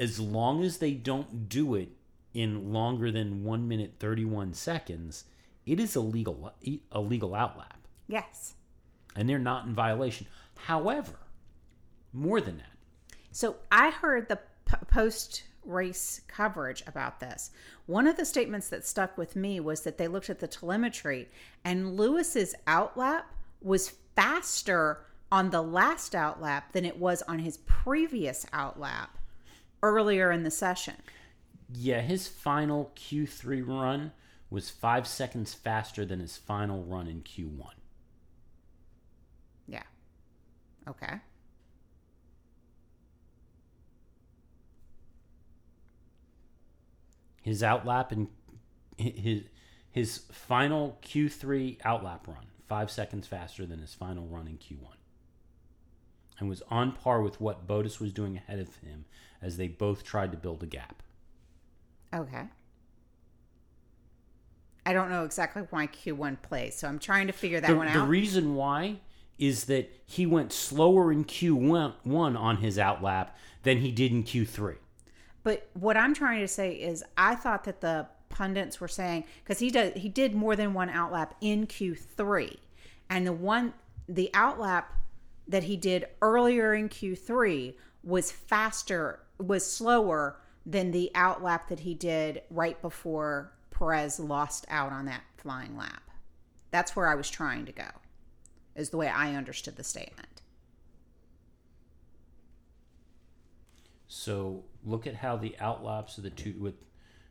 As 0.00 0.18
long 0.18 0.64
as 0.64 0.78
they 0.78 0.92
don't 0.92 1.48
do 1.48 1.74
it 1.76 1.90
in 2.34 2.72
longer 2.72 3.12
than 3.12 3.44
1 3.44 3.68
minute 3.68 3.94
31 4.00 4.54
seconds, 4.54 5.24
it 5.66 5.78
is 5.78 5.94
a 5.94 6.00
legal 6.00 6.52
a 6.90 7.00
legal 7.00 7.30
outlap 7.32 7.76
Yes. 8.08 8.54
and 9.14 9.28
they're 9.28 9.38
not 9.38 9.66
in 9.66 9.74
violation. 9.74 10.26
However, 10.56 11.18
more 12.12 12.40
than 12.40 12.56
that, 12.58 13.16
So 13.30 13.56
I 13.70 13.90
heard 13.90 14.28
the 14.28 14.40
p- 14.64 14.76
post 14.88 15.44
race 15.64 16.22
coverage 16.26 16.82
about 16.86 17.20
this. 17.20 17.50
One 17.86 18.06
of 18.06 18.16
the 18.16 18.24
statements 18.24 18.68
that 18.70 18.86
stuck 18.86 19.18
with 19.18 19.36
me 19.36 19.60
was 19.60 19.82
that 19.82 19.98
they 19.98 20.08
looked 20.08 20.30
at 20.30 20.38
the 20.40 20.48
telemetry 20.48 21.28
and 21.62 21.96
Lewis's 21.96 22.54
outlap 22.66 23.24
was 23.60 23.90
faster 24.16 25.04
on 25.30 25.50
the 25.50 25.62
last 25.62 26.14
outlap 26.14 26.72
than 26.72 26.84
it 26.86 26.98
was 26.98 27.20
on 27.22 27.40
his 27.40 27.58
previous 27.58 28.46
outlap 28.46 29.08
earlier 29.82 30.30
in 30.30 30.42
the 30.42 30.50
session. 30.50 30.96
Yeah, 31.72 32.00
his 32.00 32.26
final 32.26 32.92
Q3 32.96 33.66
run 33.66 34.12
was 34.50 34.70
five 34.70 35.06
seconds 35.06 35.54
faster 35.54 36.04
than 36.04 36.20
his 36.20 36.36
final 36.36 36.82
run 36.82 37.06
in 37.06 37.22
Q1. 37.22 37.72
Yeah. 39.68 39.84
Okay. 40.88 41.20
His 47.42 47.62
outlap 47.62 48.12
and 48.12 48.28
his 48.98 49.44
his 49.90 50.18
final 50.30 50.98
Q3 51.02 51.78
outlap 51.78 52.26
run 52.26 52.46
five 52.68 52.90
seconds 52.90 53.26
faster 53.26 53.66
than 53.66 53.80
his 53.80 53.94
final 53.94 54.26
run 54.26 54.46
in 54.46 54.56
Q1, 54.58 54.94
and 56.38 56.48
was 56.48 56.62
on 56.70 56.92
par 56.92 57.22
with 57.22 57.40
what 57.40 57.66
Bottas 57.66 57.98
was 57.98 58.12
doing 58.12 58.36
ahead 58.36 58.60
of 58.60 58.76
him 58.76 59.04
as 59.42 59.56
they 59.56 59.68
both 59.68 60.04
tried 60.04 60.32
to 60.32 60.38
build 60.38 60.62
a 60.62 60.66
gap. 60.66 61.02
Okay. 62.14 62.44
I 64.84 64.92
don't 64.92 65.10
know 65.10 65.24
exactly 65.24 65.62
why 65.70 65.86
Q1 65.86 66.42
plays, 66.42 66.74
so 66.74 66.88
I'm 66.88 66.98
trying 66.98 67.26
to 67.26 67.32
figure 67.32 67.60
that 67.60 67.68
the, 67.68 67.76
one 67.76 67.88
out. 67.88 67.94
the 67.94 68.02
reason 68.02 68.54
why 68.54 68.96
is 69.38 69.64
that 69.64 69.90
he 70.04 70.26
went 70.26 70.52
slower 70.52 71.12
in 71.12 71.24
Q1 71.24 71.94
one 72.04 72.36
on 72.36 72.58
his 72.58 72.76
outlap 72.76 73.28
than 73.62 73.78
he 73.78 73.90
did 73.90 74.12
in 74.12 74.24
Q3. 74.24 74.76
But 75.42 75.68
what 75.74 75.96
I'm 75.96 76.14
trying 76.14 76.40
to 76.40 76.48
say 76.48 76.72
is, 76.72 77.02
I 77.16 77.34
thought 77.34 77.64
that 77.64 77.80
the 77.80 78.06
pundits 78.28 78.80
were 78.80 78.88
saying 78.88 79.24
because 79.42 79.58
he 79.58 79.70
did 79.70 79.96
he 79.96 80.08
did 80.08 80.34
more 80.34 80.54
than 80.54 80.72
one 80.72 80.88
outlap 80.88 81.32
in 81.40 81.66
Q3, 81.66 82.56
and 83.08 83.26
the 83.26 83.32
one 83.32 83.74
the 84.08 84.30
outlap 84.34 84.84
that 85.48 85.64
he 85.64 85.76
did 85.76 86.06
earlier 86.22 86.74
in 86.74 86.88
Q3 86.88 87.74
was 88.04 88.30
faster 88.30 89.20
was 89.46 89.64
slower 89.64 90.40
than 90.66 90.90
the 90.90 91.10
outlap 91.14 91.68
that 91.68 91.80
he 91.80 91.94
did 91.94 92.42
right 92.50 92.80
before 92.82 93.52
Perez 93.70 94.20
lost 94.20 94.66
out 94.68 94.92
on 94.92 95.06
that 95.06 95.22
flying 95.36 95.76
lap. 95.76 96.10
That's 96.70 96.94
where 96.94 97.08
I 97.08 97.14
was 97.14 97.30
trying 97.30 97.66
to 97.66 97.72
go. 97.72 97.88
Is 98.76 98.90
the 98.90 98.96
way 98.96 99.08
I 99.08 99.34
understood 99.34 99.76
the 99.76 99.84
statement. 99.84 100.42
So 104.06 104.64
look 104.84 105.06
at 105.06 105.14
how 105.14 105.36
the 105.36 105.56
outlaps 105.60 106.18
of 106.18 106.24
the 106.24 106.30
two 106.30 106.54
with 106.58 106.74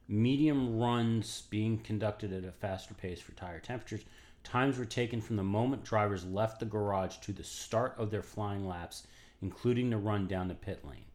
medium 0.08 0.80
runs 0.80 1.44
being 1.50 1.78
conducted 1.78 2.34
at 2.34 2.44
a 2.44 2.52
faster 2.52 2.94
pace 2.94 3.22
for 3.22 3.34
tire 3.34 3.60
temperatures. 3.60 4.06
Times 4.44 4.78
were 4.78 4.86
taken 4.86 5.22
from 5.22 5.36
the 5.36 5.44
moment 5.44 5.84
drivers 5.84 6.26
left 6.26 6.60
the 6.60 6.66
garage 6.66 7.18
to 7.18 7.32
the 7.32 7.44
start 7.44 7.96
of 7.98 8.10
their 8.10 8.24
flying 8.24 8.68
laps, 8.68 9.06
including 9.42 9.90
the 9.90 9.98
run 9.98 10.28
down 10.28 10.48
the 10.48 10.56
pit 10.56 10.84
lane. 10.84 11.09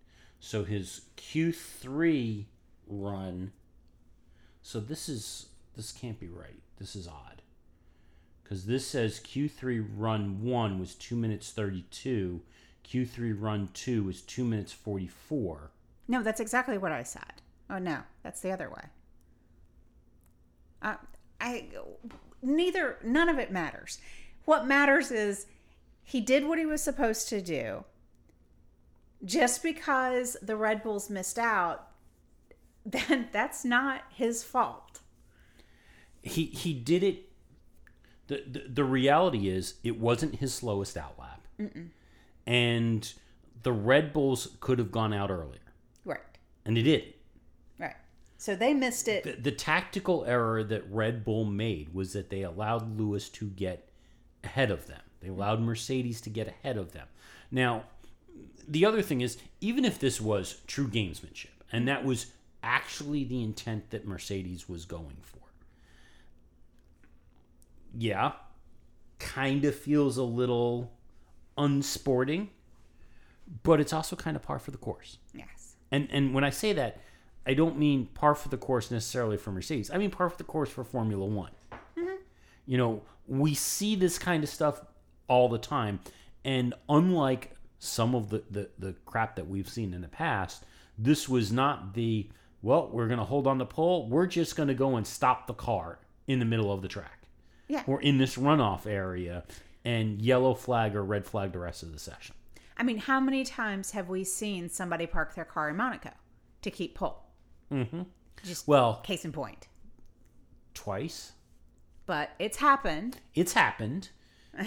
So 0.44 0.62
his 0.62 1.06
Q3 1.16 2.44
run. 2.86 3.52
So 4.60 4.78
this 4.78 5.08
is 5.08 5.46
this 5.74 5.90
can't 5.90 6.20
be 6.20 6.28
right. 6.28 6.60
This 6.76 6.94
is 6.94 7.08
odd. 7.08 7.40
Cuz 8.44 8.66
this 8.66 8.86
says 8.86 9.20
Q3 9.20 9.82
run 9.96 10.44
1 10.44 10.78
was 10.78 10.94
2 10.96 11.16
minutes 11.16 11.50
32, 11.50 12.42
Q3 12.84 13.40
run 13.40 13.70
2 13.72 14.04
was 14.04 14.20
2 14.20 14.44
minutes 14.44 14.70
44. 14.70 15.70
No, 16.08 16.22
that's 16.22 16.40
exactly 16.40 16.76
what 16.76 16.92
I 16.92 17.04
said. 17.04 17.40
Oh 17.70 17.78
no, 17.78 18.02
that's 18.22 18.42
the 18.42 18.50
other 18.50 18.68
way. 18.68 18.88
Uh, 20.82 20.96
I 21.40 21.68
neither 22.42 22.98
none 23.02 23.30
of 23.30 23.38
it 23.38 23.50
matters. 23.50 23.98
What 24.44 24.66
matters 24.66 25.10
is 25.10 25.46
he 26.02 26.20
did 26.20 26.44
what 26.44 26.58
he 26.58 26.66
was 26.66 26.82
supposed 26.82 27.30
to 27.30 27.40
do. 27.40 27.86
Just 29.24 29.62
because 29.62 30.36
the 30.42 30.56
Red 30.56 30.82
Bulls 30.82 31.08
missed 31.08 31.38
out, 31.38 31.88
then 32.86 33.28
that's 33.32 33.64
not 33.64 34.02
his 34.10 34.44
fault. 34.44 35.00
he 36.22 36.46
he 36.46 36.72
did 36.74 37.02
it. 37.02 37.28
The, 38.26 38.42
the 38.50 38.64
the 38.68 38.84
reality 38.84 39.48
is 39.48 39.74
it 39.82 39.98
wasn't 40.00 40.36
his 40.36 40.52
slowest 40.54 40.96
outlap, 40.96 41.40
and 42.46 43.12
the 43.62 43.72
Red 43.72 44.12
Bulls 44.12 44.56
could 44.60 44.78
have 44.78 44.90
gone 44.90 45.12
out 45.12 45.30
earlier, 45.30 45.60
Right. 46.04 46.20
and 46.64 46.76
they 46.76 46.82
didn't. 46.82 47.14
Right. 47.78 47.96
So 48.38 48.54
they 48.56 48.74
missed 48.74 49.08
it. 49.08 49.24
The, 49.24 49.32
the 49.32 49.52
tactical 49.52 50.24
error 50.26 50.62
that 50.64 50.90
Red 50.90 51.24
Bull 51.24 51.44
made 51.44 51.94
was 51.94 52.12
that 52.14 52.30
they 52.30 52.42
allowed 52.42 52.98
Lewis 52.98 53.28
to 53.30 53.46
get 53.46 53.88
ahead 54.42 54.70
of 54.70 54.86
them. 54.86 55.00
They 55.20 55.28
allowed 55.28 55.60
Mercedes 55.60 56.20
to 56.22 56.30
get 56.30 56.48
ahead 56.48 56.76
of 56.76 56.92
them. 56.92 57.06
Now, 57.50 57.84
the 58.68 58.84
other 58.84 59.02
thing 59.02 59.20
is, 59.20 59.38
even 59.60 59.84
if 59.84 59.98
this 59.98 60.20
was 60.20 60.60
true 60.66 60.88
gamesmanship, 60.88 61.48
and 61.72 61.88
that 61.88 62.04
was 62.04 62.26
actually 62.62 63.24
the 63.24 63.42
intent 63.42 63.90
that 63.90 64.06
Mercedes 64.06 64.68
was 64.68 64.84
going 64.84 65.16
for, 65.22 65.40
yeah, 67.96 68.32
kind 69.18 69.64
of 69.64 69.74
feels 69.74 70.16
a 70.16 70.22
little 70.22 70.92
unsporting, 71.56 72.50
but 73.62 73.80
it's 73.80 73.92
also 73.92 74.16
kind 74.16 74.36
of 74.36 74.42
par 74.42 74.58
for 74.58 74.70
the 74.70 74.78
course. 74.78 75.18
yes. 75.34 75.76
And 75.92 76.08
and 76.10 76.34
when 76.34 76.44
I 76.44 76.50
say 76.50 76.72
that, 76.72 77.00
I 77.46 77.54
don't 77.54 77.78
mean 77.78 78.06
par 78.14 78.34
for 78.34 78.48
the 78.48 78.56
course 78.56 78.90
necessarily 78.90 79.36
for 79.36 79.52
Mercedes. 79.52 79.90
I 79.90 79.98
mean 79.98 80.10
par 80.10 80.28
for 80.30 80.36
the 80.36 80.44
course 80.44 80.70
for 80.70 80.82
Formula 80.82 81.24
One. 81.24 81.52
Mm-hmm. 81.72 82.16
You 82.66 82.78
know, 82.78 83.02
we 83.28 83.54
see 83.54 83.94
this 83.94 84.18
kind 84.18 84.42
of 84.42 84.50
stuff 84.50 84.82
all 85.28 85.48
the 85.48 85.58
time, 85.58 86.00
and 86.44 86.74
unlike 86.88 87.54
some 87.84 88.14
of 88.14 88.30
the, 88.30 88.42
the 88.50 88.68
the 88.78 88.94
crap 89.04 89.36
that 89.36 89.46
we've 89.48 89.68
seen 89.68 89.92
in 89.94 90.00
the 90.00 90.08
past, 90.08 90.64
this 90.98 91.28
was 91.28 91.52
not 91.52 91.94
the 91.94 92.28
well. 92.62 92.88
We're 92.92 93.06
going 93.08 93.18
to 93.18 93.24
hold 93.24 93.46
on 93.46 93.58
the 93.58 93.66
pole. 93.66 94.08
We're 94.08 94.26
just 94.26 94.56
going 94.56 94.68
to 94.68 94.74
go 94.74 94.96
and 94.96 95.06
stop 95.06 95.46
the 95.46 95.54
car 95.54 95.98
in 96.26 96.38
the 96.38 96.44
middle 96.44 96.72
of 96.72 96.80
the 96.82 96.88
track 96.88 97.22
Yeah. 97.68 97.82
or 97.86 98.00
in 98.00 98.16
this 98.18 98.36
runoff 98.36 98.86
area 98.86 99.44
and 99.84 100.22
yellow 100.22 100.54
flag 100.54 100.96
or 100.96 101.04
red 101.04 101.26
flag 101.26 101.52
the 101.52 101.58
rest 101.58 101.82
of 101.82 101.92
the 101.92 101.98
session. 101.98 102.34
I 102.76 102.82
mean, 102.82 102.96
how 102.98 103.20
many 103.20 103.44
times 103.44 103.90
have 103.92 104.08
we 104.08 104.24
seen 104.24 104.68
somebody 104.70 105.06
park 105.06 105.34
their 105.34 105.44
car 105.44 105.68
in 105.68 105.76
Monaco 105.76 106.10
to 106.62 106.70
keep 106.70 106.94
pole? 106.94 107.22
Mm-hmm. 107.70 108.02
Just 108.42 108.66
Well, 108.66 108.96
case 109.04 109.24
in 109.24 109.32
point. 109.32 109.68
twice. 110.72 111.32
But 112.06 112.30
it's 112.38 112.56
happened. 112.56 113.18
It's 113.34 113.52
happened. 113.52 114.08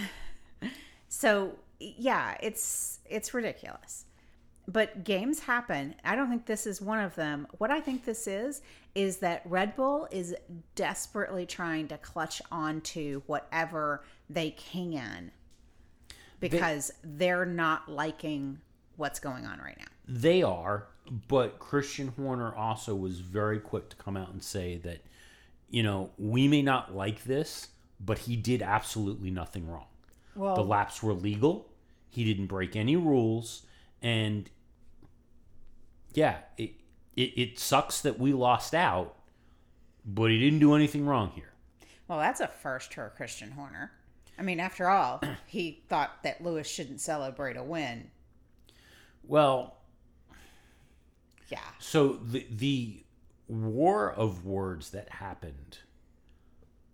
So 1.10 1.54
yeah, 1.80 2.38
it's 2.42 3.00
it's 3.06 3.34
ridiculous. 3.34 4.06
But 4.70 5.06
games 5.06 5.40
happen. 5.40 5.96
I 6.04 6.16
don't 6.16 6.30
think 6.30 6.46
this 6.46 6.68
is 6.68 6.82
one 6.82 7.00
of 7.00 7.16
them. 7.16 7.48
What 7.58 7.72
I 7.72 7.80
think 7.80 8.04
this 8.04 8.28
is 8.28 8.62
is 8.96 9.18
that 9.18 9.42
Red 9.46 9.76
Bull 9.76 10.08
is 10.12 10.36
desperately 10.76 11.46
trying 11.46 11.88
to 11.88 11.98
clutch 11.98 12.42
onto 12.52 13.22
whatever 13.28 14.04
they 14.30 14.52
can 14.52 15.32
because 16.40 16.92
they're 17.04 17.46
not 17.46 17.90
liking 17.90 18.60
what's 18.98 19.20
going 19.20 19.46
on 19.46 19.60
right 19.60 19.78
now. 19.78 19.86
They 20.08 20.44
are, 20.44 20.88
but 21.28 21.60
Christian 21.60 22.10
Horner 22.10 22.54
also 22.54 22.96
was 22.96 23.20
very 23.20 23.60
quick 23.60 23.90
to 23.90 23.96
come 23.96 24.18
out 24.18 24.30
and 24.30 24.44
say 24.44 24.78
that, 24.78 25.00
you 25.70 25.84
know, 25.84 26.12
we 26.18 26.48
may 26.48 26.62
not 26.62 26.96
like 26.96 27.24
this, 27.24 27.70
but 28.00 28.20
he 28.20 28.36
did 28.36 28.62
absolutely 28.62 29.32
nothing 29.32 29.68
wrong. 29.70 29.88
Well, 30.38 30.56
The 30.56 30.64
laps 30.64 31.02
were 31.04 31.14
legal. 31.14 31.70
He 32.10 32.24
didn't 32.24 32.46
break 32.48 32.76
any 32.76 32.96
rules, 32.96 33.66
and 34.02 34.50
yeah, 36.14 36.38
it, 36.58 36.72
it 37.16 37.34
it 37.36 37.60
sucks 37.60 38.02
that 38.02 38.18
we 38.20 38.34
lost 38.34 38.74
out, 38.74 39.16
but 40.06 40.32
he 40.32 40.40
didn't 40.40 40.60
do 40.60 40.74
anything 40.76 41.06
wrong 41.06 41.32
here. 41.36 41.54
well, 42.08 42.20
that's 42.20 42.40
a 42.40 42.48
first 42.48 42.94
for 42.94 43.12
Christian 43.18 43.52
Horner. 43.52 43.92
I 44.40 44.44
mean, 44.44 44.60
after 44.60 44.88
all, 44.90 45.22
he 45.48 45.84
thought 45.90 46.24
that 46.24 46.44
Lewis 46.44 46.68
shouldn't 46.70 47.02
celebrate 47.02 47.58
a 47.58 47.64
win. 47.64 48.10
Well, 49.24 49.78
Yeah. 51.50 51.60
So 51.80 52.14
the 52.24 52.46
the 52.50 53.04
war 53.48 54.12
of 54.12 54.46
words 54.46 54.92
that 54.92 55.10
happened 55.10 55.80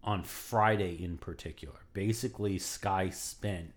on 0.04 0.24
Friday 0.24 1.02
in 1.04 1.18
particular, 1.18 1.80
basically 1.94 2.58
Sky 2.60 3.10
spent 3.10 3.74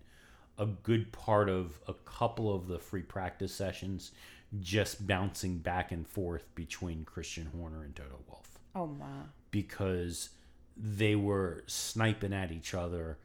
a 0.57 0.65
good 0.65 1.11
part 1.11 1.49
of 1.49 1.79
a 1.87 1.93
couple 1.93 2.53
of 2.53 2.67
the 2.67 2.79
free 2.79 3.01
practice 3.03 3.53
sessions 3.53 4.11
just 4.59 5.05
bouncing 5.05 5.57
back 5.59 5.91
and 5.91 6.07
forth 6.07 6.43
between 6.55 7.05
Christian 7.05 7.47
Horner 7.55 7.83
and 7.83 7.95
Toto 7.95 8.19
Wolff 8.27 8.59
Oh 8.75 8.87
my. 8.87 9.05
because 9.51 10.29
they 10.75 11.15
were 11.15 11.63
sniping 11.67 12.33
at 12.33 12.51
each 12.51 12.73
other 12.73 13.17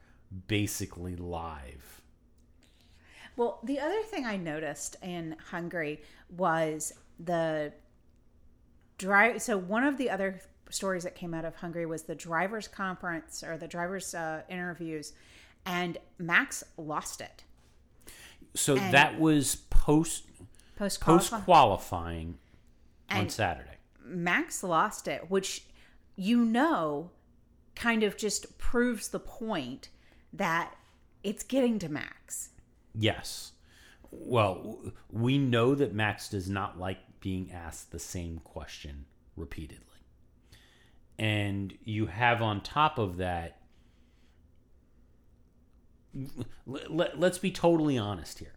basically 0.47 1.15
live. 1.15 2.01
Well, 3.35 3.59
the 3.63 3.79
other 3.79 4.01
thing 4.03 4.25
I 4.25 4.37
noticed 4.37 4.95
in 5.01 5.35
Hungary 5.49 6.01
was 6.29 6.93
the 7.19 7.73
drive. 8.97 9.41
So 9.41 9.57
one 9.57 9.83
of 9.83 9.97
the 9.97 10.09
other 10.09 10.39
stories 10.73 11.03
that 11.03 11.15
came 11.15 11.33
out 11.33 11.45
of 11.45 11.55
Hungary 11.55 11.85
was 11.85 12.03
the 12.03 12.15
drivers' 12.15 12.67
conference 12.67 13.43
or 13.43 13.57
the 13.57 13.67
drivers' 13.67 14.13
uh, 14.13 14.41
interviews, 14.49 15.13
and 15.65 15.97
Max 16.17 16.63
lost 16.77 17.21
it 17.21 17.43
So 18.55 18.75
And- 18.77 18.93
that 18.93 19.19
was 19.19 19.55
post 19.55 20.25
post 20.75 20.99
qualifying 21.45 22.37
on 23.09 23.29
Saturday. 23.29 23.77
Max 24.03 24.63
lost 24.63 25.07
it, 25.07 25.29
which 25.29 25.65
you 26.15 26.43
know 26.43 27.11
kind 27.75 28.03
of 28.03 28.17
just 28.17 28.57
proves 28.57 29.07
the 29.09 29.19
point 29.19 29.89
that 30.31 30.75
it's 31.23 31.43
getting 31.43 31.79
to 31.79 31.89
Max. 31.89 32.49
Yes. 32.93 33.53
Well, 34.11 34.91
we 35.09 35.37
know 35.39 35.73
that 35.73 35.93
Max 35.93 36.29
does 36.29 36.47
not 36.49 36.77
like 36.79 36.99
being 37.19 37.51
asked 37.51 37.91
the 37.91 37.97
same 37.99 38.39
question 38.43 39.05
repeatedly. 39.35 39.92
And 41.19 41.77
you 41.83 42.07
have 42.07 42.41
on 42.41 42.61
top 42.61 42.97
of 42.97 43.17
that, 43.17 43.59
let, 46.65 47.23
us 47.23 47.37
be 47.37 47.51
totally 47.51 47.97
honest 47.97 48.39
here. 48.39 48.53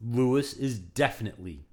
Lewis 0.00 0.52
is 0.52 0.78
definitely 0.78 1.66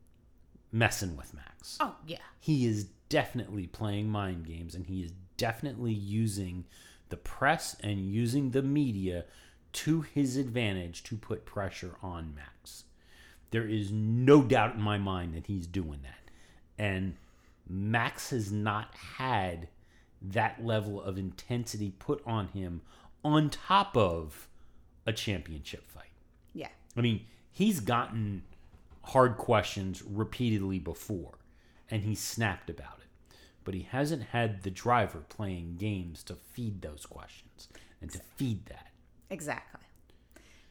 messing 0.72 1.18
with 1.18 1.34
Max. 1.34 1.78
Oh 1.80 1.96
yeah, 2.06 2.18
He 2.40 2.66
is 2.66 2.86
definitely 3.10 3.68
playing 3.68 4.10
mind 4.10 4.46
games 4.46 4.74
and 4.74 4.86
he 4.86 5.04
is 5.04 5.12
definitely 5.38 5.92
using 5.92 6.66
the 7.10 7.18
press 7.18 7.76
and 7.84 8.06
using 8.06 8.52
the 8.52 8.62
media 8.62 9.26
to 9.74 10.02
his 10.02 10.38
advantage 10.38 11.04
to 11.04 11.18
put 11.18 11.46
pressure 11.46 11.96
on 12.02 12.34
Max. 12.34 12.86
There 13.52 13.68
is 13.68 13.92
no 13.92 14.42
doubt 14.42 14.76
in 14.76 14.82
my 14.82 14.98
mind 14.98 15.36
that 15.36 15.48
he's 15.48 15.68
doing 15.68 16.00
that. 16.04 16.32
And 16.78 17.16
Max 17.68 18.30
has 18.30 18.52
not 18.52 18.96
had 19.18 19.68
that 20.22 20.64
level 20.64 21.02
of 21.02 21.18
intensity 21.18 21.94
put 21.98 22.22
on 22.26 22.48
him 22.50 22.82
on 23.24 23.50
top 23.50 23.96
of 23.98 24.48
a 25.06 25.14
championship 25.14 25.90
fight. 25.90 26.12
yeah. 26.54 26.70
I 26.96 27.02
mean, 27.02 27.26
he's 27.52 27.80
gotten 27.80 28.44
hard 29.04 29.38
questions 29.38 30.04
repeatedly 30.04 30.80
before, 30.80 31.40
and 31.90 32.04
he 32.04 32.16
snapped 32.16 32.70
about 32.70 33.00
it. 33.00 33.36
But 33.64 33.74
he 33.74 33.88
hasn't 33.92 34.24
had 34.24 34.64
the 34.64 34.72
driver 34.72 35.24
playing 35.30 35.76
games 35.78 36.24
to 36.24 36.36
feed 36.36 36.82
those 36.82 37.06
questions 37.06 37.68
and 38.02 38.12
to 38.12 38.20
feed 38.20 38.66
that. 38.68 38.88
Exactly. 39.30 39.82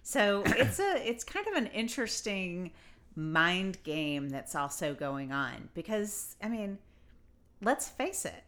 So 0.02 0.42
it's 0.46 0.80
a 0.80 1.08
it's 1.08 1.24
kind 1.24 1.46
of 1.46 1.54
an 1.54 1.66
interesting 1.68 2.72
mind 3.16 3.82
game 3.82 4.28
that's 4.28 4.54
also 4.54 4.94
going 4.94 5.32
on 5.32 5.68
because 5.74 6.36
I 6.42 6.48
mean, 6.48 6.78
let's 7.62 7.88
face 7.88 8.24
it, 8.24 8.42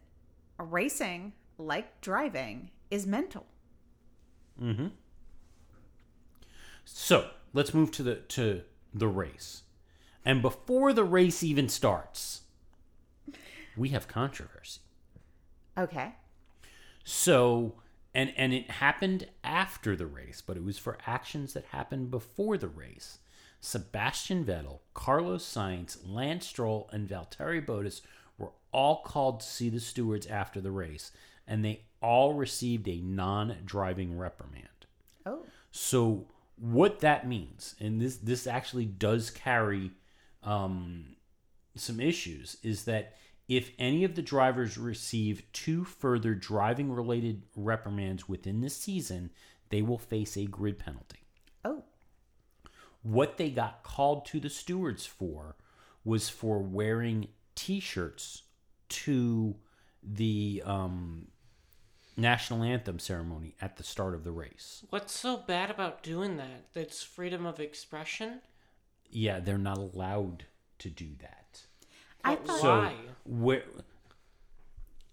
racing 0.63 1.33
like 1.59 2.01
driving 2.01 2.71
is 2.91 3.07
mental. 3.07 3.47
Mm-hmm. 4.61 4.89
So 6.85 7.31
let's 7.53 7.75
move 7.75 7.91
to 7.93 8.03
the 8.03 8.17
to 8.17 8.63
the 8.93 9.09
race. 9.09 9.63
And 10.25 10.43
before 10.43 10.93
the 10.93 11.05
race 11.05 11.43
even 11.43 11.69
starts, 11.69 12.43
we 13.77 13.91
have 13.91 14.09
controversy. 14.09 14.81
Okay. 15.77 16.15
So 17.05 17.75
and 18.15 18.33
and 18.37 18.53
it 18.53 18.71
happened 18.71 19.29
after 19.43 19.97
the 19.97 20.07
race, 20.07 20.43
but 20.45 20.57
it 20.57 20.65
was 20.65 20.79
for 20.79 20.99
actions 21.07 21.55
that 21.55 21.67
happened 21.67 22.11
before 22.11 22.59
the 22.59 22.69
race. 22.69 23.19
Sebastian 23.61 24.45
Vettel, 24.45 24.81
Carlos 24.93 25.45
Sainz, 25.45 25.97
Lance 26.05 26.47
Stroll, 26.47 26.91
and 26.93 27.09
Valtteri 27.09 27.65
Bottas 27.65 28.01
were 28.43 28.53
all 28.73 29.03
called 29.03 29.41
to 29.41 29.47
see 29.47 29.71
the 29.71 29.81
stewards 29.81 30.27
after 30.27 30.61
the 30.61 30.71
race, 30.71 31.13
and 31.47 31.65
they 31.65 31.85
all 32.03 32.35
received 32.35 32.89
a 32.89 33.01
non-driving 33.01 34.19
reprimand. 34.19 34.69
Oh. 35.25 35.45
So 35.71 36.27
what 36.57 37.01
that 37.01 37.27
means, 37.27 37.75
and 37.81 38.01
this 38.01 38.17
this 38.17 38.47
actually 38.47 38.85
does 38.87 39.31
carry 39.31 39.93
um, 40.43 41.17
some 41.77 42.01
issues, 42.01 42.57
is 42.63 42.85
that 42.85 43.17
if 43.49 43.71
any 43.79 44.05
of 44.05 44.15
the 44.15 44.23
drivers 44.23 44.79
receive 44.79 45.43
two 45.53 45.85
further 45.85 46.35
driving 46.35 46.91
related 46.93 47.43
reprimands 47.57 48.29
within 48.29 48.61
the 48.61 48.71
season, 48.71 49.31
they 49.69 49.83
will 49.83 49.99
face 49.99 50.37
a 50.37 50.45
grid 50.45 50.79
penalty. 50.79 51.21
Oh. 51.65 51.85
What 53.03 53.37
they 53.37 53.51
got 53.51 53.83
called 53.83 54.27
to 54.27 54.41
the 54.41 54.51
stewards 54.51 55.07
for 55.07 55.57
was 56.05 56.29
for 56.29 56.59
wearing 56.59 57.29
T-shirts 57.55 58.43
to 58.89 59.55
the 60.03 60.63
um, 60.65 61.29
national 62.17 62.63
anthem 62.63 62.99
ceremony 62.99 63.55
at 63.61 63.77
the 63.77 63.83
start 63.83 64.15
of 64.15 64.25
the 64.25 64.33
race. 64.33 64.85
What's 64.91 65.13
so 65.19 65.37
bad 65.37 65.71
about 65.71 66.03
doing 66.03 66.37
that? 66.37 66.67
That's 66.75 67.03
freedom 67.03 67.47
of 67.47 67.61
expression. 67.61 68.41
Yeah, 69.11 69.41
they're 69.41 69.59
not 69.59 69.79
allowed 69.79 70.45
to 70.81 70.91
do 70.91 71.11
that. 71.21 71.63
I 72.25 72.37
thought 72.37 72.61
So 72.61 72.69
why? 72.79 72.95
where 73.25 73.65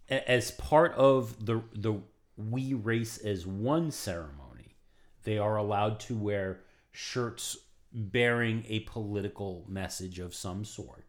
as 0.09 0.51
part 0.51 0.93
of 0.93 1.45
the 1.45 1.61
the 1.73 2.01
we 2.37 2.73
race 2.73 3.17
as 3.17 3.45
one 3.45 3.91
ceremony, 3.91 4.75
they 5.23 5.37
are 5.37 5.57
allowed 5.57 5.99
to 6.01 6.15
wear 6.15 6.61
shirts 6.91 7.57
bearing 7.91 8.63
a 8.67 8.79
political 8.81 9.65
message 9.67 10.19
of 10.19 10.33
some 10.33 10.63
sort 10.63 11.05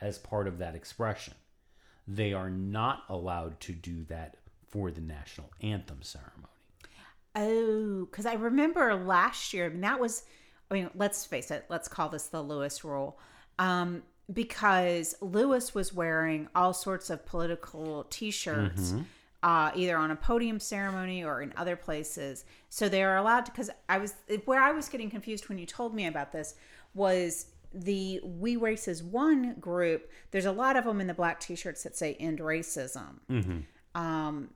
as 0.00 0.18
part 0.18 0.46
of 0.46 0.58
that 0.58 0.74
expression. 0.74 1.34
They 2.08 2.32
are 2.32 2.50
not 2.50 3.04
allowed 3.08 3.60
to 3.60 3.72
do 3.72 4.04
that 4.04 4.36
for 4.68 4.90
the 4.90 5.00
national 5.00 5.50
anthem 5.60 6.02
ceremony. 6.02 6.46
Oh, 7.36 8.06
because 8.06 8.26
I 8.26 8.34
remember 8.34 8.94
last 8.94 9.52
year, 9.52 9.66
I 9.66 9.68
mean, 9.68 9.80
that 9.82 10.00
was, 10.00 10.24
I 10.70 10.74
mean, 10.74 10.90
let's 10.94 11.24
face 11.24 11.50
it, 11.50 11.66
let's 11.68 11.86
call 11.88 12.08
this 12.08 12.26
the 12.26 12.42
Lewis 12.42 12.84
rule. 12.84 13.18
Um, 13.58 14.02
because 14.32 15.14
Lewis 15.20 15.74
was 15.74 15.92
wearing 15.92 16.48
all 16.54 16.72
sorts 16.72 17.10
of 17.10 17.26
political 17.26 18.06
t 18.10 18.30
shirts, 18.30 18.94
uh, 19.42 19.70
either 19.74 19.96
on 19.96 20.10
a 20.10 20.16
podium 20.16 20.60
ceremony 20.60 21.24
or 21.24 21.42
in 21.42 21.52
other 21.56 21.76
places. 21.76 22.44
So 22.68 22.88
they 22.88 23.02
are 23.02 23.16
allowed 23.16 23.46
to, 23.46 23.52
because 23.52 23.70
I 23.88 23.98
was, 23.98 24.14
where 24.44 24.62
I 24.62 24.70
was 24.72 24.88
getting 24.88 25.10
confused 25.10 25.48
when 25.48 25.58
you 25.58 25.66
told 25.66 25.94
me 25.94 26.06
about 26.06 26.32
this 26.32 26.54
was 26.94 27.46
the 27.72 28.20
We 28.22 28.56
Races 28.56 29.02
One 29.02 29.54
group. 29.54 30.10
There's 30.30 30.46
a 30.46 30.52
lot 30.52 30.76
of 30.76 30.84
them 30.84 31.00
in 31.00 31.06
the 31.06 31.14
black 31.14 31.40
t 31.40 31.54
shirts 31.54 31.82
that 31.84 31.96
say 31.96 32.14
end 32.14 32.38
racism. 32.38 33.20
Um, 33.94 34.50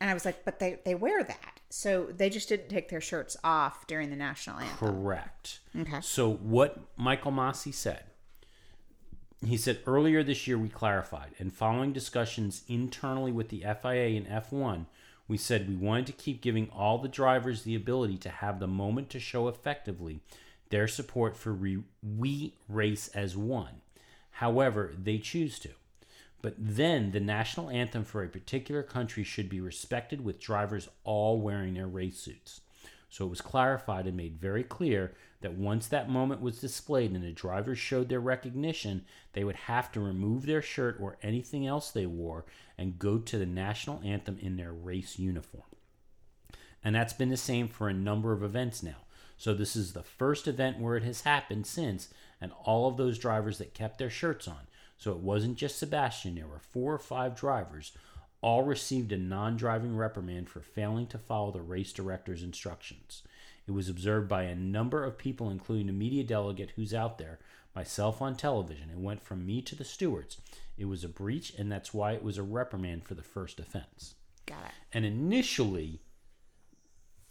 and 0.00 0.10
I 0.10 0.14
was 0.14 0.24
like, 0.24 0.44
but 0.44 0.58
they, 0.58 0.78
they 0.84 0.94
wear 0.94 1.22
that. 1.24 1.60
So 1.70 2.06
they 2.06 2.30
just 2.30 2.48
didn't 2.48 2.68
take 2.68 2.88
their 2.88 3.00
shirts 3.00 3.36
off 3.42 3.86
during 3.86 4.10
the 4.10 4.16
national 4.16 4.60
anthem. 4.60 4.88
Correct. 4.88 5.60
Okay. 5.78 6.00
So 6.00 6.30
what 6.32 6.78
Michael 6.96 7.32
Masi 7.32 7.74
said, 7.74 8.04
he 9.44 9.56
said 9.56 9.80
earlier 9.86 10.22
this 10.22 10.46
year 10.46 10.58
we 10.58 10.68
clarified, 10.68 11.34
and 11.38 11.52
following 11.52 11.92
discussions 11.92 12.62
internally 12.68 13.32
with 13.32 13.48
the 13.48 13.60
FIA 13.60 14.16
and 14.16 14.26
F1, 14.26 14.86
we 15.26 15.36
said 15.36 15.68
we 15.68 15.76
wanted 15.76 16.06
to 16.06 16.12
keep 16.12 16.40
giving 16.40 16.70
all 16.70 16.98
the 16.98 17.08
drivers 17.08 17.62
the 17.62 17.74
ability 17.74 18.16
to 18.18 18.30
have 18.30 18.60
the 18.60 18.66
moment 18.66 19.10
to 19.10 19.20
show 19.20 19.46
effectively 19.48 20.20
their 20.70 20.88
support 20.88 21.36
for 21.36 21.52
re- 21.52 21.82
we 22.02 22.54
race 22.68 23.08
as 23.08 23.36
one. 23.36 23.80
However, 24.32 24.92
they 24.96 25.18
choose 25.18 25.58
to. 25.60 25.70
But 26.40 26.54
then 26.56 27.10
the 27.10 27.20
national 27.20 27.70
anthem 27.70 28.04
for 28.04 28.22
a 28.22 28.28
particular 28.28 28.82
country 28.82 29.24
should 29.24 29.48
be 29.48 29.60
respected 29.60 30.24
with 30.24 30.40
drivers 30.40 30.88
all 31.02 31.40
wearing 31.40 31.74
their 31.74 31.88
race 31.88 32.18
suits. 32.18 32.60
So 33.10 33.26
it 33.26 33.30
was 33.30 33.40
clarified 33.40 34.06
and 34.06 34.16
made 34.16 34.38
very 34.40 34.62
clear 34.62 35.14
that 35.40 35.54
once 35.54 35.86
that 35.88 36.10
moment 36.10 36.40
was 36.40 36.60
displayed 36.60 37.12
and 37.12 37.24
the 37.24 37.32
drivers 37.32 37.78
showed 37.78 38.08
their 38.08 38.20
recognition, 38.20 39.04
they 39.32 39.44
would 39.44 39.56
have 39.56 39.90
to 39.92 40.00
remove 40.00 40.46
their 40.46 40.62
shirt 40.62 40.98
or 41.00 41.16
anything 41.22 41.66
else 41.66 41.90
they 41.90 42.06
wore 42.06 42.44
and 42.76 42.98
go 42.98 43.18
to 43.18 43.38
the 43.38 43.46
national 43.46 44.02
anthem 44.04 44.38
in 44.40 44.56
their 44.56 44.72
race 44.72 45.18
uniform. 45.18 45.64
And 46.84 46.94
that's 46.94 47.12
been 47.12 47.30
the 47.30 47.36
same 47.36 47.68
for 47.68 47.88
a 47.88 47.94
number 47.94 48.32
of 48.32 48.42
events 48.42 48.82
now. 48.82 48.96
So 49.38 49.54
this 49.54 49.76
is 49.76 49.92
the 49.92 50.02
first 50.02 50.48
event 50.48 50.80
where 50.80 50.96
it 50.96 51.04
has 51.04 51.22
happened 51.22 51.66
since, 51.66 52.08
and 52.40 52.52
all 52.64 52.88
of 52.88 52.96
those 52.96 53.18
drivers 53.18 53.58
that 53.58 53.72
kept 53.72 53.98
their 53.98 54.10
shirts 54.10 54.48
on. 54.48 54.66
So 54.98 55.12
it 55.12 55.18
wasn't 55.18 55.56
just 55.56 55.78
Sebastian, 55.78 56.34
there 56.34 56.48
were 56.48 56.58
four 56.58 56.92
or 56.92 56.98
five 56.98 57.36
drivers, 57.36 57.92
all 58.40 58.64
received 58.64 59.12
a 59.12 59.16
non 59.16 59.56
driving 59.56 59.96
reprimand 59.96 60.48
for 60.48 60.60
failing 60.60 61.06
to 61.08 61.18
follow 61.18 61.52
the 61.52 61.60
race 61.60 61.92
director's 61.92 62.42
instructions. 62.42 63.22
It 63.66 63.72
was 63.72 63.88
observed 63.88 64.28
by 64.28 64.42
a 64.44 64.56
number 64.56 65.04
of 65.04 65.18
people, 65.18 65.50
including 65.50 65.88
a 65.88 65.92
media 65.92 66.24
delegate 66.24 66.72
who's 66.74 66.94
out 66.94 67.18
there, 67.18 67.38
myself 67.76 68.20
on 68.20 68.34
television. 68.34 68.90
It 68.90 68.98
went 68.98 69.22
from 69.22 69.46
me 69.46 69.62
to 69.62 69.76
the 69.76 69.84
stewards. 69.84 70.38
It 70.76 70.86
was 70.86 71.04
a 71.04 71.08
breach, 71.08 71.52
and 71.56 71.70
that's 71.70 71.94
why 71.94 72.12
it 72.12 72.24
was 72.24 72.38
a 72.38 72.42
reprimand 72.42 73.04
for 73.04 73.14
the 73.14 73.22
first 73.22 73.60
offense. 73.60 74.14
Got 74.46 74.64
it. 74.64 74.72
And 74.92 75.04
initially, 75.04 76.00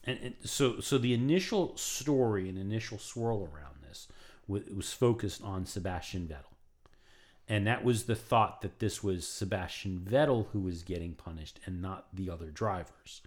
and, 0.08 0.20
and 0.24 0.36
so 0.44 0.80
so 0.80 0.98
the 0.98 1.14
initial 1.14 1.78
story 1.78 2.50
and 2.50 2.58
initial 2.58 2.98
swirl 2.98 3.44
around 3.54 3.76
this 3.88 4.08
was, 4.48 4.94
focused 4.94 5.44
on 5.44 5.66
Sebastian 5.66 6.28
Vettel, 6.28 6.56
And 7.50 7.68
that 7.68 7.84
was 7.84 8.06
the 8.06 8.16
thought 8.16 8.62
that 8.62 8.80
this 8.80 9.04
was 9.04 9.28
Sebastian 9.28 10.00
Vettel 10.00 10.48
who 10.52 10.62
was 10.62 10.84
getting 10.84 11.14
punished 11.14 11.60
and 11.66 11.82
not 11.82 12.08
the 12.14 12.30
other 12.30 12.50
drivers. 12.50 13.22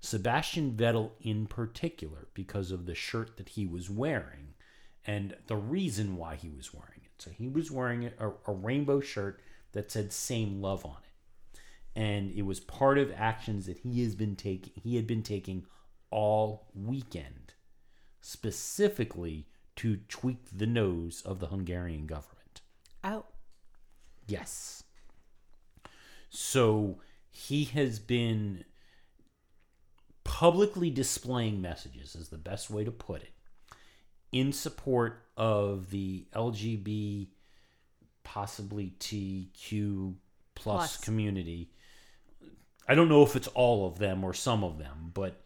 Sebastian 0.00 0.72
Vettel, 0.72 1.12
in 1.20 1.46
particular, 1.46 2.28
because 2.34 2.70
of 2.70 2.86
the 2.86 2.94
shirt 2.94 3.36
that 3.38 3.50
he 3.50 3.66
was 3.66 3.90
wearing 3.90 4.54
and 5.06 5.34
the 5.46 5.56
reason 5.56 6.16
why 6.16 6.36
he 6.36 6.50
was 6.50 6.72
wearing 6.74 7.00
it. 7.04 7.10
So 7.22 7.30
he 7.30 7.48
was 7.48 7.70
wearing 7.70 8.10
a, 8.18 8.30
a 8.46 8.52
rainbow 8.52 9.00
shirt 9.00 9.40
that 9.72 9.90
said 9.90 10.12
"Same 10.12 10.60
Love" 10.60 10.84
on 10.84 10.96
it, 11.04 11.58
and 11.96 12.30
it 12.32 12.42
was 12.42 12.60
part 12.60 12.98
of 12.98 13.12
actions 13.16 13.66
that 13.66 13.78
he 13.78 14.02
has 14.02 14.14
been 14.14 14.36
taking. 14.36 14.72
He 14.82 14.96
had 14.96 15.06
been 15.06 15.22
taking 15.22 15.64
all 16.10 16.68
weekend, 16.74 17.54
specifically 18.20 19.46
to 19.76 19.96
tweak 20.08 20.38
the 20.52 20.66
nose 20.66 21.22
of 21.24 21.40
the 21.40 21.46
Hungarian 21.46 22.06
government. 22.06 22.60
Oh, 23.02 23.24
Yes. 24.26 24.84
So 26.28 27.00
he 27.30 27.64
has 27.64 27.98
been 27.98 28.64
publicly 30.22 30.90
displaying 30.90 31.60
messages, 31.60 32.14
is 32.14 32.28
the 32.28 32.38
best 32.38 32.70
way 32.70 32.84
to 32.84 32.92
put 32.92 33.22
it, 33.22 33.32
in 34.30 34.52
support 34.52 35.24
of 35.36 35.90
the 35.90 36.26
LGB, 36.32 37.28
possibly 38.22 38.94
TQ 39.00 40.14
plus 40.54 40.96
Plus. 40.96 41.04
community. 41.04 41.72
I 42.86 42.94
don't 42.94 43.08
know 43.08 43.24
if 43.24 43.34
it's 43.34 43.48
all 43.48 43.88
of 43.88 43.98
them 43.98 44.22
or 44.22 44.32
some 44.32 44.62
of 44.62 44.78
them, 44.78 45.10
but 45.14 45.42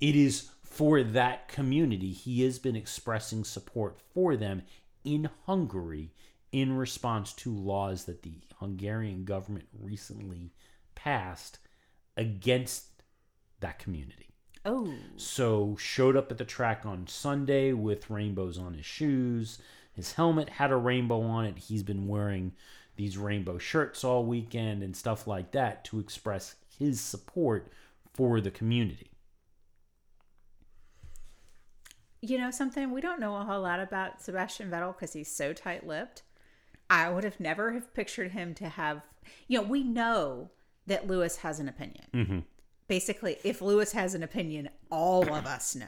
it 0.00 0.16
is 0.16 0.50
for 0.62 1.02
that 1.02 1.48
community. 1.48 2.12
He 2.12 2.42
has 2.42 2.58
been 2.58 2.76
expressing 2.76 3.44
support 3.44 3.98
for 4.12 4.36
them 4.36 4.62
in 5.04 5.28
Hungary 5.46 6.10
in 6.52 6.76
response 6.76 7.32
to 7.32 7.50
laws 7.52 8.04
that 8.04 8.22
the 8.22 8.40
Hungarian 8.58 9.24
government 9.24 9.66
recently 9.78 10.52
passed 10.94 11.58
against 12.16 13.02
that 13.60 13.78
community. 13.78 14.30
oh, 14.64 14.94
So 15.16 15.76
showed 15.78 16.16
up 16.16 16.30
at 16.30 16.38
the 16.38 16.44
track 16.44 16.84
on 16.84 17.06
Sunday 17.06 17.72
with 17.72 18.10
rainbows 18.10 18.58
on 18.58 18.74
his 18.74 18.86
shoes. 18.86 19.58
His 19.92 20.12
helmet 20.12 20.48
had 20.48 20.70
a 20.70 20.76
rainbow 20.76 21.22
on 21.22 21.44
it. 21.44 21.58
He's 21.58 21.82
been 21.82 22.08
wearing 22.08 22.52
these 22.96 23.18
rainbow 23.18 23.58
shirts 23.58 24.04
all 24.04 24.24
weekend 24.24 24.82
and 24.82 24.96
stuff 24.96 25.26
like 25.26 25.52
that 25.52 25.84
to 25.84 25.98
express 25.98 26.56
his 26.78 27.00
support 27.00 27.72
for 28.12 28.40
the 28.40 28.50
community. 28.50 29.10
You 32.30 32.38
know 32.38 32.50
something? 32.50 32.90
We 32.90 33.00
don't 33.00 33.20
know 33.20 33.36
a 33.36 33.44
whole 33.44 33.62
lot 33.62 33.80
about 33.80 34.22
Sebastian 34.22 34.70
Vettel 34.70 34.94
because 34.94 35.12
he's 35.12 35.30
so 35.30 35.52
tight-lipped. 35.52 36.22
I 36.90 37.10
would 37.10 37.24
have 37.24 37.40
never 37.40 37.72
have 37.72 37.92
pictured 37.94 38.32
him 38.32 38.54
to 38.54 38.68
have. 38.68 39.02
You 39.48 39.60
know, 39.60 39.64
we 39.64 39.82
know 39.82 40.50
that 40.86 41.06
Lewis 41.06 41.36
has 41.38 41.60
an 41.60 41.68
opinion. 41.68 42.04
Mm-hmm. 42.12 42.38
Basically, 42.88 43.38
if 43.44 43.62
Lewis 43.62 43.92
has 43.92 44.14
an 44.14 44.22
opinion, 44.22 44.68
all 44.90 45.34
of 45.34 45.46
us 45.46 45.74
know. 45.74 45.86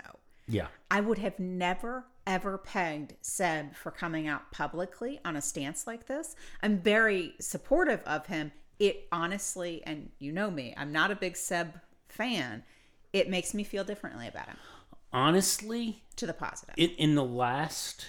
Yeah. 0.49 0.69
I 0.91 1.01
would 1.01 1.19
have 1.19 1.39
never 1.39 2.07
ever 2.27 2.59
pegged 2.59 3.15
Seb 3.21 3.75
for 3.75 3.91
coming 3.91 4.27
out 4.27 4.51
publicly 4.51 5.21
on 5.25 5.37
a 5.37 5.43
stance 5.43 5.87
like 5.87 6.07
this. 6.07 6.35
I'm 6.63 6.79
very 6.79 7.35
supportive 7.41 8.01
of 8.05 8.27
him. 8.27 8.53
It 8.79 9.07
honestly, 9.13 9.83
and 9.87 10.11
you 10.19 10.33
know 10.33 10.51
me, 10.51 10.75
I'm 10.77 10.93
not 10.93 11.11
a 11.11 11.17
big 11.17 11.37
Seb 11.37 11.81
fan. 12.09 12.65
It 13.13 13.31
makes 13.31 13.55
me 13.55 13.65
feel 13.65 13.85
differently 13.85 14.27
about 14.27 14.49
him 14.49 14.57
Honestly, 15.17 16.03
to 16.17 16.27
the 16.27 16.35
positive. 16.35 16.75
in, 16.77 16.91
in 16.91 17.15
the 17.15 17.25
last 17.25 18.07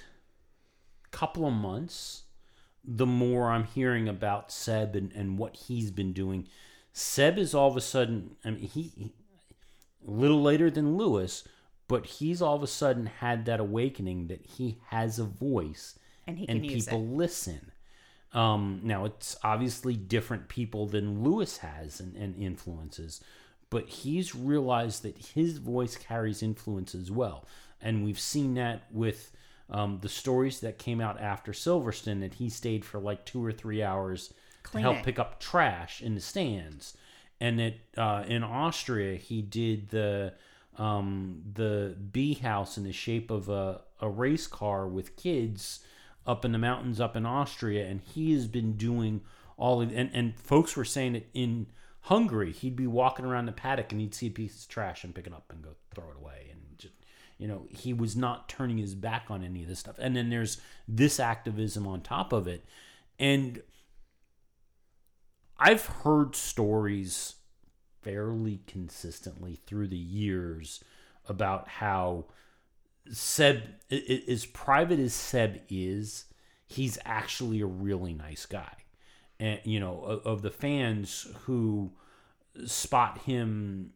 couple 1.12 1.47
of 1.47 1.53
months, 1.53 2.24
the 2.84 3.05
more 3.05 3.49
I'm 3.49 3.64
hearing 3.64 4.10
about 4.10 4.51
Seb 4.51 4.95
and, 4.95 5.12
and 5.14 5.38
what 5.38 5.55
he's 5.55 5.89
been 5.89 6.12
doing, 6.12 6.47
Seb 6.91 7.38
is 7.38 7.53
all 7.53 7.70
of 7.70 7.78
a 7.78 7.82
sudden, 7.82 8.36
I 8.43 8.51
mean, 8.51 8.64
he, 8.64 8.91
he 8.95 9.14
a 10.05 10.12
little 10.12 10.41
later 10.41 10.70
than 10.70 10.97
Lewis, 10.97 11.43
but 11.88 12.05
he's 12.05 12.41
all 12.41 12.55
of 12.55 12.64
a 12.64 12.68
sudden 12.68 13.05
had 13.05 13.45
that 13.45 13.60
awakening 13.60 14.28
that 14.28 14.45
he 14.45 14.80
has 14.88 15.20
a 15.20 15.24
voice 15.24 15.97
And 16.28 16.38
and 16.49 16.62
people 16.62 17.05
listen. 17.05 17.72
Um, 18.34 18.82
now 18.84 19.05
it's 19.05 19.38
obviously 19.43 19.95
different 19.95 20.49
people 20.49 20.88
than 20.88 21.24
Lewis 21.24 21.58
has 21.60 22.01
and, 22.01 22.16
and 22.16 22.36
influences, 22.36 23.22
but 23.70 23.88
he's 23.88 24.36
realized 24.36 25.03
that 25.03 25.18
his 25.18 25.57
voice 25.57 25.95
carries 25.95 26.41
influence 26.41 26.95
as 26.95 27.11
well, 27.11 27.45
and 27.82 28.03
we've 28.03 28.20
seen 28.20 28.53
that 28.55 28.84
with 28.91 29.32
um, 29.70 29.99
the 30.01 30.09
stories 30.09 30.61
that 30.61 30.78
came 30.78 31.01
out 31.01 31.20
after 31.20 31.51
Silverstone 31.51 32.22
that 32.22 32.36
he 32.36 32.49
stayed 32.49 32.86
for 32.86 32.99
like 32.99 33.26
two 33.26 33.43
or 33.43 33.51
three 33.51 33.84
hours 33.84 34.34
to 34.72 34.80
help 34.80 34.95
Cleaning. 34.95 35.03
pick 35.03 35.20
up 35.20 35.39
trash 35.39 36.01
in 36.01 36.15
the 36.15 36.22
stands, 36.22 36.95
and 37.39 37.59
that 37.59 37.76
uh, 37.97 38.24
in 38.28 38.43
Austria 38.43 39.18
he 39.18 39.41
did 39.41 39.89
the 39.89 40.34
um, 40.78 41.41
the 41.53 41.95
bee 42.11 42.36
house 42.36 42.78
in 42.78 42.84
the 42.84 42.93
shape 42.93 43.32
of 43.32 43.49
a, 43.49 43.82
a 43.99 44.09
race 44.09 44.47
car 44.47 44.88
with 44.88 45.15
kids 45.15 45.80
up 46.26 46.45
in 46.45 46.51
the 46.51 46.57
mountains 46.57 46.99
up 46.99 47.15
in 47.15 47.26
Austria, 47.26 47.88
and 47.88 48.01
he 48.01 48.34
has 48.34 48.47
been 48.47 48.74
doing 48.74 49.22
all 49.57 49.82
of 49.82 49.91
and, 49.91 50.09
and 50.13 50.39
folks 50.39 50.76
were 50.76 50.86
saying 50.86 51.13
that 51.13 51.28
in 51.34 51.68
Hungary 52.08 52.51
he'd 52.51 52.76
be 52.76 52.88
walking 52.88 53.26
around 53.26 53.45
the 53.45 53.51
paddock 53.51 53.91
and 53.91 53.99
he'd 53.99 54.16
see 54.16 54.28
a 54.28 54.32
piece 54.32 54.64
of 54.64 54.70
trash 54.70 55.03
and 55.03 55.14
pick 55.14 55.28
it 55.28 55.34
up 55.34 55.51
and 55.51 55.62
go 55.62 55.72
throw 55.93 56.10
it 56.10 56.18
away 56.18 56.47
and 56.51 56.62
just 56.78 56.93
you 57.38 57.47
know 57.47 57.68
he 57.70 57.93
was 57.93 58.16
not 58.16 58.47
turning 58.47 58.78
his 58.78 58.95
back 58.95 59.26
on 59.30 59.43
any 59.43 59.64
of 59.64 59.70
this 59.70 59.80
stuff 59.80 59.95
and 59.99 60.16
then 60.16 60.30
there's 60.30 60.62
this 60.88 61.20
activism 61.20 61.86
on 61.86 62.01
top 62.01 62.32
of 62.32 62.47
it 62.47 62.66
and 63.20 63.62
I've 65.60 65.86
heard 65.86 66.36
stories 66.36 67.36
fairly 68.01 68.62
consistently 68.68 69.60
through 69.66 69.88
the 69.88 69.97
years 69.97 70.84
about 71.28 71.68
how 71.68 72.26
Seb, 73.12 73.64
as 73.89 74.45
private 74.45 74.99
as 74.99 75.14
Seb 75.14 75.62
is, 75.70 76.26
he's 76.68 76.97
actually 77.05 77.62
a 77.62 77.66
really 77.66 78.14
nice 78.14 78.45
guy. 78.45 78.72
And, 79.39 79.59
you 79.63 79.79
know, 79.79 80.01
of, 80.01 80.25
of 80.25 80.41
the 80.41 80.51
fans 80.51 81.27
who 81.43 81.91
spot 82.65 83.19
him, 83.19 83.91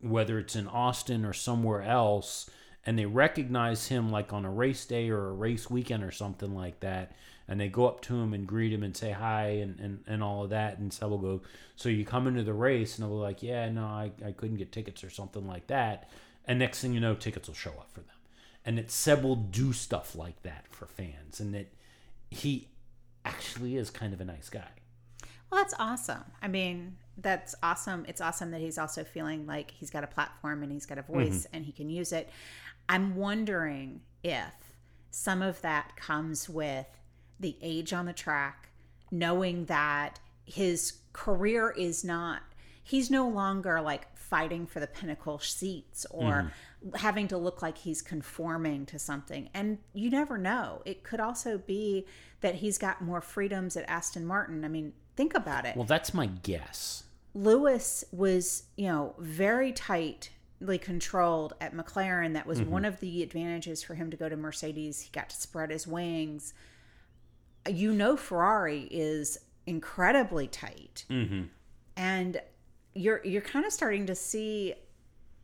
whether 0.00 0.38
it's 0.38 0.56
in 0.56 0.66
Austin 0.66 1.24
or 1.24 1.32
somewhere 1.32 1.82
else, 1.82 2.48
and 2.86 2.98
they 2.98 3.06
recognize 3.06 3.88
him 3.88 4.10
like 4.10 4.32
on 4.32 4.44
a 4.44 4.50
race 4.50 4.86
day 4.86 5.10
or 5.10 5.28
a 5.28 5.32
race 5.32 5.68
weekend 5.68 6.02
or 6.02 6.10
something 6.10 6.54
like 6.54 6.80
that, 6.80 7.12
and 7.46 7.60
they 7.60 7.68
go 7.68 7.86
up 7.86 8.00
to 8.02 8.14
him 8.14 8.34
and 8.34 8.46
greet 8.46 8.72
him 8.72 8.82
and 8.82 8.96
say 8.96 9.10
hi 9.10 9.48
and, 9.48 9.80
and, 9.80 10.04
and 10.06 10.22
all 10.22 10.44
of 10.44 10.50
that, 10.50 10.78
and 10.78 10.92
Seb 10.92 11.10
will 11.10 11.18
go, 11.18 11.42
So 11.76 11.88
you 11.88 12.04
come 12.04 12.26
into 12.26 12.42
the 12.42 12.52
race? 12.52 12.98
And 12.98 13.06
they'll 13.06 13.16
be 13.16 13.22
like, 13.22 13.42
Yeah, 13.42 13.70
no, 13.70 13.84
I, 13.84 14.12
I 14.24 14.32
couldn't 14.32 14.56
get 14.56 14.72
tickets 14.72 15.02
or 15.02 15.10
something 15.10 15.46
like 15.46 15.66
that. 15.68 16.10
And 16.44 16.58
next 16.58 16.80
thing 16.80 16.92
you 16.92 17.00
know, 17.00 17.14
tickets 17.14 17.48
will 17.48 17.54
show 17.54 17.70
up 17.70 17.90
for 17.92 18.00
them. 18.00 18.16
And 18.64 18.78
that 18.78 18.90
Seb 18.90 19.22
will 19.22 19.36
do 19.36 19.72
stuff 19.72 20.14
like 20.14 20.42
that 20.42 20.66
for 20.70 20.86
fans, 20.86 21.40
and 21.40 21.54
that 21.54 21.72
he 22.30 22.68
actually 23.24 23.76
is 23.76 23.90
kind 23.90 24.12
of 24.12 24.20
a 24.20 24.24
nice 24.24 24.48
guy. 24.48 24.68
Well, 25.50 25.62
that's 25.62 25.74
awesome. 25.78 26.24
I 26.42 26.48
mean, 26.48 26.96
that's 27.16 27.54
awesome. 27.62 28.04
It's 28.08 28.20
awesome 28.20 28.50
that 28.52 28.60
he's 28.60 28.78
also 28.78 29.04
feeling 29.04 29.46
like 29.46 29.70
he's 29.70 29.90
got 29.90 30.04
a 30.04 30.06
platform 30.06 30.62
and 30.62 30.70
he's 30.70 30.86
got 30.86 30.98
a 30.98 31.02
mm-hmm. 31.02 31.14
voice 31.14 31.46
and 31.52 31.64
he 31.64 31.72
can 31.72 31.88
use 31.88 32.12
it. 32.12 32.28
I'm 32.88 33.16
wondering 33.16 34.00
if 34.22 34.52
some 35.10 35.42
of 35.42 35.60
that 35.62 35.96
comes 35.96 36.48
with 36.48 36.86
the 37.40 37.56
age 37.62 37.92
on 37.92 38.06
the 38.06 38.12
track, 38.12 38.68
knowing 39.10 39.66
that 39.66 40.20
his 40.44 40.94
career 41.12 41.70
is 41.70 42.04
not, 42.04 42.42
he's 42.82 43.10
no 43.10 43.28
longer 43.28 43.80
like 43.80 44.16
fighting 44.16 44.66
for 44.66 44.80
the 44.80 44.86
pinnacle 44.86 45.38
seats 45.38 46.06
or 46.10 46.52
mm-hmm. 46.84 46.96
having 46.96 47.28
to 47.28 47.36
look 47.36 47.62
like 47.62 47.78
he's 47.78 48.02
conforming 48.02 48.86
to 48.86 48.98
something. 48.98 49.48
And 49.54 49.78
you 49.94 50.10
never 50.10 50.36
know. 50.36 50.82
It 50.84 51.02
could 51.02 51.20
also 51.20 51.58
be 51.58 52.06
that 52.40 52.56
he's 52.56 52.78
got 52.78 53.02
more 53.02 53.20
freedoms 53.20 53.76
at 53.76 53.88
Aston 53.88 54.26
Martin. 54.26 54.64
I 54.64 54.68
mean, 54.68 54.92
think 55.18 55.34
about 55.34 55.66
it. 55.66 55.76
Well, 55.76 55.84
that's 55.84 56.14
my 56.14 56.26
guess. 56.26 57.02
Lewis 57.34 58.04
was, 58.12 58.62
you 58.76 58.86
know, 58.86 59.14
very 59.18 59.72
tightly 59.72 60.78
controlled 60.78 61.54
at 61.60 61.74
McLaren. 61.74 62.34
That 62.34 62.46
was 62.46 62.60
mm-hmm. 62.60 62.70
one 62.70 62.84
of 62.84 63.00
the 63.00 63.24
advantages 63.24 63.82
for 63.82 63.96
him 63.96 64.12
to 64.12 64.16
go 64.16 64.28
to 64.28 64.36
Mercedes. 64.36 65.00
He 65.02 65.10
got 65.10 65.28
to 65.30 65.36
spread 65.36 65.70
his 65.70 65.88
wings. 65.88 66.54
You 67.68 67.92
know, 67.92 68.16
Ferrari 68.16 68.82
is 68.92 69.38
incredibly 69.66 70.46
tight, 70.46 71.04
mm-hmm. 71.10 71.42
and 71.96 72.40
you're 72.94 73.20
you're 73.24 73.42
kind 73.42 73.66
of 73.66 73.72
starting 73.72 74.06
to 74.06 74.14
see 74.14 74.74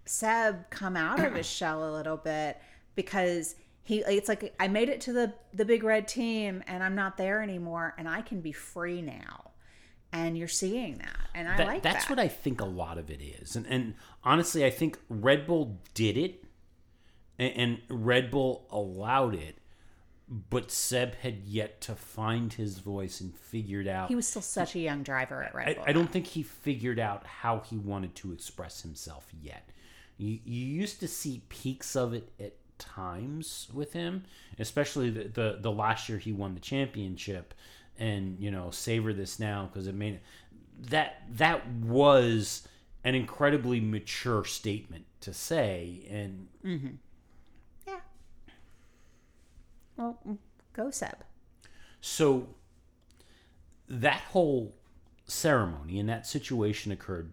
Seb 0.07 0.70
come 0.70 0.97
out 0.97 1.18
of 1.18 1.35
his 1.35 1.47
shell 1.47 1.91
a 1.91 1.93
little 1.93 2.16
bit 2.16 2.61
because 2.95 3.57
he 3.83 3.99
it's 3.99 4.29
like 4.29 4.55
I 4.59 4.68
made 4.68 4.89
it 4.89 5.01
to 5.03 5.12
the 5.12 5.35
the 5.53 5.64
big 5.64 5.83
red 5.83 6.07
team 6.09 6.62
and 6.68 6.83
I'm 6.83 6.95
not 6.95 7.16
there 7.16 7.43
anymore 7.43 7.95
and 7.99 8.09
I 8.09 8.22
can 8.22 8.41
be 8.41 8.53
free 8.53 9.03
now. 9.03 9.51
And 10.15 10.39
you're 10.39 10.49
seeing 10.49 10.99
that. 10.99 11.17
And 11.35 11.49
I 11.49 11.51
like 11.51 11.59
That- 11.59 11.67
like 11.67 11.83
that's 11.83 12.05
that. 12.07 12.11
what 12.11 12.19
I 12.19 12.29
think 12.29 12.61
a 12.61 12.65
lot 12.67 12.97
of 12.99 13.11
it 13.11 13.21
is. 13.21 13.57
And, 13.57 13.67
and 13.67 13.95
honestly, 14.23 14.65
I 14.65 14.71
think 14.71 14.99
Red 15.09 15.47
Bull 15.47 15.79
did 15.93 16.17
it 16.17 16.45
and, 17.39 17.53
and 17.57 17.79
Red 17.89 18.31
Bull 18.31 18.67
allowed 18.71 19.35
it. 19.35 19.59
but 20.51 20.71
Seb 20.71 21.17
had 21.17 21.43
yet 21.45 21.81
to 21.83 21.95
find 21.95 22.51
his 22.53 22.79
voice 22.79 23.21
and 23.21 23.35
figured 23.37 23.87
out. 23.87 24.09
He 24.09 24.15
was 24.15 24.27
still 24.27 24.41
such 24.41 24.75
a 24.75 24.79
young 24.79 25.03
driver 25.03 25.43
at 25.43 25.55
Red 25.55 25.69
I, 25.69 25.75
Bull. 25.75 25.85
I 25.89 25.93
don't 25.93 26.11
think 26.11 26.29
he 26.29 26.43
figured 26.43 26.99
out 26.99 27.27
how 27.27 27.59
he 27.61 27.77
wanted 27.77 28.15
to 28.17 28.33
express 28.33 28.81
himself 28.83 29.27
yet. 29.43 29.69
You, 30.17 30.39
you 30.45 30.65
used 30.65 31.01
to 31.01 31.09
see 31.09 31.43
peaks 31.51 31.95
of 31.97 32.15
it 32.15 32.31
at 32.41 32.55
times 32.79 33.69
with 33.75 33.93
him, 33.93 34.25
especially 34.59 35.11
the, 35.11 35.25
the, 35.25 35.59
the 35.61 35.71
last 35.73 36.09
year 36.09 36.19
he 36.19 36.33
won 36.33 36.55
the 36.55 36.61
championship, 36.61 37.53
and 37.99 38.38
you 38.40 38.51
know 38.51 38.70
savor 38.70 39.12
this 39.12 39.38
now 39.38 39.68
because 39.72 39.86
it 39.86 39.95
made 39.95 40.20
that 40.90 41.22
that 41.30 41.66
was 41.68 42.66
an 43.05 43.14
incredibly 43.14 43.80
mature 43.80 44.45
statement 44.45 45.05
to 45.20 45.32
say, 45.32 46.07
and 46.11 46.49
Yeah. 47.86 48.01
Well, 49.97 50.18
mm, 50.26 50.38
go 50.72 50.90
Seb. 50.90 51.16
So 52.01 52.49
that 53.88 54.20
whole 54.32 54.74
ceremony 55.26 55.99
and 55.99 56.09
that 56.09 56.26
situation 56.26 56.92
occurred 56.92 57.32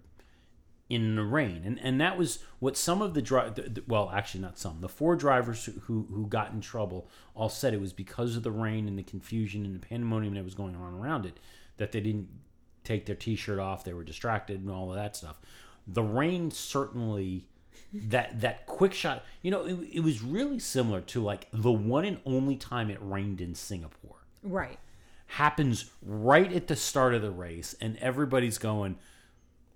in 0.92 1.16
the 1.16 1.24
rain, 1.24 1.62
and 1.64 1.80
and 1.82 2.02
that 2.02 2.18
was 2.18 2.40
what 2.60 2.76
some 2.76 3.02
of 3.02 3.14
the 3.14 3.22
dri- 3.22 3.52
well, 3.88 4.12
actually 4.14 4.42
not 4.42 4.58
some, 4.60 4.82
the 4.82 4.90
four 4.90 5.16
drivers 5.16 5.66
who, 5.66 5.72
who 5.84 6.08
who 6.14 6.28
got 6.28 6.52
in 6.52 6.60
trouble 6.62 7.08
all 7.34 7.50
said 7.50 7.74
it 7.74 7.80
was 7.80 7.94
because 7.94 8.36
of 8.36 8.44
the 8.44 8.52
rain 8.52 8.88
and 8.88 9.00
the 9.00 9.04
confusion 9.04 9.66
and 9.66 9.74
the 9.76 9.80
pandemonium 9.80 10.34
that 10.36 10.44
was 10.44 10.54
going 10.56 10.76
on 10.76 10.94
around 10.94 11.26
it 11.26 11.40
that 11.78 11.92
they 11.92 12.02
didn't 12.02 12.28
take 12.84 13.06
their 13.06 13.16
t-shirt 13.16 13.60
off, 13.60 13.84
they 13.84 13.94
were 13.94 14.04
distracted 14.04 14.60
and 14.60 14.70
all 14.70 14.90
of 14.90 14.96
that 14.96 15.16
stuff. 15.16 15.40
The 15.88 16.04
rain 16.04 16.52
certainly 16.52 17.48
that 17.94 18.42
that 18.42 18.66
quick 18.66 18.94
shot, 18.94 19.24
you 19.42 19.50
know, 19.52 19.66
it, 19.66 19.78
it 19.94 20.00
was 20.02 20.22
really 20.22 20.60
similar 20.60 21.02
to 21.02 21.22
like 21.24 21.48
the 21.54 21.72
one 21.72 22.06
and 22.06 22.18
only 22.26 22.56
time 22.58 22.90
it 22.90 23.00
rained 23.02 23.40
in 23.40 23.56
Singapore 23.56 24.18
Right. 24.44 24.78
happens 25.28 25.90
right 26.02 26.52
at 26.52 26.68
the 26.68 26.76
start 26.76 27.14
of 27.14 27.22
the 27.22 27.32
race, 27.32 27.76
and 27.80 27.98
everybody's 27.98 28.58
going, 28.58 28.98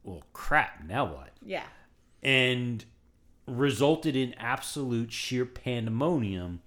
"Well, 0.06 0.24
crap! 0.32 0.86
Now 0.86 1.06
what?" 1.06 1.32
Yeah. 1.44 1.66
And 2.24 2.86
resulted 3.48 4.16
in 4.16 4.34
absolute 4.36 5.12
sheer 5.12 5.46
pandemonium 5.46 6.62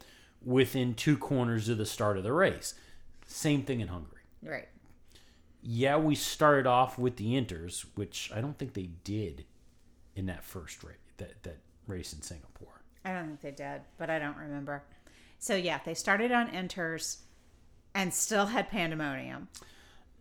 within 0.44 0.94
two 0.94 1.16
corners 1.16 1.68
of 1.68 1.78
the 1.78 1.86
start 1.86 2.16
of 2.16 2.22
the 2.22 2.32
race. 2.32 2.74
Same 3.26 3.62
thing 3.62 3.80
in 3.80 3.88
Hungary. 3.88 4.22
Right. 4.42 4.68
Yeah, 5.60 5.96
we 5.96 6.14
started 6.14 6.66
off 6.66 6.98
with 6.98 7.16
the 7.16 7.34
Inters, 7.34 7.84
which 7.94 8.30
I 8.34 8.40
don't 8.40 8.56
think 8.56 8.74
they 8.74 8.90
did 9.04 9.44
in 10.14 10.26
that 10.26 10.44
first 10.44 10.84
race, 10.84 10.96
that 11.16 11.42
that 11.42 11.58
race 11.86 12.12
in 12.12 12.22
Singapore. 12.22 12.82
I 13.04 13.12
don't 13.12 13.26
think 13.26 13.40
they 13.40 13.64
did, 13.64 13.82
but 13.96 14.10
I 14.10 14.18
don't 14.18 14.36
remember. 14.36 14.84
So 15.38 15.56
yeah, 15.56 15.80
they 15.84 15.94
started 15.94 16.32
on 16.32 16.50
Inters 16.50 17.18
and 17.94 18.12
still 18.12 18.46
had 18.46 18.68
pandemonium. 18.68 19.48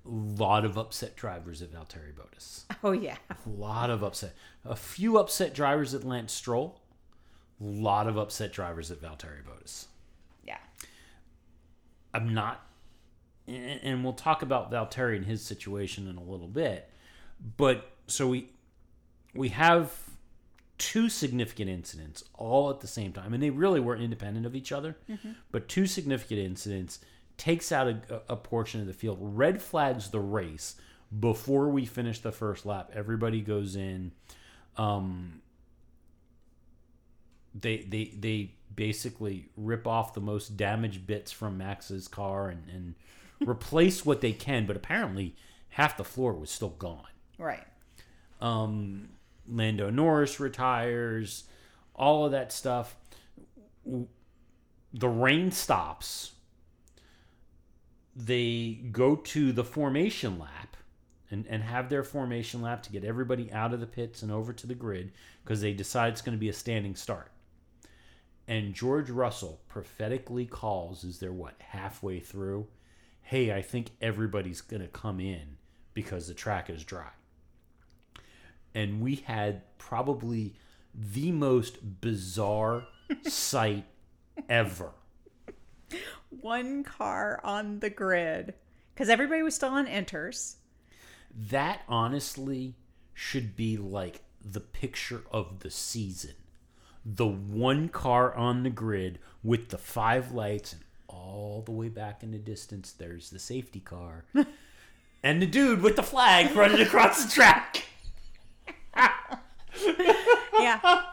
A 0.08 0.41
lot 0.41 0.64
of 0.64 0.78
upset 0.78 1.16
drivers 1.16 1.62
at 1.62 1.72
Valtteri 1.72 2.14
Bottas. 2.14 2.64
Oh 2.84 2.91
yeah. 2.91 3.18
A 3.30 3.49
lot 3.49 3.89
of 3.89 4.03
upset. 4.03 4.34
A 4.64 4.76
few 4.76 5.18
upset 5.18 5.53
drivers 5.53 5.93
at 5.93 6.03
Lance 6.03 6.32
Stroll. 6.32 6.80
A 7.60 7.64
lot 7.64 8.08
of 8.08 8.18
upset 8.18 8.53
drivers 8.53 8.89
at 8.91 9.01
Valtteri 9.01 9.43
Bottas. 9.43 9.88
Yeah. 10.45 10.60
I'm 12.14 12.34
not, 12.34 12.66
and 13.47 13.80
and 13.84 14.03
we'll 14.03 14.14
talk 14.14 14.41
about 14.41 14.72
Valtteri 14.72 15.18
and 15.18 15.26
his 15.26 15.43
situation 15.43 16.08
in 16.08 16.16
a 16.16 16.24
little 16.24 16.47
bit. 16.47 16.89
But 17.58 17.91
so 18.08 18.28
we 18.28 18.49
we 19.34 19.49
have 19.49 19.91
two 20.78 21.10
significant 21.10 21.70
incidents 21.70 22.24
all 22.34 22.70
at 22.70 22.80
the 22.80 22.88
same 22.88 23.12
time, 23.12 23.34
and 23.34 23.41
they 23.41 23.49
really 23.49 23.80
were 23.80 23.95
independent 23.95 24.45
of 24.45 24.55
each 24.55 24.72
other. 24.72 24.95
Mm-hmm. 25.10 25.32
But 25.51 25.68
two 25.68 25.86
significant 25.86 26.39
incidents 26.39 26.99
takes 27.38 27.71
out 27.71 27.88
a, 27.88 28.21
a 28.29 28.35
portion 28.35 28.81
of 28.81 28.88
the 28.88 28.93
field, 28.93 29.17
red 29.21 29.61
flags 29.61 30.09
the 30.09 30.19
race 30.19 30.75
before 31.17 31.69
we 31.69 31.85
finish 31.85 32.19
the 32.19 32.31
first 32.31 32.65
lap. 32.65 32.91
Everybody 32.93 33.41
goes 33.41 33.75
in. 33.75 34.11
Um, 34.75 35.41
they 37.59 37.77
they 37.77 38.13
they 38.17 38.51
basically 38.75 39.49
rip 39.55 39.88
off 39.88 40.13
the 40.13 40.21
most 40.21 40.57
damaged 40.57 41.07
bits 41.07 41.31
from 41.31 41.57
Max's 41.57 42.07
car 42.07 42.49
and, 42.49 42.63
and 42.69 42.95
replace 43.47 44.05
what 44.05 44.21
they 44.21 44.33
can, 44.33 44.65
but 44.65 44.75
apparently 44.75 45.35
half 45.69 45.97
the 45.97 46.03
floor 46.03 46.33
was 46.33 46.49
still 46.49 46.69
gone. 46.69 47.07
Right. 47.38 47.63
Um, 48.41 49.09
Lando 49.49 49.89
Norris 49.89 50.39
retires, 50.39 51.45
all 51.95 52.25
of 52.25 52.31
that 52.31 52.51
stuff. 52.51 52.95
The 54.93 55.09
rain 55.09 55.51
stops. 55.51 56.33
They 58.18 58.80
go 58.91 59.15
to 59.15 59.51
the 59.51 59.63
formation 59.63 60.39
lap 60.39 60.76
and, 61.30 61.45
and 61.47 61.61
have 61.61 61.89
their 61.89 62.03
formation 62.03 62.61
lap 62.61 62.82
to 62.84 62.91
get 62.91 63.03
everybody 63.03 63.51
out 63.51 63.74
of 63.74 63.80
the 63.80 63.86
pits 63.86 64.24
and 64.24 64.32
over 64.32 64.53
to 64.53 64.65
the 64.65 64.74
grid 64.74 65.11
because 65.43 65.61
they 65.61 65.74
decide 65.74 66.13
it's 66.13 66.22
going 66.22 66.36
to 66.36 66.39
be 66.39 66.49
a 66.49 66.53
standing 66.53 66.95
start. 66.95 67.32
And 68.47 68.74
George 68.74 69.09
Russell 69.09 69.61
prophetically 69.68 70.45
calls, 70.45 71.03
as 71.03 71.20
they're 71.20 71.32
what, 71.32 71.55
halfway 71.59 72.20
through? 72.20 72.68
Hey, 73.22 73.53
I 73.53 73.61
think 73.61 73.91
everybody's 74.01 74.61
going 74.61 74.82
to 74.82 74.88
come 74.88 75.20
in 75.20 75.57
because 75.93 76.28
the 76.28 76.34
track 76.34 76.70
is 76.70 76.84
dry 76.84 77.11
and 78.78 79.01
we 79.01 79.15
had 79.15 79.63
probably 79.80 80.53
the 80.93 81.32
most 81.32 81.99
bizarre 81.99 82.86
sight 83.24 83.86
ever. 84.47 84.91
One 86.30 86.84
car 86.84 87.39
on 87.43 87.80
the 87.80 87.89
grid 87.89 88.53
because 88.93 89.09
everybody 89.09 89.43
was 89.43 89.55
still 89.55 89.69
on 89.69 89.88
Inters. 89.88 90.55
That 91.34 91.82
honestly 91.88 92.75
should 93.13 93.55
be 93.55 93.78
like 93.78 94.21
the 94.43 94.59
picture 94.59 95.21
of 95.32 95.59
the 95.59 95.71
season. 95.71 96.34
The 97.05 97.28
one 97.28 97.89
car 97.89 98.34
on 98.34 98.63
the 98.63 98.69
grid 98.69 99.19
with 99.43 99.69
the 99.69 99.78
five 99.78 100.32
lights, 100.32 100.73
and 100.73 100.82
all 101.07 101.61
the 101.65 101.71
way 101.71 101.89
back 101.89 102.23
in 102.23 102.32
the 102.32 102.38
distance, 102.38 102.91
there's 102.91 103.30
the 103.30 103.39
safety 103.39 103.80
car. 103.80 104.25
and 105.23 105.41
the 105.41 105.45
dude 105.45 105.82
with 105.82 105.95
the 105.95 106.03
flag 106.03 106.55
running 106.55 106.82
across 106.82 107.23
the 107.25 107.32
track. 107.32 107.86
Yeah. 110.59 111.03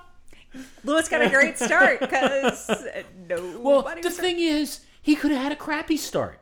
Lewis 0.85 1.09
got 1.09 1.23
a 1.23 1.29
great 1.29 1.59
start 1.59 2.01
because 2.01 2.71
nobody 3.29 3.59
Well, 3.59 3.83
the 4.03 4.11
thing 4.11 4.39
is, 4.39 4.81
he 5.05 5.15
could 5.15 5.31
have 5.31 5.43
had 5.43 5.53
a 5.53 5.57
crappy 5.57 5.99
start. 5.99 6.41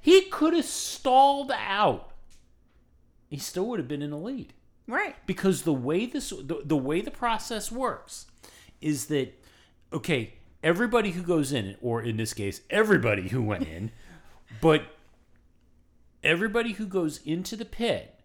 He 0.00 0.22
could 0.22 0.54
have 0.54 0.64
stalled 0.64 1.52
out. 1.54 2.12
He 3.28 3.36
still 3.36 3.66
would 3.66 3.78
have 3.78 3.88
been 3.88 4.00
in 4.00 4.10
the 4.10 4.16
lead 4.16 4.54
right. 4.88 5.14
because 5.26 5.62
the 5.62 5.72
way 5.72 6.06
this 6.06 6.30
the, 6.30 6.62
the 6.64 6.78
way 6.78 7.02
the 7.02 7.10
process 7.10 7.70
works 7.70 8.24
is 8.80 9.06
that 9.06 9.38
okay, 9.92 10.32
everybody 10.62 11.10
who 11.10 11.22
goes 11.22 11.52
in, 11.52 11.76
or 11.82 12.00
in 12.00 12.16
this 12.16 12.32
case, 12.32 12.62
everybody 12.70 13.28
who 13.28 13.42
went 13.42 13.68
in, 13.68 13.90
but 14.62 14.82
everybody 16.24 16.72
who 16.72 16.86
goes 16.86 17.20
into 17.26 17.54
the 17.54 17.66
pit, 17.66 18.18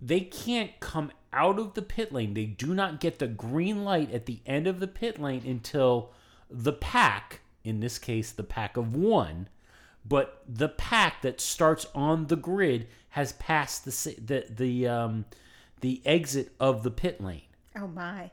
they 0.00 0.20
can't 0.20 0.78
come 0.78 1.10
out 1.32 1.58
of 1.58 1.74
the 1.74 1.82
pit 1.82 2.12
lane. 2.12 2.34
They 2.34 2.46
do 2.46 2.72
not 2.72 3.00
get 3.00 3.18
the 3.18 3.26
green 3.26 3.84
light 3.84 4.12
at 4.12 4.26
the 4.26 4.38
end 4.46 4.68
of 4.68 4.78
the 4.78 4.86
pit 4.86 5.20
lane 5.20 5.42
until 5.44 6.12
the 6.48 6.72
pack, 6.72 7.40
in 7.64 7.80
this 7.80 7.98
case, 7.98 8.32
the 8.32 8.42
pack 8.42 8.76
of 8.76 8.94
one, 8.94 9.48
but 10.04 10.42
the 10.48 10.68
pack 10.68 11.22
that 11.22 11.40
starts 11.40 11.86
on 11.94 12.26
the 12.26 12.36
grid 12.36 12.88
has 13.10 13.32
passed 13.32 13.84
the 13.84 14.14
the 14.20 14.46
the 14.48 14.88
um, 14.88 15.24
the 15.80 16.02
exit 16.04 16.52
of 16.58 16.82
the 16.82 16.90
pit 16.90 17.20
lane. 17.20 17.42
Oh 17.76 17.88
my. 17.88 18.30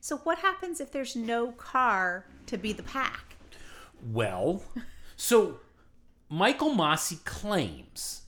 So 0.00 0.16
what 0.18 0.38
happens 0.38 0.80
if 0.80 0.90
there's 0.90 1.14
no 1.14 1.52
car 1.52 2.26
to 2.46 2.58
be 2.58 2.72
the 2.72 2.82
pack? 2.82 3.36
Well, 4.10 4.62
so 5.16 5.60
Michael 6.28 6.70
Masi 6.70 7.24
claims 7.24 8.22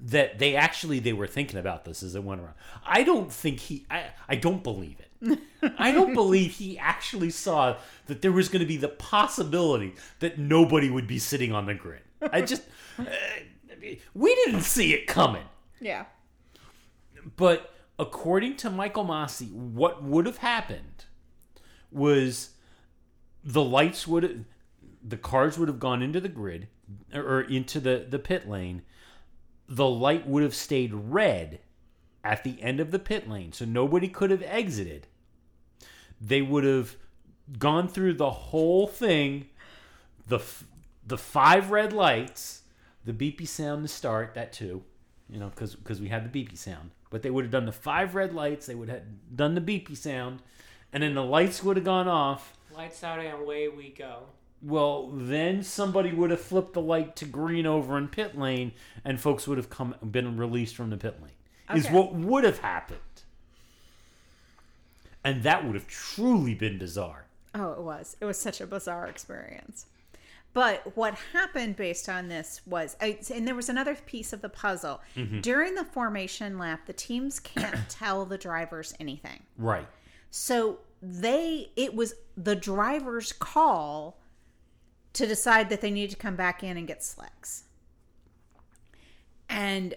that 0.00 0.40
they 0.40 0.56
actually 0.56 0.98
they 0.98 1.12
were 1.12 1.28
thinking 1.28 1.60
about 1.60 1.84
this 1.84 2.02
as 2.02 2.16
it 2.16 2.24
went 2.24 2.40
around. 2.40 2.54
I 2.84 3.04
don't 3.04 3.32
think 3.32 3.60
he 3.60 3.86
I, 3.90 4.06
I 4.28 4.34
don't 4.34 4.64
believe 4.64 4.98
it. 4.98 5.11
I 5.78 5.92
don't 5.92 6.14
believe 6.14 6.52
he 6.52 6.78
actually 6.78 7.30
saw 7.30 7.76
that 8.06 8.22
there 8.22 8.32
was 8.32 8.48
going 8.48 8.60
to 8.60 8.66
be 8.66 8.76
the 8.76 8.88
possibility 8.88 9.94
that 10.18 10.38
nobody 10.38 10.90
would 10.90 11.06
be 11.06 11.18
sitting 11.18 11.52
on 11.52 11.66
the 11.66 11.74
grid. 11.74 12.02
I 12.32 12.42
just 12.42 12.62
uh, 12.98 13.04
we 14.14 14.34
didn't 14.34 14.62
see 14.62 14.94
it 14.94 15.06
coming. 15.06 15.44
Yeah. 15.80 16.06
But 17.36 17.72
according 17.98 18.56
to 18.58 18.70
Michael 18.70 19.04
Masi, 19.04 19.52
what 19.52 20.02
would 20.02 20.26
have 20.26 20.38
happened 20.38 21.04
was 21.90 22.50
the 23.44 23.62
lights 23.62 24.06
would 24.06 24.22
have, 24.22 24.44
the 25.06 25.16
cars 25.16 25.58
would 25.58 25.68
have 25.68 25.80
gone 25.80 26.02
into 26.02 26.20
the 26.20 26.28
grid 26.28 26.68
or 27.14 27.42
into 27.42 27.80
the, 27.80 28.06
the 28.08 28.18
pit 28.18 28.48
lane. 28.48 28.82
The 29.68 29.88
light 29.88 30.26
would 30.26 30.42
have 30.42 30.54
stayed 30.54 30.92
red 30.92 31.60
at 32.24 32.44
the 32.44 32.60
end 32.62 32.80
of 32.80 32.90
the 32.90 32.98
pit 32.98 33.28
lane, 33.28 33.52
so 33.52 33.64
nobody 33.64 34.08
could 34.08 34.30
have 34.30 34.42
exited. 34.42 35.06
They 36.24 36.40
would 36.40 36.64
have 36.64 36.96
gone 37.58 37.88
through 37.88 38.14
the 38.14 38.30
whole 38.30 38.86
thing. 38.86 39.48
The 40.28 40.36
f- 40.36 40.64
the 41.04 41.18
five 41.18 41.70
red 41.70 41.92
lights, 41.92 42.62
the 43.04 43.12
beepy 43.12 43.46
sound 43.46 43.82
to 43.82 43.88
start 43.88 44.34
that 44.34 44.52
too, 44.52 44.84
you 45.28 45.40
know, 45.40 45.48
because 45.48 45.74
because 45.74 46.00
we 46.00 46.08
had 46.08 46.30
the 46.30 46.44
beepy 46.44 46.56
sound. 46.56 46.90
But 47.10 47.22
they 47.22 47.30
would 47.30 47.44
have 47.44 47.50
done 47.50 47.66
the 47.66 47.72
five 47.72 48.14
red 48.14 48.32
lights. 48.32 48.66
They 48.66 48.74
would 48.74 48.88
have 48.88 49.02
done 49.34 49.54
the 49.54 49.60
beepy 49.60 49.96
sound, 49.96 50.40
and 50.92 51.02
then 51.02 51.14
the 51.14 51.24
lights 51.24 51.62
would 51.62 51.76
have 51.76 51.84
gone 51.84 52.08
off. 52.08 52.56
Lights 52.74 53.02
out 53.04 53.18
and 53.18 53.42
away 53.42 53.68
we 53.68 53.90
go. 53.90 54.22
Well, 54.62 55.08
then 55.12 55.64
somebody 55.64 56.12
would 56.12 56.30
have 56.30 56.40
flipped 56.40 56.72
the 56.72 56.80
light 56.80 57.16
to 57.16 57.24
green 57.24 57.66
over 57.66 57.98
in 57.98 58.06
pit 58.06 58.38
lane, 58.38 58.72
and 59.04 59.20
folks 59.20 59.48
would 59.48 59.58
have 59.58 59.68
come 59.68 59.96
been 60.08 60.36
released 60.36 60.76
from 60.76 60.90
the 60.90 60.96
pit 60.96 61.18
lane. 61.20 61.32
Is 61.76 61.88
what 61.88 62.14
would 62.14 62.44
have 62.44 62.58
happened, 62.58 63.00
and 65.24 65.42
that 65.42 65.64
would 65.64 65.74
have 65.74 65.86
truly 65.86 66.54
been 66.54 66.78
bizarre. 66.78 67.26
Oh, 67.54 67.72
it 67.72 67.82
was. 67.82 68.16
It 68.20 68.24
was 68.24 68.38
such 68.38 68.60
a 68.60 68.66
bizarre 68.66 69.06
experience. 69.06 69.86
But 70.54 70.96
what 70.96 71.14
happened 71.32 71.76
based 71.76 72.08
on 72.08 72.28
this 72.28 72.60
was, 72.66 72.96
and 73.00 73.46
there 73.46 73.54
was 73.54 73.68
another 73.68 73.94
piece 73.94 74.32
of 74.32 74.42
the 74.42 74.48
puzzle. 74.48 75.00
Mm-hmm. 75.16 75.40
During 75.40 75.74
the 75.74 75.84
formation 75.84 76.58
lap, 76.58 76.86
the 76.86 76.92
teams 76.92 77.40
can't 77.40 77.76
tell 77.88 78.24
the 78.26 78.36
drivers 78.36 78.94
anything. 79.00 79.42
Right. 79.56 79.86
So 80.30 80.78
they, 81.00 81.70
it 81.76 81.94
was 81.94 82.14
the 82.36 82.54
driver's 82.54 83.32
call 83.32 84.18
to 85.14 85.26
decide 85.26 85.68
that 85.70 85.80
they 85.80 85.90
needed 85.90 86.10
to 86.10 86.16
come 86.16 86.36
back 86.36 86.62
in 86.62 86.76
and 86.76 86.86
get 86.86 87.02
slicks. 87.02 87.64
And 89.48 89.94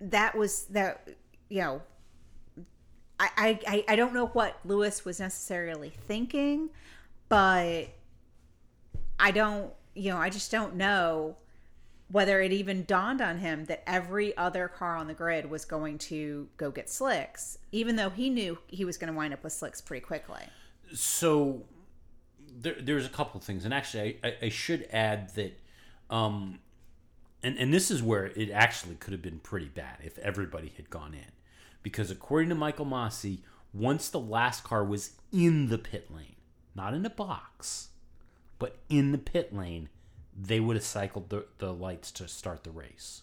that 0.00 0.36
was 0.36 0.64
that, 0.64 1.08
you 1.48 1.60
know, 1.60 1.82
I, 3.18 3.58
I, 3.66 3.84
I- 3.88 3.96
don't 3.96 4.12
know 4.14 4.26
what 4.26 4.58
Lewis 4.64 5.04
was 5.04 5.18
necessarily 5.20 5.90
thinking, 5.90 6.70
but 7.28 7.88
I 9.18 9.30
don't, 9.30 9.72
you 9.94 10.10
know, 10.10 10.18
I 10.18 10.28
just 10.30 10.50
don't 10.50 10.74
know 10.76 11.36
whether 12.08 12.40
it 12.40 12.52
even 12.52 12.84
dawned 12.84 13.20
on 13.20 13.38
him 13.38 13.64
that 13.64 13.82
every 13.86 14.36
other 14.36 14.68
car 14.68 14.96
on 14.96 15.06
the 15.08 15.14
grid 15.14 15.48
was 15.50 15.64
going 15.64 15.98
to 15.98 16.46
go 16.56 16.70
get 16.70 16.88
slicks, 16.88 17.58
even 17.72 17.96
though 17.96 18.10
he 18.10 18.30
knew 18.30 18.58
he 18.68 18.84
was 18.84 18.96
going 18.96 19.12
to 19.12 19.16
wind 19.16 19.32
up 19.34 19.42
with 19.42 19.52
slicks 19.52 19.80
pretty 19.80 20.04
quickly. 20.04 20.42
so 20.92 21.64
there, 22.58 22.76
there's 22.80 23.06
a 23.06 23.10
couple 23.10 23.38
of 23.38 23.44
things, 23.44 23.64
and 23.64 23.74
actually, 23.74 24.18
I, 24.22 24.34
I 24.42 24.48
should 24.50 24.86
add 24.92 25.34
that, 25.34 25.58
um, 26.10 26.60
and 27.42 27.58
and 27.58 27.74
this 27.74 27.90
is 27.90 28.02
where 28.02 28.26
it 28.26 28.50
actually 28.50 28.94
could 28.94 29.12
have 29.12 29.22
been 29.22 29.40
pretty 29.40 29.66
bad 29.68 29.96
if 30.04 30.16
everybody 30.18 30.72
had 30.76 30.88
gone 30.88 31.12
in, 31.12 31.32
because 31.86 32.10
according 32.10 32.48
to 32.48 32.54
Michael 32.56 32.84
Masi, 32.84 33.42
once 33.72 34.08
the 34.08 34.18
last 34.18 34.64
car 34.64 34.82
was 34.82 35.12
in 35.30 35.68
the 35.68 35.78
pit 35.78 36.12
lane, 36.12 36.34
not 36.74 36.94
in 36.94 37.04
the 37.04 37.08
box, 37.08 37.90
but 38.58 38.78
in 38.88 39.12
the 39.12 39.18
pit 39.18 39.54
lane, 39.54 39.88
they 40.36 40.58
would 40.58 40.74
have 40.74 40.84
cycled 40.84 41.30
the, 41.30 41.46
the 41.58 41.72
lights 41.72 42.10
to 42.10 42.26
start 42.26 42.64
the 42.64 42.72
race. 42.72 43.22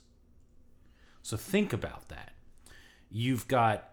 So 1.22 1.36
think 1.36 1.74
about 1.74 2.08
that. 2.08 2.36
You've 3.12 3.50
got 3.50 3.90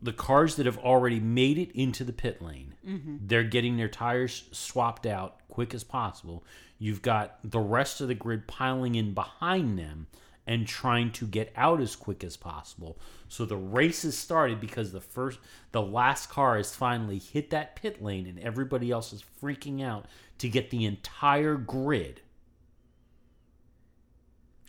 the 0.00 0.12
cars 0.12 0.54
that 0.54 0.66
have 0.66 0.78
already 0.78 1.18
made 1.18 1.58
it 1.58 1.72
into 1.72 2.04
the 2.04 2.12
pit 2.12 2.40
lane. 2.40 2.76
Mm-hmm. 2.86 3.16
They're 3.22 3.42
getting 3.42 3.76
their 3.76 3.88
tires 3.88 4.44
swapped 4.52 5.04
out 5.04 5.40
quick 5.48 5.74
as 5.74 5.82
possible. 5.82 6.44
You've 6.78 7.02
got 7.02 7.40
the 7.42 7.58
rest 7.58 8.00
of 8.00 8.06
the 8.06 8.14
grid 8.14 8.46
piling 8.46 8.94
in 8.94 9.14
behind 9.14 9.76
them 9.80 10.06
and 10.46 10.66
trying 10.66 11.10
to 11.12 11.26
get 11.26 11.52
out 11.56 11.80
as 11.80 11.96
quick 11.96 12.22
as 12.22 12.36
possible. 12.36 12.98
So 13.28 13.44
the 13.44 13.56
race 13.56 14.02
has 14.02 14.16
started 14.16 14.60
because 14.60 14.92
the 14.92 15.00
first 15.00 15.38
the 15.72 15.82
last 15.82 16.28
car 16.28 16.56
has 16.56 16.74
finally 16.74 17.18
hit 17.18 17.50
that 17.50 17.76
pit 17.76 18.02
lane 18.02 18.26
and 18.26 18.38
everybody 18.38 18.90
else 18.90 19.12
is 19.12 19.24
freaking 19.42 19.82
out 19.82 20.06
to 20.38 20.48
get 20.48 20.70
the 20.70 20.84
entire 20.84 21.56
grid. 21.56 22.20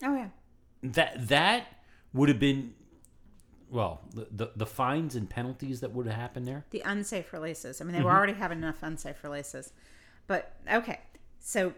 Oh 0.04 0.16
yeah, 0.16 0.30
That 0.82 1.28
that 1.28 1.68
would 2.14 2.30
have 2.30 2.40
been 2.40 2.74
well, 3.70 4.02
the, 4.14 4.28
the 4.32 4.52
the 4.56 4.66
fines 4.66 5.16
and 5.16 5.30
penalties 5.30 5.82
that 5.82 5.92
would 5.92 6.06
have 6.06 6.16
happened 6.16 6.48
there. 6.48 6.66
the 6.70 6.82
unsafe 6.86 7.34
releases. 7.34 7.82
I 7.82 7.84
mean, 7.84 7.92
they 7.92 8.00
mm-hmm. 8.00 8.08
were 8.08 8.14
already 8.14 8.34
having 8.34 8.60
enough 8.60 8.82
unsafe 8.82 9.24
releases, 9.24 9.74
but 10.28 10.54
okay. 10.72 11.00
So 11.40 11.74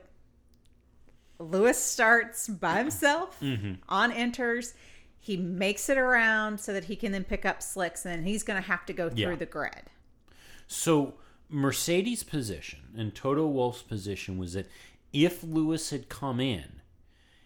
Lewis 1.39 1.81
starts 1.81 2.47
by 2.47 2.77
himself 2.79 3.39
mm-hmm. 3.39 3.73
on 3.87 4.11
Inters. 4.11 4.73
He 5.19 5.37
makes 5.37 5.89
it 5.89 5.97
around 5.97 6.59
so 6.59 6.73
that 6.73 6.85
he 6.85 6.95
can 6.95 7.11
then 7.11 7.23
pick 7.23 7.45
up 7.45 7.61
slicks, 7.61 8.05
and 8.05 8.13
then 8.13 8.23
he's 8.25 8.43
going 8.43 8.61
to 8.61 8.67
have 8.67 8.85
to 8.85 8.93
go 8.93 9.09
through 9.09 9.31
Yeah. 9.31 9.35
the 9.35 9.45
grid. 9.45 9.83
So 10.67 11.15
Mercedes' 11.49 12.23
position 12.23 12.79
and 12.97 13.13
Toto 13.13 13.45
Wolff's 13.47 13.81
position 13.81 14.37
was 14.37 14.53
that 14.53 14.67
if 15.13 15.43
Lewis 15.43 15.89
had 15.89 16.09
come 16.09 16.39
in, 16.39 16.81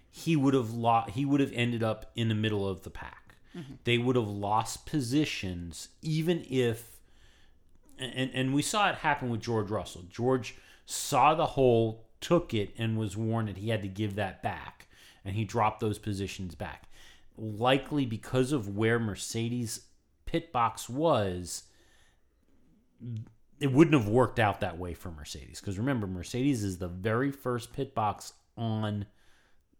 he 0.09 0.35
would 0.35 0.53
have 0.53 0.71
lo- 0.71 1.05
he 1.07 1.25
would 1.25 1.39
have 1.39 1.53
ended 1.53 1.83
up 1.83 2.11
in 2.15 2.27
the 2.27 2.35
middle 2.35 2.67
of 2.67 2.83
the 2.83 2.89
pack. 2.89 3.35
Mm-hmm. 3.55 3.73
They 3.83 3.97
would 3.97 4.15
have 4.15 4.27
lost 4.27 4.85
positions 4.85 5.89
even 6.01 6.45
if 6.49 6.99
and 7.97 8.31
and 8.33 8.53
we 8.53 8.61
saw 8.61 8.89
it 8.89 8.95
happen 8.95 9.29
with 9.29 9.41
George 9.41 9.69
Russell. 9.69 10.03
George 10.09 10.55
saw 10.85 11.35
the 11.35 11.45
hole, 11.45 12.07
took 12.21 12.53
it 12.53 12.73
and 12.77 12.97
was 12.97 13.17
warned 13.17 13.49
that 13.49 13.57
he 13.57 13.69
had 13.69 13.81
to 13.81 13.87
give 13.87 14.15
that 14.15 14.41
back 14.41 14.87
and 15.25 15.35
he 15.35 15.43
dropped 15.43 15.79
those 15.79 15.99
positions 15.99 16.55
back. 16.55 16.87
Likely 17.37 18.05
because 18.05 18.51
of 18.51 18.75
where 18.77 18.99
Mercedes 18.99 19.81
pit 20.25 20.51
box 20.51 20.87
was, 20.87 21.63
it 23.59 23.71
wouldn't 23.71 23.99
have 23.99 24.07
worked 24.07 24.39
out 24.39 24.61
that 24.61 24.77
way 24.77 24.93
for 24.93 25.11
Mercedes 25.11 25.59
because 25.59 25.77
remember 25.77 26.07
Mercedes 26.07 26.63
is 26.63 26.77
the 26.77 26.87
very 26.87 27.31
first 27.31 27.73
pit 27.73 27.93
box 27.93 28.33
on 28.57 29.05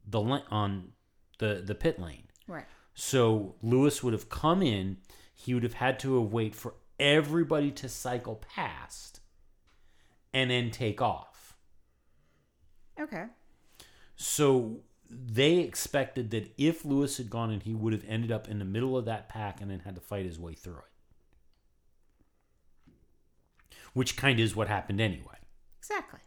the 0.08 0.20
on 0.20 0.92
the 1.40 1.62
the 1.66 1.76
pit 1.76 2.00
lane. 2.00 2.28
Right. 2.48 2.66
So 2.94 3.56
Lewis 3.62 4.04
would 4.04 4.14
have 4.14 4.30
come 4.30 4.62
in, 4.62 4.98
he 5.34 5.54
would 5.54 5.64
have 5.64 5.74
had 5.74 6.00
to 6.00 6.22
have 6.22 6.32
wait 6.32 6.56
for 6.56 6.76
everybody 7.00 7.72
to 7.72 7.90
cycle 7.90 8.44
past 8.54 9.22
and 10.34 10.52
then 10.52 10.72
take 10.72 11.02
off. 11.02 11.31
Okay. 13.02 13.26
So 14.16 14.82
they 15.10 15.58
expected 15.58 16.32
that 16.32 16.54
if 16.58 16.86
Lewis 16.86 17.18
had 17.18 17.30
gone 17.30 17.52
in, 17.52 17.62
he 17.62 17.74
would 17.74 17.94
have 17.94 18.06
ended 18.08 18.32
up 18.32 18.48
in 18.48 18.60
the 18.60 18.66
middle 18.66 18.98
of 18.98 19.06
that 19.06 19.28
pack 19.30 19.62
and 19.62 19.70
then 19.70 19.80
had 19.80 19.96
to 19.96 20.02
fight 20.02 20.26
his 20.26 20.40
way 20.40 20.54
through 20.54 20.78
it. 20.78 20.84
Which 23.94 24.16
kind 24.16 24.40
of 24.40 24.46
is 24.46 24.56
what 24.56 24.68
happened 24.68 25.02
anyway. 25.02 25.36
Exactly. 25.80 26.20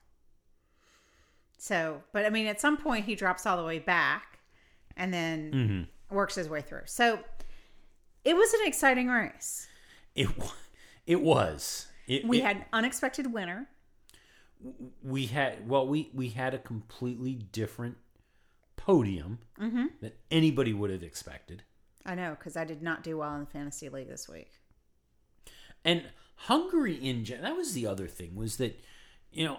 So, 1.56 2.02
but 2.12 2.26
I 2.26 2.30
mean, 2.30 2.46
at 2.46 2.60
some 2.60 2.76
point 2.76 3.06
he 3.06 3.14
drops 3.14 3.46
all 3.46 3.56
the 3.56 3.64
way 3.64 3.78
back, 3.78 4.38
and 4.98 5.14
then 5.14 5.52
mm-hmm. 5.52 6.14
works 6.14 6.34
his 6.34 6.46
way 6.46 6.60
through. 6.60 6.82
So, 6.84 7.20
it 8.22 8.36
was 8.36 8.52
an 8.52 8.60
exciting 8.66 9.08
race. 9.08 9.66
It 10.14 10.28
it 11.06 11.22
was. 11.22 11.86
It, 12.06 12.26
We 12.26 12.38
it- 12.38 12.44
had 12.44 12.56
an 12.56 12.64
unexpected 12.74 13.32
winner. 13.32 13.66
We 15.02 15.26
had 15.26 15.68
well 15.68 15.86
we 15.86 16.10
we 16.14 16.30
had 16.30 16.54
a 16.54 16.58
completely 16.58 17.34
different 17.34 17.96
podium 18.76 19.38
mm-hmm. 19.60 19.86
than 20.00 20.12
anybody 20.30 20.72
would 20.72 20.90
have 20.90 21.02
expected. 21.02 21.62
I 22.06 22.14
know 22.14 22.36
because 22.38 22.56
I 22.56 22.64
did 22.64 22.82
not 22.82 23.02
do 23.02 23.18
well 23.18 23.34
in 23.34 23.40
the 23.40 23.46
fantasy 23.46 23.88
league 23.88 24.08
this 24.08 24.28
week. 24.28 24.52
And 25.84 26.04
Hungary 26.36 26.94
in 26.94 27.24
gen- 27.24 27.42
that 27.42 27.56
was 27.56 27.72
the 27.74 27.86
other 27.86 28.06
thing 28.06 28.34
was 28.34 28.56
that 28.56 28.82
you 29.32 29.44
know 29.44 29.58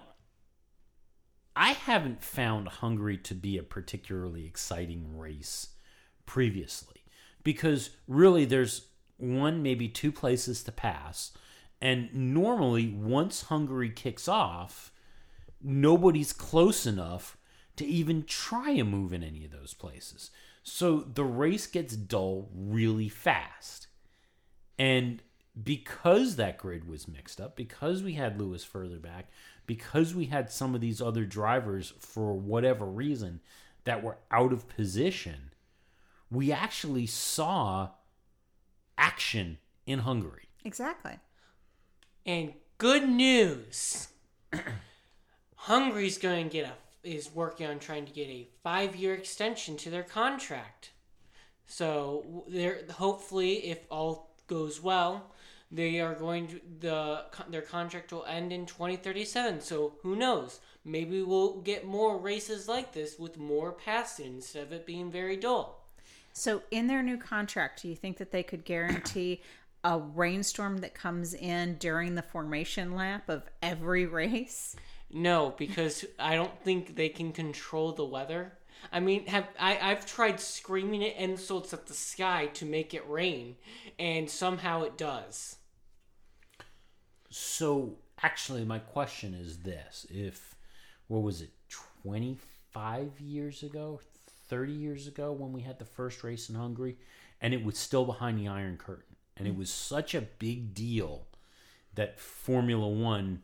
I 1.56 1.72
haven't 1.72 2.24
found 2.24 2.68
Hungary 2.68 3.18
to 3.20 3.34
be 3.34 3.58
a 3.58 3.64
particularly 3.64 4.46
exciting 4.46 5.18
race 5.18 5.70
previously 6.26 7.04
because 7.44 7.92
really 8.08 8.46
there's 8.46 8.88
one 9.18 9.64
maybe 9.64 9.88
two 9.88 10.12
places 10.12 10.64
to 10.64 10.72
pass 10.72 11.32
and 11.82 12.14
normally 12.14 12.90
once 12.90 13.44
Hungary 13.44 13.90
kicks 13.90 14.28
off 14.28 14.92
nobody's 15.66 16.32
close 16.32 16.86
enough 16.86 17.38
to 17.76 17.86
even 17.86 18.24
try 18.24 18.72
a 18.72 18.84
move 18.84 19.12
in 19.12 19.24
any 19.24 19.44
of 19.44 19.52
those 19.52 19.74
places. 19.74 20.32
So 20.64 21.00
the 21.00 21.24
race 21.24 21.68
gets 21.68 21.96
dull 21.96 22.50
really 22.54 23.10
fast. 23.10 23.88
And 24.80 25.22
because 25.62 26.36
that 26.36 26.58
grid 26.58 26.88
was 26.88 27.08
mixed 27.08 27.42
up, 27.42 27.56
because 27.56 28.04
we 28.04 28.14
had 28.14 28.40
Lewis 28.40 28.64
further 28.64 28.98
back, 28.98 29.30
because 29.66 30.14
we 30.14 30.26
had 30.26 30.52
some 30.52 30.76
of 30.76 30.82
these 30.82 31.02
other 31.02 31.26
drivers 31.26 31.94
for 32.00 32.34
whatever 32.34 32.86
reason 32.86 33.42
that 33.84 34.04
were 34.04 34.18
out 34.32 34.54
of 34.54 34.68
position, 34.68 35.52
we 36.30 36.52
actually 36.52 37.06
saw 37.06 37.90
action 38.98 39.58
in 39.86 40.00
Hungary. 40.00 40.50
Exactly. 40.64 41.20
And 42.26 42.54
good 42.78 43.08
news. 43.08 44.10
Hungary's 45.66 46.20
going 46.20 46.48
to 46.48 46.54
get 46.54 46.68
a 46.68 46.74
is 47.04 47.34
working 47.34 47.66
on 47.66 47.80
trying 47.80 48.06
to 48.06 48.12
get 48.12 48.28
a 48.28 48.48
five 48.64 48.96
year 48.96 49.16
extension 49.16 49.78
to 49.78 49.90
their 49.90 50.04
contract. 50.04 50.92
So 51.66 52.44
they're 52.48 52.82
hopefully, 52.92 53.68
if 53.68 53.80
all 53.90 54.36
goes 54.48 54.82
well, 54.82 55.32
They 55.72 56.00
are 56.00 56.14
going 56.14 56.48
to 56.50 56.62
the 56.80 57.26
their 57.50 57.64
contract 57.64 58.12
will 58.12 58.26
end 58.26 58.54
in 58.54 58.68
2037. 58.68 59.62
So 59.62 59.94
who 60.04 60.16
knows? 60.16 60.60
Maybe 60.84 61.24
we'll 61.24 61.62
get 61.62 61.84
more 61.84 62.20
races 62.20 62.68
like 62.68 62.94
this 62.94 63.18
with 63.18 63.38
more 63.38 63.72
passing 63.72 64.36
instead 64.36 64.68
of 64.68 64.72
it 64.72 64.86
being 64.86 65.12
very 65.12 65.36
dull. 65.36 65.88
So, 66.32 66.62
in 66.70 66.86
their 66.88 67.02
new 67.02 67.18
contract, 67.18 67.82
do 67.82 67.88
you 67.88 67.96
think 67.96 68.18
that 68.18 68.32
they 68.32 68.44
could 68.44 68.66
guarantee 68.66 69.42
a 69.84 69.98
rainstorm 69.98 70.80
that 70.80 70.94
comes 70.94 71.34
in 71.34 71.78
during 71.78 72.14
the 72.14 72.22
formation 72.22 72.94
lap 72.94 73.30
of 73.30 73.44
every 73.64 74.06
race? 74.06 74.76
No, 75.12 75.54
because 75.58 76.06
I 76.20 76.36
don't 76.36 76.60
think 76.64 76.96
they 76.96 77.10
can 77.10 77.32
control 77.32 77.92
the 77.92 78.06
weather. 78.06 78.54
I 78.92 79.00
mean, 79.00 79.26
have 79.28 79.48
I? 79.60 79.78
I've 79.82 80.06
tried 80.06 80.40
screaming 80.40 81.04
at 81.04 81.16
insults 81.16 81.74
at 81.74 81.88
the 81.88 81.94
sky 81.94 82.48
to 82.54 82.66
make 82.66 82.94
it 82.94 83.10
rain, 83.10 83.56
and 83.98 84.30
somehow 84.30 84.84
it 84.84 84.98
does. 84.98 85.58
So, 87.30 87.98
actually, 88.22 88.66
my 88.66 88.80
question 88.80 89.34
is 89.34 89.60
this: 89.60 90.06
If 90.10 90.56
what 91.08 91.24
was 91.24 91.42
it, 91.42 91.52
twenty 91.70 92.38
five 92.72 93.20
years 93.22 93.64
ago, 93.64 94.02
30 94.50 94.74
years 94.74 95.08
ago 95.08 95.32
when 95.32 95.54
we 95.54 95.62
had 95.62 95.80
the 95.80 95.86
first 95.86 96.24
race 96.24 96.50
in 96.50 96.56
Hungary, 96.56 96.98
and 97.42 97.54
it 97.54 97.64
was 97.64 97.78
still 97.78 98.06
behind 98.06 98.40
the 98.40 98.48
Iron 98.48 98.78
Curtain. 98.78 99.16
And 99.38 99.48
it 99.48 99.56
was 99.56 99.70
such 99.70 100.16
a 100.16 100.22
big 100.22 100.74
deal 100.74 101.28
that 101.96 102.20
Formula 102.20 102.88
One 102.88 103.42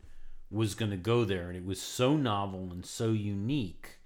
was 0.52 0.74
going 0.74 0.90
to 0.90 0.96
go 0.96 1.24
there. 1.24 1.48
And 1.48 1.56
it 1.56 1.64
was 1.64 1.80
so 1.80 2.16
novel 2.16 2.68
and 2.70 2.84
so 2.84 3.12
unique 3.12 3.98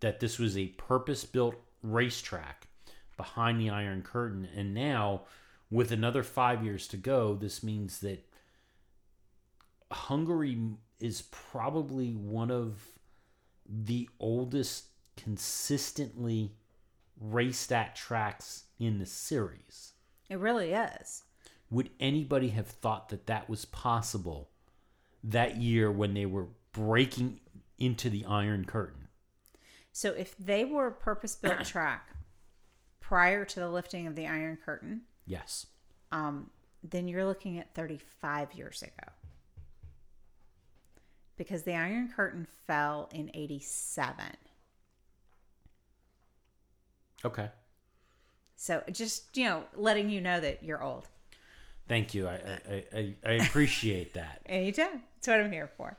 that 0.00 0.20
this 0.20 0.38
was 0.38 0.56
a 0.56 0.66
purpose 0.68 1.24
built 1.24 1.56
racetrack 1.82 2.68
behind 3.16 3.60
the 3.60 3.70
Iron 3.70 4.02
Curtain. 4.02 4.48
And 4.54 4.74
now, 4.74 5.22
with 5.70 5.92
another 5.92 6.22
five 6.22 6.64
years 6.64 6.88
to 6.88 6.96
go, 6.96 7.34
this 7.34 7.62
means 7.62 8.00
that 8.00 8.26
Hungary 9.90 10.58
is 11.00 11.22
probably 11.22 12.12
one 12.12 12.50
of 12.50 12.80
the 13.68 14.08
oldest 14.18 14.86
consistently 15.16 16.52
raced 17.20 17.72
at 17.72 17.96
tracks 17.96 18.64
in 18.78 18.98
the 18.98 19.06
series. 19.06 19.92
It 20.28 20.38
really 20.38 20.72
is. 20.72 21.24
Would 21.70 21.90
anybody 22.00 22.48
have 22.48 22.68
thought 22.68 23.08
that 23.10 23.26
that 23.26 23.48
was 23.48 23.64
possible 23.64 24.50
that 25.24 25.56
year 25.56 25.90
when 25.90 26.14
they 26.14 26.26
were 26.26 26.46
breaking 26.72 27.40
into 27.78 28.08
the 28.10 28.24
Iron 28.24 28.64
Curtain? 28.64 29.08
So, 29.92 30.10
if 30.12 30.36
they 30.38 30.64
were 30.64 30.86
a 30.88 30.92
purpose 30.92 31.34
built 31.36 31.64
track 31.64 32.08
prior 33.00 33.44
to 33.44 33.60
the 33.60 33.68
lifting 33.68 34.06
of 34.06 34.14
the 34.14 34.26
Iron 34.26 34.58
Curtain, 34.64 35.02
Yes. 35.26 35.66
um, 36.12 36.50
then 36.82 37.08
you're 37.08 37.24
looking 37.24 37.58
at 37.58 37.74
35 37.74 38.52
years 38.54 38.82
ago. 38.82 39.12
Because 41.36 41.62
the 41.62 41.74
Iron 41.74 42.08
Curtain 42.14 42.46
fell 42.66 43.08
in 43.12 43.30
87. 43.34 44.24
Okay. 47.24 47.48
So 48.56 48.82
just, 48.92 49.36
you 49.36 49.44
know, 49.44 49.64
letting 49.76 50.10
you 50.10 50.20
know 50.20 50.40
that 50.40 50.62
you're 50.62 50.82
old. 50.82 51.08
Thank 51.88 52.14
you. 52.14 52.28
I 52.28 52.60
I, 52.70 52.84
I, 52.94 53.14
I 53.26 53.32
appreciate 53.32 54.14
that. 54.14 54.42
Anytime. 54.46 55.02
That's 55.16 55.28
what 55.28 55.40
I'm 55.40 55.52
here 55.52 55.70
for. 55.76 55.96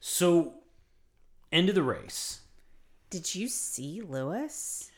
So, 0.00 0.54
end 1.52 1.68
of 1.68 1.74
the 1.74 1.82
race. 1.82 2.40
Did 3.10 3.34
you 3.34 3.48
see 3.48 4.00
Lewis? 4.00 4.90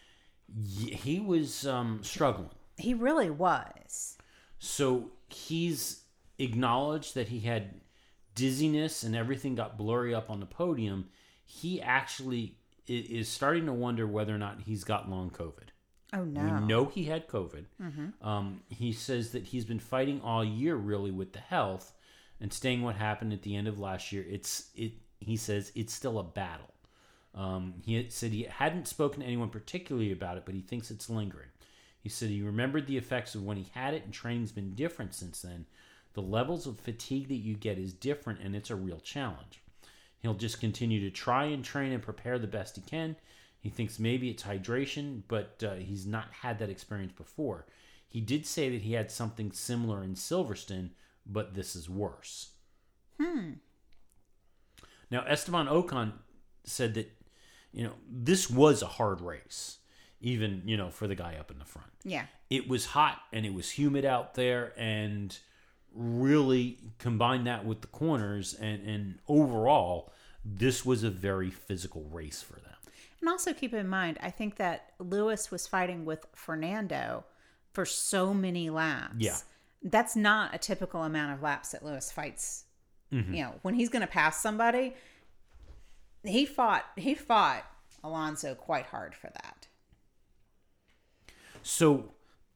He 0.67 1.21
was 1.21 1.67
um, 1.67 2.01
struggling. 2.03 2.51
He 2.77 2.95
really 2.95 3.31
was. 3.31 4.17
So 4.59 5.11
he's 5.29 6.03
acknowledged 6.39 7.15
that 7.15 7.29
he 7.29 7.41
had 7.41 7.81
dizziness 8.35 9.03
and 9.03 9.15
everything 9.15 9.55
got 9.55 9.77
blurry 9.77 10.15
up 10.15 10.31
on 10.31 10.41
the 10.41 10.47
podium. 10.47 11.09
He 11.45 11.83
actually 11.83 12.57
is 12.87 13.29
starting 13.29 13.67
to 13.67 13.73
wonder 13.73 14.07
whether 14.07 14.35
or 14.35 14.39
not 14.39 14.63
he's 14.63 14.85
got 14.85 15.11
long 15.11 15.31
COVID. 15.31 15.69
Oh 16.15 16.25
no. 16.25 16.43
We 16.43 16.67
know 16.67 16.85
he 16.87 17.05
had 17.05 17.29
COVID. 17.29 17.65
Um, 18.27 18.63
he 18.69 18.93
says 18.93 19.33
that 19.33 19.45
he's 19.45 19.65
been 19.65 19.81
fighting 19.81 20.21
all 20.23 20.45
year, 20.45 20.77
really, 20.77 21.11
with 21.11 21.33
the 21.33 21.41
health 21.41 21.93
and 22.41 22.53
staying 22.53 22.83
what 22.83 22.97
happened 22.97 23.33
at 23.33 23.43
the 23.43 23.57
end 23.57 23.69
of 23.69 23.79
last 23.79 24.13
year. 24.13 24.25
It's 24.29 24.71
it. 24.75 24.93
He 25.19 25.37
says 25.37 25.73
it's 25.75 25.93
still 25.93 26.19
a 26.19 26.25
battle. 26.25 26.71
Um, 27.35 27.75
he 27.85 28.07
said 28.11 28.31
he 28.33 28.45
hadn't 28.45 28.87
spoken 28.87 29.21
to 29.21 29.27
anyone 29.27 29.49
particularly 29.49 30.13
about 30.13 30.37
it, 30.37 30.45
but 30.45 30.55
he 30.55 30.61
thinks 30.61 30.91
it's 30.91 31.11
lingering. 31.11 31.49
He 32.01 32.09
said 32.09 32.29
he 32.29 32.43
remembered 32.43 32.87
the 32.87 32.99
effects 32.99 33.35
of 33.35 33.43
when 33.43 33.57
he 33.57 33.67
had 33.73 33.95
it, 33.95 34.05
and 34.05 34.13
training's 34.13 34.53
been 34.53 34.75
different 34.75 35.15
since 35.15 35.41
then. 35.41 35.67
The 36.13 36.23
levels 36.23 36.67
of 36.67 36.79
fatigue 36.79 37.29
that 37.29 37.37
you 37.37 37.55
get 37.55 37.79
is 37.79 37.93
different, 37.93 38.41
and 38.41 38.55
it's 38.55 38.71
a 38.71 38.77
real 38.77 39.01
challenge. 39.01 39.63
He'll 40.19 40.35
just 40.35 40.61
continue 40.61 41.01
to 41.01 41.11
try 41.11 41.47
and 41.47 41.65
train 41.65 41.93
and 41.93 42.03
prepare 42.03 42.39
the 42.39 42.47
best 42.47 42.77
he 42.77 42.83
can. 42.83 43.17
He 43.65 43.71
thinks 43.71 43.99
maybe 43.99 44.29
it's 44.29 44.43
hydration, 44.43 45.23
but 45.27 45.65
uh, 45.67 45.77
he's 45.77 46.05
not 46.07 46.27
had 46.43 46.59
that 46.59 46.69
experience 46.69 47.13
before. 47.13 47.65
He 48.07 48.21
did 48.21 48.45
say 48.45 48.69
that 48.69 48.83
he 48.83 48.93
had 48.93 49.11
something 49.11 49.53
similar 49.53 50.05
in 50.05 50.15
Silverstone, 50.17 50.91
but 51.25 51.55
this 51.55 51.75
is 51.75 51.89
worse. 51.89 52.51
Hmm. 53.19 53.53
Now, 55.11 55.25
Esteban 55.27 55.67
Ocon 55.67 56.13
said 56.65 56.93
that, 56.95 57.11
you 57.73 57.85
know, 57.85 57.95
this 58.07 58.51
was 58.51 58.83
a 58.83 58.87
hard 58.87 59.23
race, 59.23 59.79
even, 60.21 60.61
you 60.67 60.77
know, 60.77 60.91
for 60.91 61.07
the 61.07 61.15
guy 61.15 61.37
up 61.41 61.51
in 61.51 61.59
the 61.59 61.65
front 61.65 61.89
Yeah. 62.05 62.27
it 62.51 62.69
was 62.69 62.85
hot 62.85 63.19
and 63.33 63.47
it 63.47 63.55
was 63.55 63.71
humid 63.71 64.05
out 64.05 64.35
there 64.35 64.75
and 64.77 65.37
really 65.95 66.79
combine 66.99 67.45
that 67.45 67.65
with 67.65 67.81
the 67.81 67.87
corners 67.87 68.53
and, 68.53 68.87
and 68.87 69.19
overall 69.27 70.13
this 70.45 70.85
was 70.85 71.03
a 71.05 71.11
very 71.11 71.51
physical 71.51 72.03
race 72.11 72.43
for 72.43 72.55
them 72.61 72.74
And 73.25 73.31
also 73.31 73.55
keep 73.55 73.73
in 73.73 73.89
mind, 73.89 74.19
I 74.21 74.29
think 74.29 74.57
that 74.57 74.93
Lewis 74.99 75.51
was 75.51 75.67
fighting 75.67 76.05
with 76.05 76.27
Fernando 76.35 77.25
for 77.73 77.87
so 77.87 78.35
many 78.35 78.69
laps. 78.69 79.15
Yeah. 79.17 79.39
That's 79.83 80.15
not 80.15 80.55
a 80.55 80.59
typical 80.59 81.05
amount 81.05 81.33
of 81.33 81.41
laps 81.41 81.71
that 81.71 81.83
Lewis 81.83 82.13
fights. 82.13 82.65
Mm-hmm. 83.11 83.33
You 83.33 83.43
know, 83.45 83.55
when 83.63 83.73
he's 83.73 83.89
going 83.89 84.03
to 84.03 84.07
pass 84.07 84.43
somebody, 84.43 84.93
he 86.23 86.45
fought 86.45 86.85
he 86.97 87.15
fought 87.15 87.65
Alonso 88.03 88.55
quite 88.55 88.85
hard 88.85 89.15
for 89.15 89.29
that. 89.29 89.69
so 91.63 92.13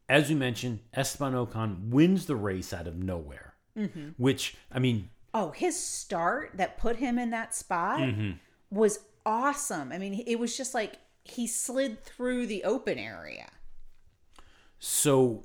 as 0.07 0.29
we 0.29 0.35
mentioned 0.35 0.81
esteban 0.93 1.33
ocon 1.33 1.89
wins 1.89 2.27
the 2.27 2.37
race 2.37 2.75
out 2.75 2.87
of 2.87 2.97
nowhere 2.97 3.55
mm-hmm. 3.75 4.09
which 4.19 4.55
i 4.71 4.79
mean 4.79 5.09
Oh, 5.35 5.51
his 5.51 5.79
start 5.79 6.53
that 6.55 6.79
put 6.79 6.97
him 6.97 7.19
in 7.19 7.31
that 7.31 7.55
spot 7.55 8.01
mm-hmm. 8.01 8.33
was 8.71 9.01
awesome. 9.29 9.93
I 9.93 9.99
mean, 9.99 10.25
it 10.27 10.39
was 10.39 10.57
just 10.57 10.75
like 10.75 10.99
he 11.23 11.47
slid 11.47 12.03
through 12.03 12.47
the 12.47 12.65
open 12.65 12.99
area. 12.99 13.49
so 14.79 15.45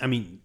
i 0.00 0.06
mean 0.06 0.40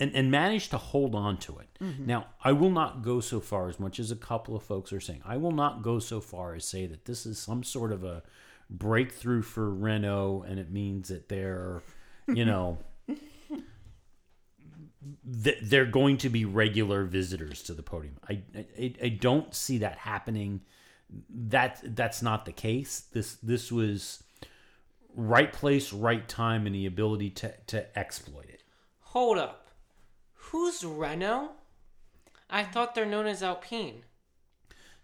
and, 0.00 0.14
and 0.14 0.30
managed 0.30 0.70
to 0.70 0.78
hold 0.78 1.14
on 1.14 1.36
to 1.36 1.58
it 1.58 1.68
mm-hmm. 1.80 2.06
now 2.06 2.26
i 2.42 2.52
will 2.52 2.70
not 2.70 3.02
go 3.02 3.20
so 3.20 3.40
far 3.40 3.68
as 3.68 3.78
much 3.78 3.98
as 3.98 4.10
a 4.10 4.16
couple 4.16 4.56
of 4.56 4.62
folks 4.62 4.92
are 4.92 5.00
saying 5.00 5.20
i 5.24 5.36
will 5.36 5.52
not 5.52 5.82
go 5.82 5.98
so 5.98 6.20
far 6.20 6.54
as 6.54 6.64
say 6.64 6.86
that 6.86 7.04
this 7.04 7.26
is 7.26 7.38
some 7.38 7.62
sort 7.62 7.92
of 7.92 8.04
a 8.04 8.22
breakthrough 8.70 9.42
for 9.42 9.74
renault 9.74 10.44
and 10.48 10.58
it 10.58 10.70
means 10.70 11.08
that 11.08 11.28
they're 11.28 11.82
you 12.28 12.44
know 12.44 12.78
th- 15.42 15.58
they're 15.62 15.86
going 15.86 16.16
to 16.16 16.28
be 16.28 16.44
regular 16.44 17.04
visitors 17.04 17.62
to 17.62 17.72
the 17.72 17.82
podium 17.82 18.16
I, 18.28 18.42
I 18.78 18.94
i 19.02 19.08
don't 19.08 19.54
see 19.54 19.78
that 19.78 19.98
happening 19.98 20.60
that 21.30 21.80
that's 21.96 22.22
not 22.22 22.44
the 22.44 22.52
case 22.52 23.00
this 23.12 23.34
this 23.36 23.72
was 23.72 24.22
right 25.14 25.52
place 25.52 25.92
right 25.92 26.28
time 26.28 26.66
and 26.66 26.74
the 26.74 26.86
ability 26.86 27.30
to 27.30 27.52
to 27.66 27.98
exploit 27.98 28.46
it 28.48 28.62
Hold 29.12 29.38
up. 29.38 29.68
Who's 30.34 30.84
Renault? 30.84 31.52
I 32.50 32.62
thought 32.62 32.94
they're 32.94 33.06
known 33.06 33.26
as 33.26 33.42
Alpine. 33.42 34.02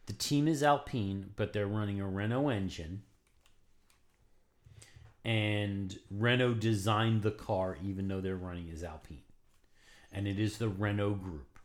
The 0.05 0.13
team 0.13 0.47
is 0.47 0.63
Alpine, 0.63 1.31
but 1.37 1.55
they're 1.55 1.67
running 1.67 2.03
a 2.03 2.07
Renault 2.07 2.51
engine. 2.51 3.03
And 5.25 5.99
Renault 6.11 6.55
designed 6.55 7.23
the 7.23 7.31
car, 7.31 7.79
even 7.83 8.09
though 8.09 8.21
they're 8.21 8.37
running 8.37 8.69
as 8.71 8.85
Alpine. 8.85 9.23
And 10.13 10.29
it 10.29 10.39
is 10.39 10.59
the 10.59 10.69
Renault 10.69 11.15
group. 11.15 11.59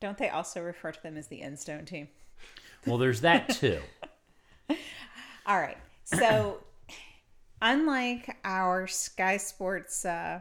Don't 0.00 0.18
they 0.18 0.28
also 0.28 0.60
refer 0.60 0.92
to 0.92 1.02
them 1.02 1.16
as 1.16 1.28
the 1.28 1.40
Enstone 1.40 1.86
team? 1.86 2.08
Well, 2.88 2.98
there's 2.98 3.20
that 3.22 3.48
too. 3.50 3.80
All 5.46 5.58
right. 5.58 5.78
So, 6.04 6.58
unlike 7.62 8.36
our 8.44 8.86
Sky 8.86 9.36
Sports 9.36 10.04
uh, 10.04 10.40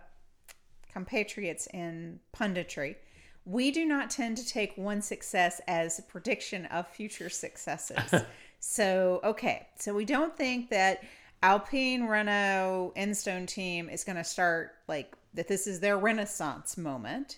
compatriots 0.91 1.67
in 1.73 2.19
punditry, 2.35 2.95
we 3.45 3.71
do 3.71 3.85
not 3.85 4.09
tend 4.09 4.37
to 4.37 4.45
take 4.45 4.77
one 4.77 5.01
success 5.01 5.61
as 5.67 5.99
a 5.99 6.01
prediction 6.03 6.65
of 6.67 6.87
future 6.87 7.29
successes. 7.29 8.21
so, 8.59 9.21
okay. 9.23 9.67
So, 9.77 9.93
we 9.93 10.05
don't 10.05 10.35
think 10.35 10.69
that 10.69 11.03
Alpine 11.43 12.03
Renault 12.03 12.93
Enstone 12.97 13.47
team 13.47 13.89
is 13.89 14.03
going 14.03 14.17
to 14.17 14.23
start 14.23 14.71
like 14.87 15.15
that 15.33 15.47
this 15.47 15.67
is 15.67 15.79
their 15.79 15.97
renaissance 15.97 16.77
moment, 16.77 17.37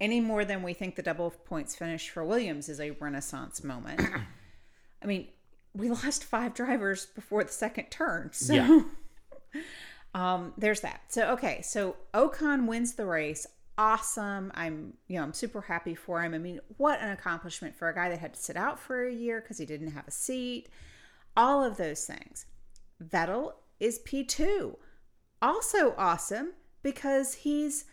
any 0.00 0.20
more 0.20 0.44
than 0.44 0.62
we 0.62 0.72
think 0.72 0.96
the 0.96 1.02
double 1.02 1.30
points 1.30 1.76
finish 1.76 2.08
for 2.08 2.24
Williams 2.24 2.68
is 2.68 2.80
a 2.80 2.90
renaissance 2.92 3.62
moment. 3.62 4.00
I 5.04 5.06
mean, 5.06 5.28
we 5.74 5.88
lost 6.02 6.24
five 6.24 6.54
drivers 6.54 7.06
before 7.06 7.44
the 7.44 7.52
second 7.52 7.90
turn. 7.90 8.30
So 8.32 8.54
Yeah. 8.54 8.80
um, 10.14 10.52
there's 10.58 10.80
that. 10.80 11.02
So 11.08 11.32
okay, 11.32 11.60
so 11.62 11.96
Ocon 12.12 12.66
wins 12.66 12.94
the 12.94 13.06
race. 13.06 13.46
Awesome. 13.76 14.52
I'm 14.54 14.94
you 15.08 15.18
know, 15.18 15.24
I'm 15.24 15.32
super 15.32 15.60
happy 15.60 15.94
for 15.94 16.22
him. 16.22 16.34
I 16.34 16.38
mean, 16.38 16.60
what 16.76 17.00
an 17.00 17.10
accomplishment 17.10 17.76
for 17.76 17.88
a 17.88 17.94
guy 17.94 18.08
that 18.08 18.18
had 18.18 18.34
to 18.34 18.40
sit 18.40 18.56
out 18.56 18.78
for 18.78 19.06
a 19.06 19.12
year 19.12 19.40
because 19.40 19.58
he 19.58 19.66
didn't 19.66 19.92
have 19.92 20.08
a 20.08 20.12
seat. 20.12 20.68
All 21.36 21.62
of 21.62 21.76
those 21.76 22.04
things. 22.04 22.46
Vettel 23.02 23.52
is 23.80 23.98
P2. 24.00 24.76
Also 25.42 25.94
awesome 25.98 26.52
because 26.82 27.34
he's, 27.34 27.84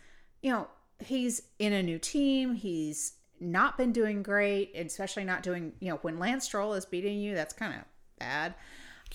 you 0.42 0.52
know, 0.52 0.68
he's 1.04 1.42
in 1.58 1.72
a 1.72 1.82
new 1.82 1.98
team. 1.98 2.54
He's 2.54 3.14
not 3.42 3.76
been 3.76 3.92
doing 3.92 4.22
great, 4.22 4.72
especially 4.74 5.24
not 5.24 5.42
doing, 5.42 5.72
you 5.80 5.90
know, 5.90 5.96
when 6.02 6.18
Lance 6.18 6.44
Stroll 6.44 6.72
is 6.74 6.84
beating 6.86 7.18
you, 7.20 7.34
that's 7.34 7.52
kind 7.52 7.74
of 7.74 7.80
bad. 8.18 8.54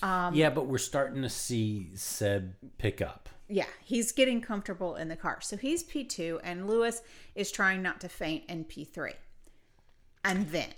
Um, 0.02 0.34
yeah, 0.34 0.50
but 0.50 0.66
we're 0.66 0.78
starting 0.78 1.22
to 1.22 1.28
see 1.28 1.90
Seb 1.94 2.54
pick 2.78 3.00
up. 3.02 3.28
yeah, 3.48 3.64
he's 3.82 4.12
getting 4.12 4.40
comfortable 4.40 4.94
in 4.96 5.08
the 5.08 5.16
car. 5.16 5.40
So 5.40 5.56
he's 5.56 5.82
P2, 5.82 6.40
and 6.44 6.68
Lewis 6.68 7.02
is 7.34 7.50
trying 7.50 7.82
not 7.82 8.00
to 8.02 8.08
faint 8.08 8.44
in 8.48 8.64
P3. 8.64 9.14
And 10.24 10.48
then, 10.50 10.68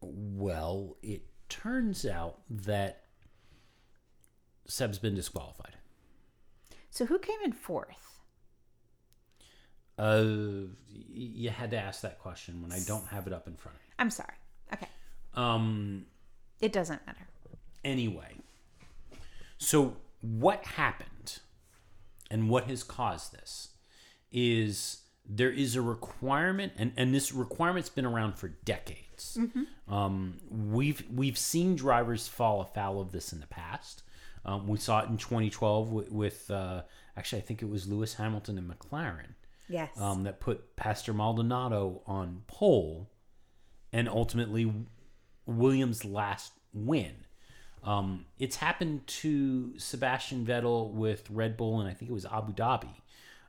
Well, 0.00 0.96
it 1.02 1.22
turns 1.48 2.04
out 2.06 2.40
that 2.50 3.04
Seb's 4.66 4.98
been 4.98 5.14
disqualified. 5.14 5.76
so 6.90 7.06
who 7.06 7.18
came 7.18 7.38
in 7.44 7.52
fourth? 7.52 8.15
Uh, 9.98 10.24
you 11.12 11.48
had 11.50 11.70
to 11.70 11.78
ask 11.78 12.02
that 12.02 12.18
question 12.18 12.60
when 12.62 12.72
I 12.72 12.80
don't 12.86 13.06
have 13.08 13.26
it 13.26 13.32
up 13.32 13.46
in 13.46 13.54
front 13.56 13.76
of 13.76 13.82
I'm 13.98 14.10
sorry. 14.10 14.34
Okay. 14.74 14.88
Um, 15.34 16.06
It 16.60 16.72
doesn't 16.72 17.04
matter. 17.06 17.26
anyway, 17.84 18.34
so 19.58 19.96
what 20.20 20.64
happened 20.64 21.38
and 22.30 22.50
what 22.50 22.64
has 22.64 22.82
caused 22.82 23.32
this 23.32 23.68
is 24.32 25.02
there 25.28 25.50
is 25.50 25.76
a 25.76 25.82
requirement, 25.82 26.72
and, 26.76 26.92
and 26.96 27.14
this 27.14 27.32
requirement's 27.32 27.88
been 27.88 28.04
around 28.06 28.34
for 28.38 28.48
decades. 28.48 29.38
Um, 29.88 30.36
we've 30.50 31.02
we've 31.12 31.38
seen 31.38 31.74
drivers 31.74 32.28
fall 32.28 32.60
afoul 32.60 33.00
of 33.00 33.12
this 33.12 33.32
in 33.32 33.40
the 33.40 33.46
past. 33.46 34.02
Um, 34.44 34.68
we 34.68 34.78
saw 34.78 35.00
it 35.00 35.08
in 35.08 35.16
2012 35.16 35.90
with, 35.90 36.12
with 36.12 36.50
uh, 36.50 36.82
actually 37.16 37.38
I 37.42 37.44
think 37.44 37.62
it 37.62 37.68
was 37.68 37.88
Lewis 37.88 38.14
Hamilton 38.14 38.58
and 38.58 38.70
McLaren 38.70 39.34
Yes. 39.68 39.90
um, 40.00 40.24
that 40.24 40.40
put 40.40 40.76
Pastor 40.76 41.12
Maldonado 41.12 42.02
on 42.06 42.42
pole 42.46 43.10
and 43.92 44.08
ultimately 44.08 44.72
Williams' 45.46 46.04
last 46.04 46.52
win. 46.72 47.14
Um, 47.82 48.26
it's 48.38 48.56
happened 48.56 49.06
to 49.06 49.78
Sebastian 49.78 50.44
Vettel 50.44 50.92
with 50.92 51.30
Red 51.30 51.56
Bull, 51.56 51.80
and 51.80 51.88
I 51.88 51.94
think 51.94 52.10
it 52.10 52.14
was 52.14 52.26
Abu 52.26 52.52
Dhabi 52.52 52.90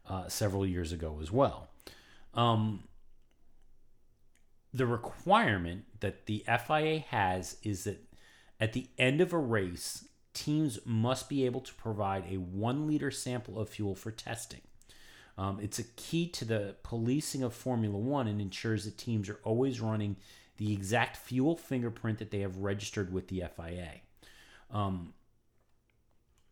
uh, 0.07 0.27
several 0.27 0.65
years 0.65 0.91
ago 0.91 1.19
as 1.21 1.31
well. 1.31 1.69
Um, 2.33 2.83
the 4.73 4.85
requirement 4.85 5.85
that 6.01 6.27
the 6.27 6.45
FIA 6.45 6.99
has 7.09 7.57
is 7.63 7.85
that 7.85 8.03
at 8.59 8.73
the 8.73 8.87
end 8.97 9.21
of 9.21 9.33
a 9.33 9.39
race, 9.39 10.07
teams 10.33 10.79
must 10.85 11.29
be 11.29 11.45
able 11.45 11.61
to 11.61 11.73
provide 11.73 12.25
a 12.29 12.37
one 12.37 12.87
liter 12.87 13.09
sample 13.09 13.59
of 13.59 13.69
fuel 13.69 13.95
for 13.95 14.11
testing. 14.11 14.61
Um, 15.37 15.59
it's 15.61 15.79
a 15.79 15.83
key 15.83 16.27
to 16.29 16.45
the 16.45 16.75
policing 16.83 17.43
of 17.43 17.53
Formula 17.53 17.97
One 17.97 18.27
and 18.27 18.41
ensures 18.41 18.85
that 18.85 18.97
teams 18.97 19.29
are 19.29 19.39
always 19.43 19.79
running 19.79 20.15
the 20.57 20.73
exact 20.73 21.17
fuel 21.17 21.55
fingerprint 21.55 22.17
that 22.19 22.31
they 22.31 22.39
have 22.39 22.57
registered 22.57 23.13
with 23.13 23.27
the 23.27 23.43
FIA. 23.55 24.01
Um, 24.71 25.13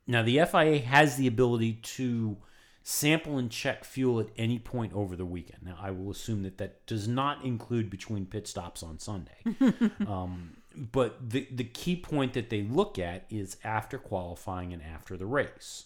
now, 0.07 0.21
the 0.21 0.39
FIA 0.45 0.79
has 0.79 1.15
the 1.15 1.25
ability 1.27 1.73
to 1.73 2.37
sample 2.83 3.39
and 3.39 3.49
check 3.49 3.83
fuel 3.83 4.19
at 4.19 4.27
any 4.37 4.59
point 4.59 4.93
over 4.93 5.15
the 5.15 5.25
weekend. 5.25 5.63
Now, 5.63 5.77
I 5.81 5.89
will 5.89 6.11
assume 6.11 6.43
that 6.43 6.59
that 6.59 6.85
does 6.85 7.07
not 7.07 7.43
include 7.43 7.89
between 7.89 8.27
pit 8.27 8.47
stops 8.47 8.83
on 8.83 8.99
Sunday. 8.99 9.43
um, 10.07 10.57
but 10.75 11.31
the, 11.31 11.47
the 11.51 11.63
key 11.63 11.95
point 11.95 12.33
that 12.33 12.51
they 12.51 12.61
look 12.61 12.99
at 12.99 13.25
is 13.31 13.57
after 13.63 13.97
qualifying 13.97 14.71
and 14.71 14.83
after 14.83 15.17
the 15.17 15.25
race. 15.25 15.85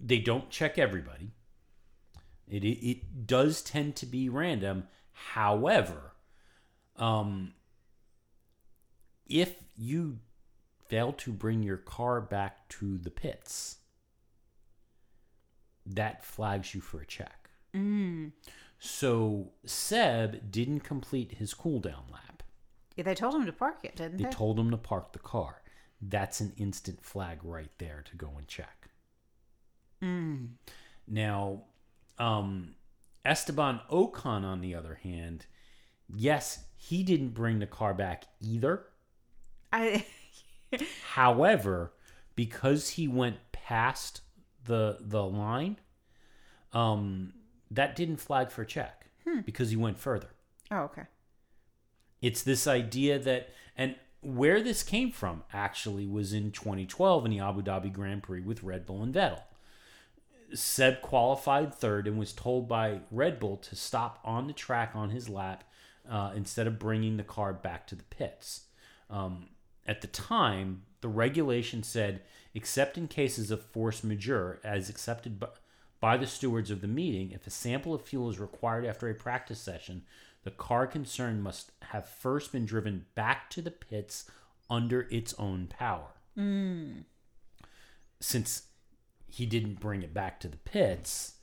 They 0.00 0.18
don't 0.18 0.50
check 0.50 0.78
everybody. 0.78 1.32
It, 2.48 2.64
it, 2.64 2.86
it 2.88 3.26
does 3.26 3.62
tend 3.62 3.96
to 3.96 4.06
be 4.06 4.28
random. 4.28 4.84
However, 5.12 6.12
um, 6.96 7.54
if 9.26 9.54
you 9.76 10.18
fail 10.88 11.12
to 11.12 11.32
bring 11.32 11.62
your 11.62 11.76
car 11.78 12.20
back 12.20 12.68
to 12.68 12.98
the 12.98 13.10
pits, 13.10 13.78
that 15.86 16.24
flags 16.24 16.74
you 16.74 16.80
for 16.80 17.00
a 17.00 17.06
check. 17.06 17.50
Mm. 17.74 18.32
So 18.78 19.52
Seb 19.64 20.50
didn't 20.50 20.80
complete 20.80 21.32
his 21.32 21.54
cooldown 21.54 22.12
lap. 22.12 22.42
Yeah, 22.96 23.04
they 23.04 23.14
told 23.14 23.34
him 23.34 23.46
to 23.46 23.52
park 23.52 23.78
it, 23.84 23.96
didn't 23.96 24.18
They 24.18 24.24
they? 24.24 24.30
told 24.30 24.58
him 24.58 24.70
to 24.70 24.76
park 24.76 25.12
the 25.12 25.18
car. 25.18 25.62
That's 26.00 26.40
an 26.40 26.52
instant 26.56 27.04
flag 27.04 27.40
right 27.42 27.70
there 27.78 28.02
to 28.10 28.16
go 28.16 28.32
and 28.38 28.46
check. 28.46 28.85
Mm. 30.02 30.48
Now, 31.08 31.62
um, 32.18 32.74
Esteban 33.24 33.80
Ocon, 33.90 34.44
on 34.44 34.60
the 34.60 34.74
other 34.74 34.94
hand, 35.02 35.46
yes, 36.14 36.64
he 36.76 37.02
didn't 37.02 37.30
bring 37.30 37.58
the 37.58 37.66
car 37.66 37.94
back 37.94 38.24
either. 38.40 38.84
I 39.72 40.06
However, 41.12 41.92
because 42.34 42.90
he 42.90 43.08
went 43.08 43.36
past 43.52 44.20
the 44.64 44.98
the 45.00 45.24
line, 45.24 45.78
um, 46.72 47.32
that 47.70 47.96
didn't 47.96 48.18
flag 48.18 48.50
for 48.50 48.64
check 48.64 49.06
because 49.44 49.70
he 49.70 49.76
went 49.76 49.98
further. 49.98 50.28
Oh, 50.70 50.80
okay. 50.82 51.02
It's 52.22 52.42
this 52.42 52.66
idea 52.66 53.18
that, 53.18 53.50
and 53.76 53.94
where 54.20 54.62
this 54.62 54.82
came 54.82 55.10
from 55.10 55.44
actually 55.52 56.06
was 56.06 56.32
in 56.32 56.50
2012 56.50 57.24
in 57.24 57.30
the 57.30 57.40
Abu 57.40 57.62
Dhabi 57.62 57.92
Grand 57.92 58.22
Prix 58.22 58.40
with 58.40 58.62
Red 58.62 58.86
Bull 58.86 59.02
and 59.02 59.14
Vettel. 59.14 59.42
Seb 60.54 61.00
qualified 61.02 61.74
third 61.74 62.06
and 62.06 62.18
was 62.18 62.32
told 62.32 62.68
by 62.68 63.00
Red 63.10 63.40
Bull 63.40 63.56
to 63.58 63.76
stop 63.76 64.20
on 64.24 64.46
the 64.46 64.52
track 64.52 64.92
on 64.94 65.10
his 65.10 65.28
lap 65.28 65.64
uh, 66.08 66.32
instead 66.34 66.66
of 66.66 66.78
bringing 66.78 67.16
the 67.16 67.22
car 67.22 67.52
back 67.52 67.86
to 67.88 67.94
the 67.94 68.04
pits. 68.04 68.62
Um, 69.10 69.48
at 69.86 70.00
the 70.00 70.06
time, 70.06 70.82
the 71.00 71.08
regulation 71.08 71.82
said, 71.82 72.22
except 72.54 72.96
in 72.98 73.08
cases 73.08 73.50
of 73.50 73.62
force 73.62 74.02
majeure, 74.02 74.60
as 74.64 74.88
accepted 74.88 75.38
by, 75.38 75.48
by 76.00 76.16
the 76.16 76.26
stewards 76.26 76.70
of 76.70 76.80
the 76.80 76.88
meeting, 76.88 77.30
if 77.32 77.46
a 77.46 77.50
sample 77.50 77.94
of 77.94 78.02
fuel 78.02 78.30
is 78.30 78.38
required 78.38 78.84
after 78.84 79.08
a 79.08 79.14
practice 79.14 79.60
session, 79.60 80.02
the 80.44 80.50
car 80.50 80.86
concerned 80.86 81.42
must 81.42 81.72
have 81.90 82.08
first 82.08 82.52
been 82.52 82.66
driven 82.66 83.06
back 83.14 83.50
to 83.50 83.62
the 83.62 83.70
pits 83.70 84.30
under 84.70 85.08
its 85.10 85.34
own 85.38 85.66
power. 85.66 86.12
Since 88.20 88.62
he 89.36 89.46
didn't 89.46 89.80
bring 89.80 90.02
it 90.02 90.12
back 90.14 90.40
to 90.40 90.48
the 90.48 90.56
pits, 90.58 91.34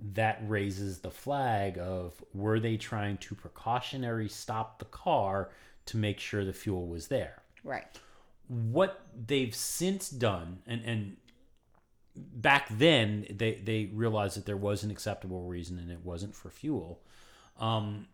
that 0.00 0.40
raises 0.46 0.98
the 1.00 1.10
flag 1.10 1.78
of 1.78 2.22
were 2.34 2.58
they 2.60 2.76
trying 2.76 3.16
to 3.18 3.34
precautionary 3.34 4.28
stop 4.28 4.78
the 4.78 4.84
car 4.86 5.50
to 5.86 5.96
make 5.96 6.18
sure 6.20 6.44
the 6.44 6.52
fuel 6.52 6.86
was 6.86 7.08
there? 7.08 7.42
Right. 7.64 7.86
what 8.48 9.02
they've 9.26 9.54
since 9.54 10.08
done 10.08 10.58
and 10.66 10.82
and 10.84 11.16
back 12.16 12.66
then 12.70 13.26
they 13.30 13.54
they 13.62 13.90
realized 13.92 14.36
that 14.36 14.46
there 14.46 14.56
was 14.56 14.82
an 14.84 14.90
acceptable 14.90 15.42
reason 15.42 15.78
and 15.78 15.90
it 15.90 16.02
wasn't 16.04 16.34
for 16.34 16.48
fuel 16.50 17.00
um 17.58 18.06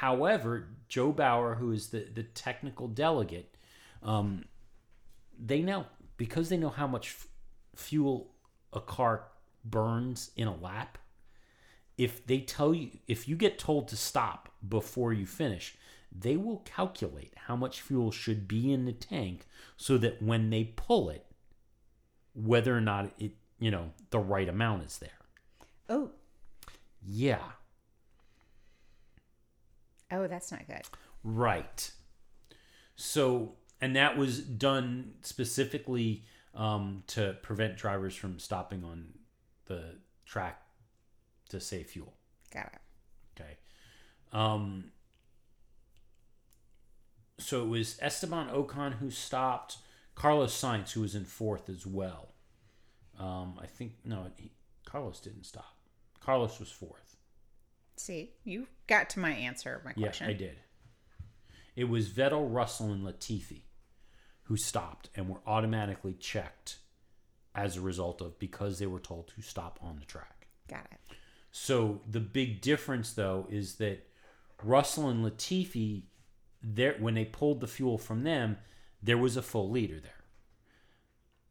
however 0.00 0.68
jo 0.88 1.12
bauer 1.12 1.54
who 1.54 1.70
is 1.72 1.88
the 1.90 2.06
the 2.14 2.24
technical 2.24 2.88
delegate 2.88 3.54
um 4.02 4.44
they 5.38 5.60
know 5.62 5.84
because 6.16 6.48
they 6.48 6.56
know 6.56 6.70
how 6.70 6.86
much 6.86 7.08
f- 7.10 7.28
fuel 7.76 8.32
a 8.72 8.80
car 8.80 9.28
burns 9.64 10.30
in 10.36 10.46
a 10.46 10.56
lap 10.56 10.98
if 11.98 12.26
they 12.26 12.38
tell 12.40 12.74
you 12.74 12.90
if 13.08 13.26
you 13.28 13.36
get 13.36 13.58
told 13.58 13.88
to 13.88 13.96
stop 13.96 14.50
before 14.66 15.12
you 15.12 15.26
finish 15.26 15.76
they 16.12 16.36
will 16.36 16.58
calculate 16.58 17.32
how 17.46 17.56
much 17.56 17.80
fuel 17.80 18.10
should 18.10 18.46
be 18.46 18.72
in 18.72 18.84
the 18.84 18.92
tank 18.92 19.46
so 19.76 19.98
that 19.98 20.22
when 20.22 20.50
they 20.50 20.64
pull 20.76 21.10
it 21.10 21.26
whether 22.34 22.76
or 22.76 22.80
not 22.80 23.10
it 23.18 23.32
you 23.58 23.70
know 23.70 23.90
the 24.10 24.18
right 24.18 24.48
amount 24.48 24.84
is 24.84 24.98
there 24.98 25.10
Oh, 25.88 26.10
yeah 27.00 27.52
oh, 30.10 30.26
that's 30.26 30.50
not 30.50 30.66
good. 30.66 30.82
Right. 31.22 31.90
So, 32.94 33.54
and 33.80 33.94
that 33.96 34.16
was 34.16 34.40
done 34.40 35.14
specifically 35.22 36.24
um, 36.56 37.04
to 37.08 37.36
prevent 37.42 37.76
drivers 37.76 38.16
from 38.16 38.38
stopping 38.38 38.82
on 38.82 39.08
the 39.66 39.96
track 40.24 40.62
to 41.50 41.60
save 41.60 41.86
fuel. 41.88 42.14
Got 42.52 42.72
it. 42.72 43.40
Okay. 43.40 43.56
Um, 44.32 44.90
so 47.38 47.62
it 47.62 47.68
was 47.68 47.98
Esteban 48.00 48.48
Ocon 48.48 48.94
who 48.94 49.10
stopped, 49.10 49.76
Carlos 50.14 50.58
Sainz 50.58 50.92
who 50.92 51.02
was 51.02 51.14
in 51.14 51.24
fourth 51.24 51.68
as 51.68 51.86
well. 51.86 52.32
Um, 53.18 53.58
I 53.62 53.66
think 53.66 53.92
no, 54.04 54.26
he, 54.36 54.50
Carlos 54.84 55.20
didn't 55.20 55.44
stop. 55.44 55.76
Carlos 56.20 56.58
was 56.58 56.70
fourth. 56.70 57.16
See, 57.96 58.32
you 58.44 58.66
got 58.86 59.08
to 59.10 59.20
my 59.20 59.30
answer, 59.30 59.80
my 59.84 59.92
Yeah, 59.96 60.06
question. 60.08 60.28
I 60.28 60.32
did. 60.32 60.56
It 61.76 61.84
was 61.84 62.08
Vettel, 62.08 62.52
Russell, 62.52 62.92
and 62.92 63.04
Latifi 63.06 63.62
who 64.46 64.56
stopped 64.56 65.10
and 65.14 65.28
were 65.28 65.40
automatically 65.46 66.14
checked 66.14 66.78
as 67.54 67.76
a 67.76 67.80
result 67.80 68.20
of 68.20 68.38
because 68.38 68.78
they 68.78 68.86
were 68.86 69.00
told 69.00 69.28
to 69.28 69.42
stop 69.42 69.78
on 69.82 69.96
the 69.98 70.04
track. 70.04 70.46
Got 70.68 70.86
it. 70.90 71.16
So 71.50 72.00
the 72.08 72.20
big 72.20 72.60
difference, 72.60 73.12
though, 73.12 73.46
is 73.50 73.76
that 73.76 74.06
Russell 74.62 75.08
and 75.08 75.24
Latifi, 75.24 76.02
there 76.62 76.96
when 76.98 77.14
they 77.14 77.24
pulled 77.24 77.60
the 77.60 77.66
fuel 77.66 77.98
from 77.98 78.24
them, 78.24 78.58
there 79.02 79.18
was 79.18 79.36
a 79.36 79.42
full 79.42 79.70
leader 79.70 80.00
there. 80.00 80.12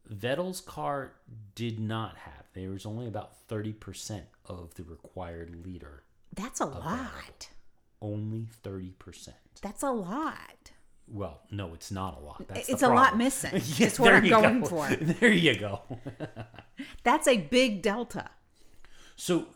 Vettel's 0.08 0.60
car 0.60 1.12
did 1.54 1.80
not 1.80 2.16
have. 2.18 2.44
There 2.54 2.70
was 2.70 2.86
only 2.86 3.06
about 3.06 3.36
thirty 3.48 3.72
percent 3.72 4.26
of 4.46 4.74
the 4.74 4.84
required 4.84 5.64
liter. 5.66 6.04
That's 6.32 6.60
a 6.60 6.66
lot. 6.66 7.48
Only 8.00 8.46
thirty 8.62 8.92
percent. 8.98 9.36
That's 9.60 9.82
a 9.82 9.90
lot. 9.90 10.70
Well, 11.08 11.40
no, 11.50 11.72
it's 11.74 11.90
not 11.92 12.18
a 12.18 12.20
lot. 12.20 12.44
That's 12.48 12.68
it's 12.68 12.82
a 12.82 12.88
lot 12.88 13.16
missing. 13.16 13.52
Yeah, 13.76 13.86
That's 13.86 14.00
what 14.00 14.12
I'm 14.12 14.28
going 14.28 14.60
go. 14.60 14.66
for. 14.66 14.88
There 15.20 15.32
you 15.32 15.56
go. 15.58 15.82
That's 17.04 17.28
a 17.28 17.38
big 17.38 17.80
delta. 17.82 18.30
So 19.14 19.46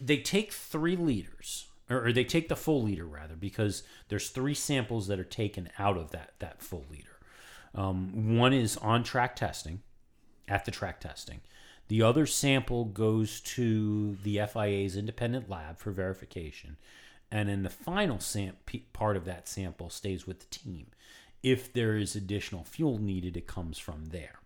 they 0.00 0.18
take 0.18 0.52
three 0.52 0.96
liters, 0.96 1.66
or, 1.90 2.06
or 2.06 2.12
they 2.12 2.24
take 2.24 2.48
the 2.48 2.56
full 2.56 2.82
liter 2.82 3.06
rather, 3.06 3.34
because 3.34 3.82
there's 4.08 4.28
three 4.30 4.54
samples 4.54 5.08
that 5.08 5.18
are 5.18 5.24
taken 5.24 5.70
out 5.78 5.96
of 5.96 6.12
that 6.12 6.34
that 6.38 6.62
full 6.62 6.84
liter. 6.90 7.18
Um, 7.74 8.38
one 8.38 8.52
is 8.52 8.76
on 8.78 9.02
track 9.02 9.36
testing, 9.36 9.82
at 10.48 10.64
the 10.64 10.70
track 10.70 11.00
testing. 11.00 11.40
The 11.88 12.02
other 12.02 12.26
sample 12.26 12.84
goes 12.84 13.40
to 13.42 14.16
the 14.22 14.40
FIA's 14.52 14.96
independent 14.96 15.48
lab 15.48 15.78
for 15.78 15.90
verification, 15.92 16.76
and 17.36 17.50
then 17.50 17.64
the 17.64 17.68
final 17.68 18.18
sam- 18.18 18.56
part 18.94 19.14
of 19.14 19.26
that 19.26 19.46
sample 19.46 19.90
stays 19.90 20.26
with 20.26 20.38
the 20.40 20.46
team. 20.46 20.86
If 21.42 21.70
there 21.70 21.94
is 21.94 22.16
additional 22.16 22.64
fuel 22.64 22.96
needed, 22.96 23.36
it 23.36 23.46
comes 23.46 23.76
from 23.76 24.06
there. 24.06 24.38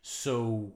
So 0.00 0.74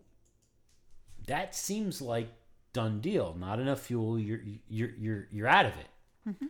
that 1.29 1.55
seems 1.55 2.03
like 2.03 2.31
done 2.73 3.01
deal. 3.01 3.37
Not 3.39 3.61
enough 3.61 3.79
fuel, 3.83 4.19
you're 4.19 4.41
you're 4.69 4.91
you're 4.99 5.29
you're 5.31 5.47
out 5.47 5.67
of 5.67 5.73
it. 5.79 6.31
Mm-hmm. 6.31 6.47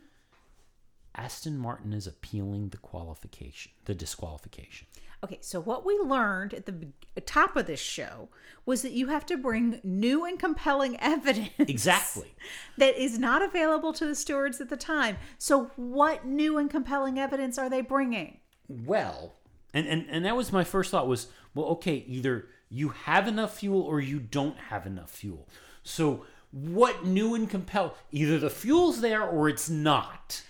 Aston 1.13 1.59
Martin 1.59 1.93
is 1.93 2.07
appealing 2.07 2.69
the 2.69 2.77
qualification, 2.77 3.71
the 3.85 3.93
disqualification. 3.93 4.87
Okay, 5.23 5.39
so 5.41 5.59
what 5.59 5.85
we 5.85 5.97
learned 5.99 6.53
at 6.53 6.65
the 6.65 6.87
top 7.25 7.57
of 7.57 7.67
this 7.67 7.79
show 7.79 8.29
was 8.65 8.83
that 8.83 8.93
you 8.93 9.07
have 9.07 9.25
to 9.25 9.37
bring 9.37 9.81
new 9.83 10.23
and 10.25 10.39
compelling 10.39 10.97
evidence. 10.99 11.51
Exactly. 11.57 12.33
That 12.77 12.95
is 12.95 13.19
not 13.19 13.41
available 13.41 13.91
to 13.93 14.05
the 14.05 14.15
stewards 14.15 14.61
at 14.61 14.69
the 14.69 14.77
time. 14.77 15.17
So, 15.37 15.71
what 15.75 16.25
new 16.25 16.57
and 16.57 16.69
compelling 16.69 17.19
evidence 17.19 17.57
are 17.57 17.69
they 17.69 17.81
bringing? 17.81 18.39
Well, 18.67 19.35
and, 19.73 19.87
and 19.87 20.05
and 20.09 20.25
that 20.25 20.35
was 20.37 20.53
my 20.53 20.63
first 20.63 20.91
thought 20.91 21.07
was, 21.07 21.27
well, 21.53 21.67
okay, 21.67 22.03
either 22.07 22.47
you 22.69 22.89
have 22.89 23.27
enough 23.27 23.57
fuel 23.57 23.81
or 23.81 23.99
you 23.99 24.19
don't 24.19 24.57
have 24.57 24.85
enough 24.85 25.09
fuel. 25.09 25.47
So 25.83 26.25
what 26.51 27.05
new 27.05 27.35
and 27.35 27.49
compel 27.49 27.95
either 28.11 28.39
the 28.39 28.49
fuel's 28.49 29.01
there 29.01 29.23
or 29.23 29.49
it's 29.49 29.69
not. 29.69 30.43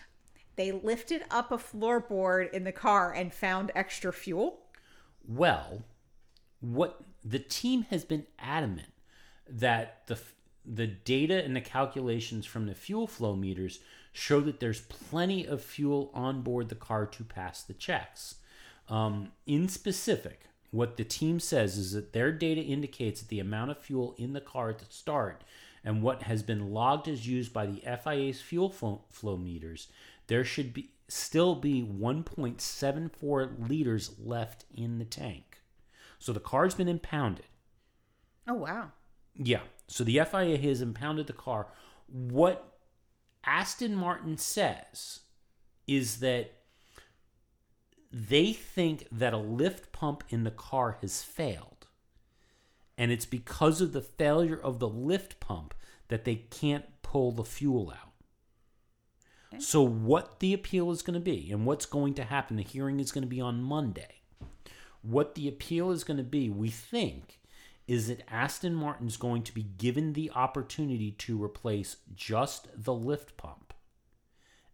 They 0.60 0.74
lifted 0.74 1.24
up 1.32 1.54
a 1.54 1.58
floorboard 1.58 2.52
in 2.52 2.66
the 2.66 2.74
car 2.74 3.14
and 3.14 3.34
found 3.34 3.72
extra 3.76 4.12
fuel. 4.12 4.60
Well, 5.26 5.84
what 6.60 7.00
the 7.24 7.40
team 7.40 7.84
has 7.84 8.04
been 8.04 8.26
adamant 8.38 8.92
that 9.48 10.06
the 10.08 10.20
the 10.66 10.86
data 10.86 11.42
and 11.42 11.56
the 11.56 11.62
calculations 11.62 12.46
from 12.46 12.66
the 12.66 12.76
fuel 12.76 13.08
flow 13.08 13.38
meters 13.38 13.80
show 14.12 14.42
that 14.42 14.60
there's 14.60 14.82
plenty 14.82 15.48
of 15.48 15.64
fuel 15.64 16.12
on 16.14 16.42
board 16.42 16.68
the 16.68 16.76
car 16.76 17.06
to 17.06 17.24
pass 17.24 17.64
the 17.64 17.74
checks. 17.74 18.36
Um, 18.90 19.32
in 19.48 19.70
specific, 19.70 20.42
what 20.72 20.98
the 20.98 21.06
team 21.06 21.40
says 21.40 21.78
is 21.78 21.94
that 21.94 22.12
their 22.12 22.34
data 22.34 22.60
indicates 22.60 23.22
that 23.22 23.30
the 23.30 23.40
amount 23.40 23.72
of 23.72 23.78
fuel 23.78 24.14
in 24.18 24.34
the 24.34 24.42
car 24.42 24.72
at 24.72 24.80
the 24.80 24.86
start 24.90 25.46
and 25.86 26.04
what 26.04 26.24
has 26.24 26.44
been 26.44 26.72
logged 26.74 27.08
as 27.08 27.26
used 27.26 27.54
by 27.54 27.66
the 27.66 27.82
FIA's 28.04 28.42
fuel 28.42 28.70
flow, 28.70 29.06
flow 29.10 29.38
meters, 29.38 29.88
there 30.30 30.46
should 30.46 30.74
be 30.74 30.92
still 31.10 31.56
be 31.56 31.82
1.74 31.84 33.68
liters 33.68 34.12
left 34.24 34.64
in 34.74 35.00
the 35.00 35.06
tank. 35.06 35.58
So 36.20 36.32
the 36.32 36.40
car's 36.40 36.76
been 36.76 36.88
impounded. 36.88 37.46
Oh, 38.48 38.54
wow. 38.54 38.92
Yeah. 39.36 39.62
So 39.88 40.04
the 40.04 40.22
FIA 40.30 40.58
has 40.58 40.82
impounded 40.82 41.26
the 41.28 41.34
car. 41.34 41.68
What 42.08 42.78
Aston 43.44 43.96
Martin 43.96 44.38
says 44.38 45.22
is 45.88 46.20
that 46.20 46.52
they 48.12 48.54
think 48.54 49.08
that 49.12 49.34
a 49.34 49.38
lift 49.38 49.92
pump 49.92 50.24
in 50.30 50.44
the 50.44 50.52
car 50.52 50.98
has 51.02 51.24
failed. 51.24 51.88
And 52.98 53.12
it's 53.12 53.26
because 53.26 53.82
of 53.82 53.94
the 53.94 54.02
failure 54.02 54.60
of 54.62 54.78
the 54.78 54.90
lift 54.90 55.40
pump 55.40 55.74
that 56.10 56.26
they 56.26 56.36
can't 56.36 56.86
pull 57.02 57.32
the 57.32 57.44
fuel 57.44 57.92
out. 57.96 58.09
So, 59.58 59.82
what 59.82 60.40
the 60.40 60.54
appeal 60.54 60.92
is 60.92 61.02
going 61.02 61.16
to 61.16 61.20
be 61.20 61.52
and 61.52 61.66
what's 61.66 61.88
going 61.88 62.14
to 62.16 62.24
happen, 62.24 62.58
the 62.58 62.64
hearing 62.64 63.00
is 63.00 63.12
going 63.12 63.24
to 63.24 63.28
be 63.28 63.42
on 63.42 63.64
Monday. 63.64 64.22
What 65.02 65.34
the 65.36 65.48
appeal 65.48 65.92
is 65.92 66.04
going 66.04 66.18
to 66.18 66.24
be, 66.24 66.50
we 66.50 66.70
think, 66.70 67.40
is 67.88 68.08
that 68.08 68.22
Aston 68.32 68.76
Martin's 68.76 69.18
going 69.18 69.42
to 69.44 69.54
be 69.54 69.64
given 69.64 70.14
the 70.14 70.30
opportunity 70.36 71.12
to 71.12 71.44
replace 71.44 71.98
just 72.16 72.68
the 72.76 72.94
lift 72.94 73.36
pump 73.38 73.74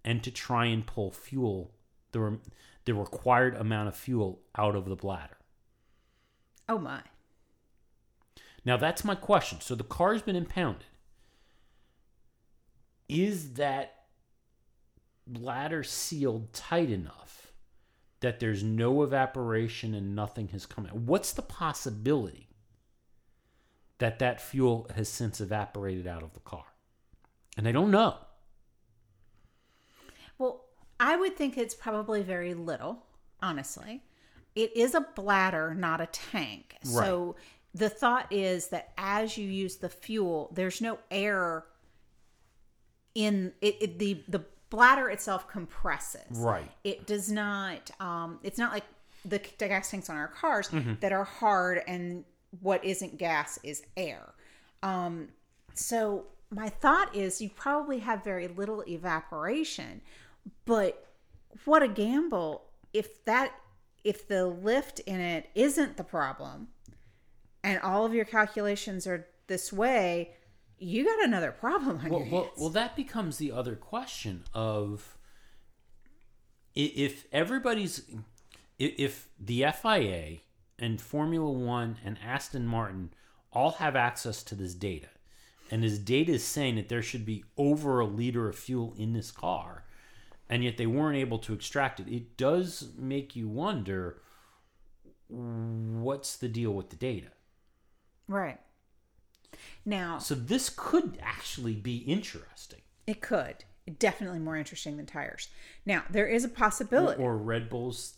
and 0.03 0.21
to 0.23 0.31
try 0.31 0.65
and 0.65 0.85
pull 0.85 1.11
fuel, 1.11 1.71
the, 2.11 2.19
re- 2.19 2.37
the 2.83 2.93
required 2.93 3.55
amount 3.55 3.87
of 3.87 3.95
fuel 3.95 4.41
out 4.57 4.75
of 4.75 4.89
the 4.89 4.95
bladder. 4.97 5.37
Oh, 6.67 6.77
my. 6.77 7.01
Now, 8.65 8.75
that's 8.75 9.05
my 9.05 9.15
question. 9.15 9.61
So 9.61 9.75
the 9.75 9.83
car's 9.83 10.21
been 10.21 10.35
impounded. 10.35 10.85
Is 13.07 13.53
that 13.53 14.04
bladder 15.27 15.83
sealed 15.83 16.53
tight 16.53 16.89
enough 16.89 17.53
that 18.19 18.39
there's 18.39 18.63
no 18.63 19.03
evaporation 19.03 19.93
and 19.93 20.15
nothing 20.15 20.49
has 20.49 20.65
come 20.65 20.85
out? 20.85 20.95
What's 20.95 21.33
the 21.33 21.41
possibility 21.41 22.49
that 23.97 24.19
that 24.19 24.41
fuel 24.41 24.89
has 24.95 25.09
since 25.09 25.39
evaporated 25.41 26.07
out 26.07 26.23
of 26.23 26.33
the 26.33 26.39
car? 26.39 26.65
And 27.57 27.67
I 27.67 27.71
don't 27.71 27.91
know. 27.91 28.17
Well, 30.37 30.65
I 30.99 31.15
would 31.15 31.35
think 31.35 31.57
it's 31.57 31.75
probably 31.75 32.21
very 32.21 32.53
little, 32.53 33.05
honestly. 33.41 34.03
It 34.55 34.75
is 34.75 34.95
a 34.95 35.01
bladder, 35.15 35.73
not 35.73 36.01
a 36.01 36.07
tank. 36.07 36.75
So 36.83 37.35
the 37.73 37.89
thought 37.89 38.27
is 38.31 38.67
that 38.69 38.93
as 38.97 39.37
you 39.37 39.47
use 39.49 39.77
the 39.77 39.89
fuel, 39.89 40.51
there's 40.53 40.81
no 40.81 40.97
air 41.11 41.65
in 43.13 43.53
it, 43.61 43.77
it 43.81 43.99
the 43.99 44.23
the 44.27 44.45
bladder 44.75 45.09
itself 45.09 45.47
compresses. 45.47 46.37
Right. 46.37 46.69
It 46.83 47.07
does 47.07 47.31
not 47.31 47.91
um 47.99 48.39
it's 48.43 48.57
not 48.57 48.71
like 48.73 48.83
the, 49.23 49.39
gas 49.57 49.89
tanks 49.89 50.09
on 50.09 50.17
our 50.17 50.27
cars 50.27 50.67
Mm-hmm. 50.69 50.93
that 50.99 51.11
are 51.11 51.23
hard 51.23 51.81
and 51.87 52.23
what 52.61 52.83
isn't 52.85 53.17
gas 53.17 53.57
is 53.63 53.83
air. 53.97 54.33
Um 54.83 55.29
so 55.73 56.25
my 56.51 56.69
thought 56.69 57.15
is 57.15 57.41
you 57.41 57.49
probably 57.49 57.99
have 57.99 58.23
very 58.23 58.47
little 58.47 58.83
evaporation, 58.87 60.01
but 60.65 61.07
what 61.65 61.81
a 61.81 61.87
gamble 61.87 62.63
if 62.93 63.23
that 63.25 63.51
if 64.03 64.27
the 64.27 64.45
lift 64.45 64.99
in 65.01 65.19
it 65.19 65.49
isn't 65.55 65.97
the 65.97 66.03
problem 66.03 66.67
and 67.63 67.79
all 67.81 68.05
of 68.05 68.13
your 68.13 68.25
calculations 68.25 69.07
are 69.07 69.27
this 69.47 69.73
way, 69.73 70.31
you 70.79 71.05
got 71.05 71.23
another 71.23 71.51
problem 71.51 71.99
on 72.03 72.09
Well, 72.09 72.19
your 72.21 72.43
hands. 72.43 72.51
well, 72.57 72.69
that 72.69 72.95
becomes 72.95 73.37
the 73.37 73.51
other 73.51 73.75
question 73.75 74.43
of 74.53 75.17
if 76.73 77.25
everybody's 77.31 78.03
if 78.77 79.29
the 79.39 79.65
FIA 79.81 80.39
and 80.77 80.99
Formula 80.99 81.49
One 81.49 81.97
and 82.03 82.17
Aston 82.25 82.67
Martin 82.67 83.11
all 83.53 83.71
have 83.73 83.95
access 83.95 84.43
to 84.43 84.55
this 84.55 84.73
data, 84.73 85.07
and 85.71 85.81
this 85.83 85.97
data 85.97 86.33
is 86.33 86.43
saying 86.43 86.75
that 86.75 86.89
there 86.89 87.01
should 87.01 87.25
be 87.25 87.45
over 87.57 87.99
a 88.01 88.05
liter 88.05 88.49
of 88.49 88.57
fuel 88.57 88.93
in 88.97 89.13
this 89.13 89.31
car, 89.31 89.85
and 90.49 90.61
yet 90.63 90.75
they 90.75 90.85
weren't 90.85 91.15
able 91.17 91.39
to 91.39 91.53
extract 91.53 92.01
it, 92.01 92.09
it 92.09 92.35
does 92.35 92.89
make 92.97 93.35
you 93.37 93.47
wonder 93.47 94.17
what's 95.29 96.35
the 96.35 96.49
deal 96.49 96.71
with 96.71 96.89
the 96.89 96.95
data. 96.97 97.27
right. 98.27 98.59
Now, 99.85 100.17
So 100.19 100.35
this 100.35 100.69
could 100.69 101.17
actually 101.21 101.73
be 101.75 101.97
interesting. 101.97 102.81
it 103.07 103.21
could. 103.21 103.65
Definitely 103.99 104.39
more 104.39 104.57
interesting 104.57 104.97
than 104.97 105.05
tires. 105.05 105.49
Now, 105.85 106.03
there 106.09 106.25
is 106.25 106.43
a 106.43 106.49
possibility. 106.49 107.21
Or 107.21 107.37
Red 107.37 107.69
Bull's 107.69 108.15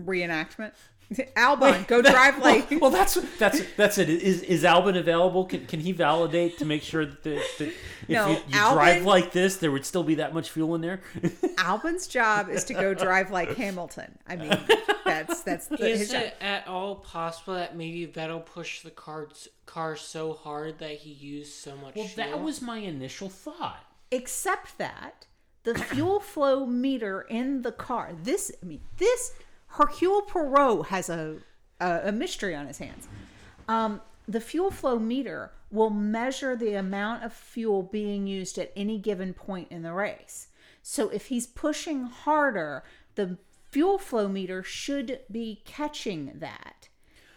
reenactment. 0.00 0.72
Albon, 1.36 1.86
go 1.86 2.02
drive 2.02 2.38
like. 2.38 2.70
well, 2.82 2.90
that's 2.90 3.14
that's 3.38 3.62
that's 3.76 3.96
it. 3.96 4.10
Is 4.10 4.42
is 4.42 4.62
Albon 4.62 4.96
available? 4.98 5.46
Can 5.46 5.64
can 5.66 5.80
he 5.80 5.92
validate 5.92 6.58
to 6.58 6.66
make 6.66 6.82
sure 6.82 7.06
that, 7.06 7.22
the, 7.22 7.42
that 7.58 7.68
if 7.68 8.08
No, 8.08 8.28
you, 8.28 8.34
you 8.34 8.54
Albon- 8.58 8.72
drive 8.74 9.04
like 9.04 9.32
this, 9.32 9.56
there 9.56 9.70
would 9.70 9.86
still 9.86 10.04
be 10.04 10.16
that 10.16 10.34
much 10.34 10.50
fuel 10.50 10.74
in 10.74 10.82
there? 10.82 11.00
Albon's 11.56 12.06
job 12.08 12.50
is 12.50 12.64
to 12.64 12.74
go 12.74 12.92
drive 12.92 13.30
like 13.30 13.56
Hamilton. 13.56 14.18
I 14.26 14.36
mean, 14.36 14.58
that's 15.06 15.42
that's 15.42 15.66
the, 15.68 15.76
his 15.78 16.02
Is 16.02 16.10
job. 16.10 16.22
it 16.22 16.34
at 16.42 16.68
all 16.68 16.96
possible 16.96 17.54
that 17.54 17.74
maybe 17.74 18.06
Vettel 18.06 18.44
pushed 18.44 18.82
the 18.84 18.90
car, 18.90 19.28
car 19.64 19.96
so 19.96 20.34
hard 20.34 20.78
that 20.80 20.92
he 20.98 21.10
used 21.10 21.54
so 21.54 21.74
much 21.76 21.94
well, 21.94 22.06
fuel? 22.06 22.26
that 22.28 22.42
was 22.42 22.60
my 22.60 22.78
initial 22.78 23.30
thought. 23.30 23.82
Except 24.10 24.76
that 24.76 25.26
the 25.62 25.74
fuel 25.74 26.20
flow 26.20 26.66
meter 26.66 27.22
in 27.22 27.62
the 27.62 27.72
car. 27.72 28.12
This, 28.22 28.52
I 28.62 28.66
mean, 28.66 28.80
this 28.98 29.32
Hercule 29.78 30.22
Poirot 30.22 30.86
has 30.88 31.08
a 31.08 31.36
a, 31.80 32.00
a 32.06 32.12
mystery 32.12 32.54
on 32.54 32.66
his 32.66 32.78
hands. 32.78 33.06
Um, 33.68 34.00
the 34.26 34.40
fuel 34.40 34.70
flow 34.70 34.98
meter 34.98 35.52
will 35.70 35.90
measure 35.90 36.56
the 36.56 36.74
amount 36.74 37.22
of 37.22 37.32
fuel 37.32 37.82
being 37.82 38.26
used 38.26 38.58
at 38.58 38.72
any 38.74 38.98
given 38.98 39.32
point 39.32 39.68
in 39.70 39.82
the 39.82 39.92
race. 39.92 40.48
So 40.82 41.08
if 41.10 41.26
he's 41.26 41.46
pushing 41.46 42.04
harder, 42.04 42.82
the 43.14 43.38
fuel 43.70 43.98
flow 43.98 44.28
meter 44.28 44.62
should 44.62 45.20
be 45.30 45.62
catching 45.64 46.32
that 46.40 46.88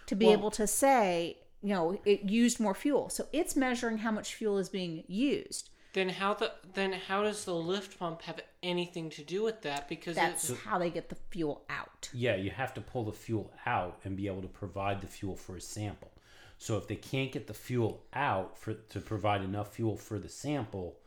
to 0.07 0.15
be 0.15 0.25
Well- 0.25 0.33
able 0.33 0.51
to 0.51 0.65
say, 0.65 1.37
you 1.61 1.69
know, 1.69 1.99
it 2.05 2.23
used 2.23 2.59
more 2.59 2.73
fuel. 2.73 3.09
So 3.09 3.27
it's 3.31 3.55
measuring 3.55 3.99
how 3.99 4.11
much 4.11 4.33
fuel 4.33 4.57
is 4.57 4.69
being 4.69 5.03
used. 5.07 5.69
Then 5.93 6.09
how 6.09 6.33
the 6.33 6.51
then 6.73 6.93
how 6.93 7.23
does 7.23 7.43
the 7.45 7.53
lift 7.53 7.99
pump 7.99 8.21
have 8.21 8.39
anything 8.63 9.09
to 9.11 9.23
do 9.23 9.43
with 9.43 9.61
that? 9.63 9.89
Because 9.89 10.15
That's 10.15 10.49
it's, 10.49 10.61
how 10.61 10.77
they 10.79 10.89
get 10.89 11.09
the 11.09 11.17
fuel 11.29 11.63
out. 11.69 12.09
Yeah, 12.13 12.35
you 12.35 12.49
have 12.49 12.73
to 12.75 12.81
pull 12.81 13.03
the 13.03 13.11
fuel 13.11 13.51
out 13.65 13.99
and 14.05 14.15
be 14.15 14.27
able 14.27 14.41
to 14.41 14.47
provide 14.47 15.01
the 15.01 15.07
fuel 15.07 15.35
for 15.35 15.57
a 15.57 15.61
sample. 15.61 16.11
So 16.57 16.77
if 16.77 16.87
they 16.87 16.95
can't 16.95 17.31
get 17.31 17.47
the 17.47 17.53
fuel 17.53 18.03
out 18.13 18.57
for 18.57 18.73
to 18.73 18.99
provide 18.99 19.41
enough 19.41 19.73
fuel 19.73 19.97
for 19.97 20.17
the 20.17 20.29
sample, 20.29 20.97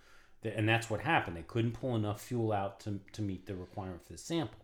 th- 0.42 0.54
and 0.56 0.68
that's 0.68 0.90
what 0.90 1.00
happened. 1.00 1.36
They 1.36 1.42
couldn't 1.42 1.72
pull 1.72 1.96
enough 1.96 2.20
fuel 2.20 2.52
out 2.52 2.80
to, 2.80 3.00
to 3.12 3.22
meet 3.22 3.46
the 3.46 3.54
requirement 3.54 4.04
for 4.04 4.12
the 4.12 4.18
sample. 4.18 4.58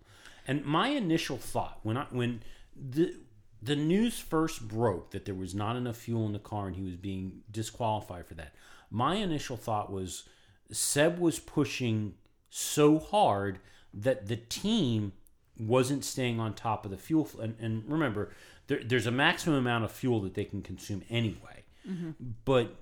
And 0.47 0.65
my 0.65 0.89
initial 0.89 1.39
thought 1.39 1.79
when 1.83 1.97
I 1.97 2.07
when 2.11 2.43
the 2.75 3.15
the 3.63 3.77
news 3.77 4.19
first 4.19 4.67
broke 4.67 5.11
that 5.11 5.25
there 5.25 5.35
was 5.35 5.55
not 5.55 5.77
enough 5.77 5.97
fuel 5.97 6.27
in 6.27 6.33
the 6.33 6.39
car 6.39 6.67
and 6.67 6.77
he 6.77 6.83
was 6.83 6.97
being 6.97 7.43
disqualified 7.51 8.27
for 8.27 8.35
that. 8.35 8.55
My 8.91 9.17
initial 9.17 9.57
thought 9.57 9.93
was 9.93 10.25
Seb 10.71 11.19
was 11.19 11.39
pushing 11.39 12.15
so 12.49 12.99
hard 12.99 13.61
that 13.95 14.27
the 14.27 14.37
team 14.37 15.13
wasn't 15.59 16.05
staying 16.05 16.41
on 16.41 16.55
top 16.55 16.85
of 16.85 16.91
the 16.91 16.97
fuel. 16.97 17.29
And, 17.41 17.55
and 17.61 17.85
remember, 17.87 18.33
there, 18.67 18.81
there's 18.85 19.07
a 19.07 19.13
maximum 19.13 19.57
amount 19.57 19.85
of 19.85 19.93
fuel 19.93 20.21
that 20.21 20.35
they 20.35 20.45
can 20.45 20.63
consume 20.63 21.03
anyway. 21.11 21.65
Mm-hmm. 21.89 22.11
But 22.45 22.77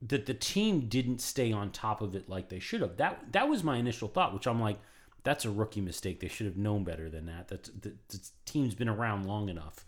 that 0.00 0.26
the 0.26 0.34
team 0.34 0.88
didn't 0.88 1.20
stay 1.20 1.52
on 1.52 1.70
top 1.70 2.02
of 2.02 2.14
it 2.16 2.28
like 2.28 2.48
they 2.48 2.58
should 2.58 2.80
have. 2.80 2.96
That 2.96 3.32
that 3.32 3.48
was 3.48 3.62
my 3.62 3.76
initial 3.76 4.08
thought, 4.08 4.34
which 4.34 4.46
I'm 4.46 4.60
like, 4.60 4.78
that's 5.22 5.44
a 5.44 5.50
rookie 5.50 5.80
mistake. 5.80 6.20
They 6.20 6.28
should 6.28 6.46
have 6.46 6.56
known 6.56 6.82
better 6.82 7.08
than 7.08 7.26
that. 7.26 7.48
That 7.48 7.82
the, 7.82 7.94
the 8.08 8.20
team's 8.44 8.74
been 8.74 8.88
around 8.88 9.26
long 9.26 9.48
enough. 9.48 9.84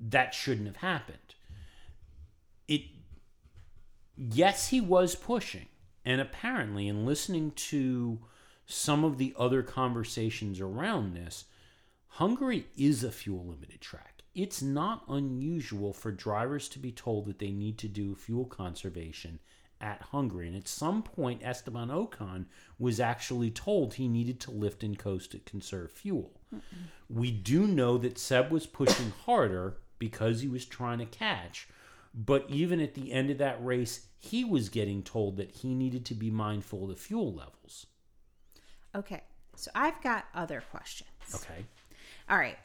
That 0.00 0.34
shouldn't 0.34 0.66
have 0.66 0.76
happened. 0.76 1.34
It 2.68 2.82
yes, 4.16 4.68
he 4.68 4.80
was 4.80 5.14
pushing. 5.14 5.66
And 6.04 6.20
apparently, 6.20 6.88
in 6.88 7.06
listening 7.06 7.52
to 7.52 8.18
some 8.66 9.04
of 9.04 9.18
the 9.18 9.34
other 9.38 9.62
conversations 9.62 10.60
around 10.60 11.14
this, 11.14 11.44
Hungary 12.08 12.66
is 12.76 13.02
a 13.02 13.10
fuel 13.10 13.44
limited 13.46 13.80
track. 13.80 14.22
It's 14.34 14.62
not 14.62 15.04
unusual 15.08 15.92
for 15.92 16.10
drivers 16.10 16.68
to 16.70 16.78
be 16.78 16.92
told 16.92 17.26
that 17.26 17.38
they 17.38 17.52
need 17.52 17.78
to 17.78 17.88
do 17.88 18.14
fuel 18.14 18.44
conservation 18.44 19.38
at 19.80 20.02
Hungary. 20.02 20.48
And 20.48 20.56
at 20.56 20.68
some 20.68 21.02
point, 21.02 21.42
Esteban 21.42 21.88
Ocon 21.88 22.46
was 22.78 23.00
actually 23.00 23.50
told 23.50 23.94
he 23.94 24.08
needed 24.08 24.40
to 24.40 24.50
lift 24.50 24.82
and 24.82 24.98
coast 24.98 25.32
to 25.32 25.38
conserve 25.40 25.92
fuel. 25.92 26.32
We 27.08 27.30
do 27.30 27.66
know 27.66 27.98
that 27.98 28.18
Seb 28.18 28.50
was 28.50 28.66
pushing 28.66 29.12
harder 29.24 29.78
because 29.98 30.40
he 30.40 30.48
was 30.48 30.64
trying 30.64 30.98
to 30.98 31.06
catch. 31.06 31.68
But 32.14 32.46
even 32.48 32.80
at 32.80 32.94
the 32.94 33.12
end 33.12 33.30
of 33.30 33.38
that 33.38 33.64
race, 33.64 34.06
he 34.18 34.44
was 34.44 34.68
getting 34.68 35.02
told 35.02 35.36
that 35.36 35.50
he 35.50 35.74
needed 35.74 36.04
to 36.06 36.14
be 36.14 36.30
mindful 36.30 36.84
of 36.84 36.90
the 36.90 36.96
fuel 36.96 37.34
levels. 37.34 37.86
Okay. 38.94 39.22
So 39.56 39.70
I've 39.74 40.00
got 40.02 40.26
other 40.34 40.62
questions. 40.70 41.10
Okay. 41.34 41.64
All 42.28 42.38
right. 42.38 42.58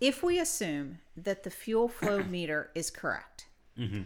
If 0.00 0.22
we 0.22 0.38
assume 0.38 0.98
that 1.16 1.44
the 1.44 1.50
fuel 1.50 1.88
flow 1.88 2.22
meter 2.30 2.70
is 2.74 2.90
correct 2.90 3.46
mm-hmm. 3.78 4.02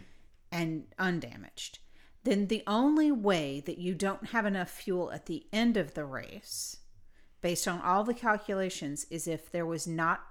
and 0.51 0.85
undamaged, 0.99 1.79
then 2.23 2.47
the 2.47 2.63
only 2.67 3.11
way 3.11 3.61
that 3.65 3.77
you 3.77 3.93
don't 3.95 4.27
have 4.27 4.45
enough 4.45 4.69
fuel 4.69 5.11
at 5.11 5.25
the 5.25 5.45
end 5.53 5.77
of 5.77 5.93
the 5.93 6.05
race, 6.05 6.77
based 7.41 7.67
on 7.67 7.81
all 7.81 8.03
the 8.03 8.13
calculations, 8.13 9.05
is 9.09 9.27
if 9.27 9.51
there 9.51 9.65
was 9.65 9.87
not 9.87 10.21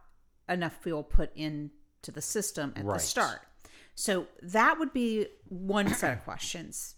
enough 0.49 0.75
fuel 0.83 1.03
put 1.03 1.35
into 1.37 1.71
the 2.13 2.21
system 2.21 2.73
at 2.77 2.85
Right. 2.85 2.95
the 2.95 3.05
start. 3.05 3.41
So 3.95 4.27
that 4.43 4.79
would 4.79 4.93
be 4.93 5.27
one 5.49 5.89
set 5.89 6.19
of 6.19 6.25
questions 6.25 6.97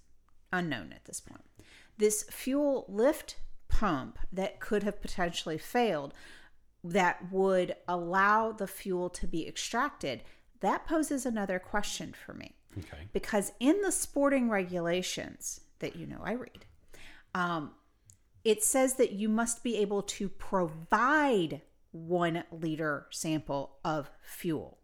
unknown 0.52 0.92
at 0.92 1.04
this 1.04 1.20
point. 1.20 1.44
This 1.98 2.24
fuel 2.24 2.86
lift 2.88 3.36
pump 3.68 4.18
that 4.32 4.60
could 4.60 4.82
have 4.82 5.00
potentially 5.00 5.58
failed 5.58 6.14
that 6.84 7.32
would 7.32 7.74
allow 7.88 8.52
the 8.52 8.66
fuel 8.66 9.10
to 9.10 9.26
be 9.26 9.46
extracted, 9.46 10.22
that 10.60 10.86
poses 10.86 11.26
another 11.26 11.58
question 11.58 12.14
for 12.24 12.32
me. 12.34 12.54
Okay. 12.78 13.08
Because 13.12 13.52
in 13.58 13.80
the 13.82 13.92
sporting 13.92 14.48
regulations 14.48 15.60
that 15.80 15.96
you 15.96 16.06
know 16.06 16.20
I 16.22 16.32
read, 16.32 16.64
um, 17.34 17.72
it 18.44 18.62
says 18.62 18.94
that 18.94 19.12
you 19.12 19.28
must 19.28 19.64
be 19.64 19.76
able 19.78 20.02
to 20.02 20.28
provide 20.28 21.62
one 21.90 22.44
liter 22.52 23.06
sample 23.10 23.78
of 23.84 24.10
fuel. 24.22 24.78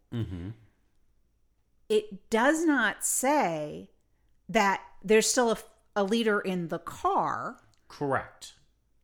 It 1.88 2.30
does 2.30 2.64
not 2.64 3.04
say 3.04 3.90
that 4.48 4.82
there's 5.02 5.28
still 5.28 5.52
a, 5.52 5.58
a 5.96 6.04
liter 6.04 6.40
in 6.40 6.68
the 6.68 6.78
car 6.78 7.58
Correct. 7.88 8.54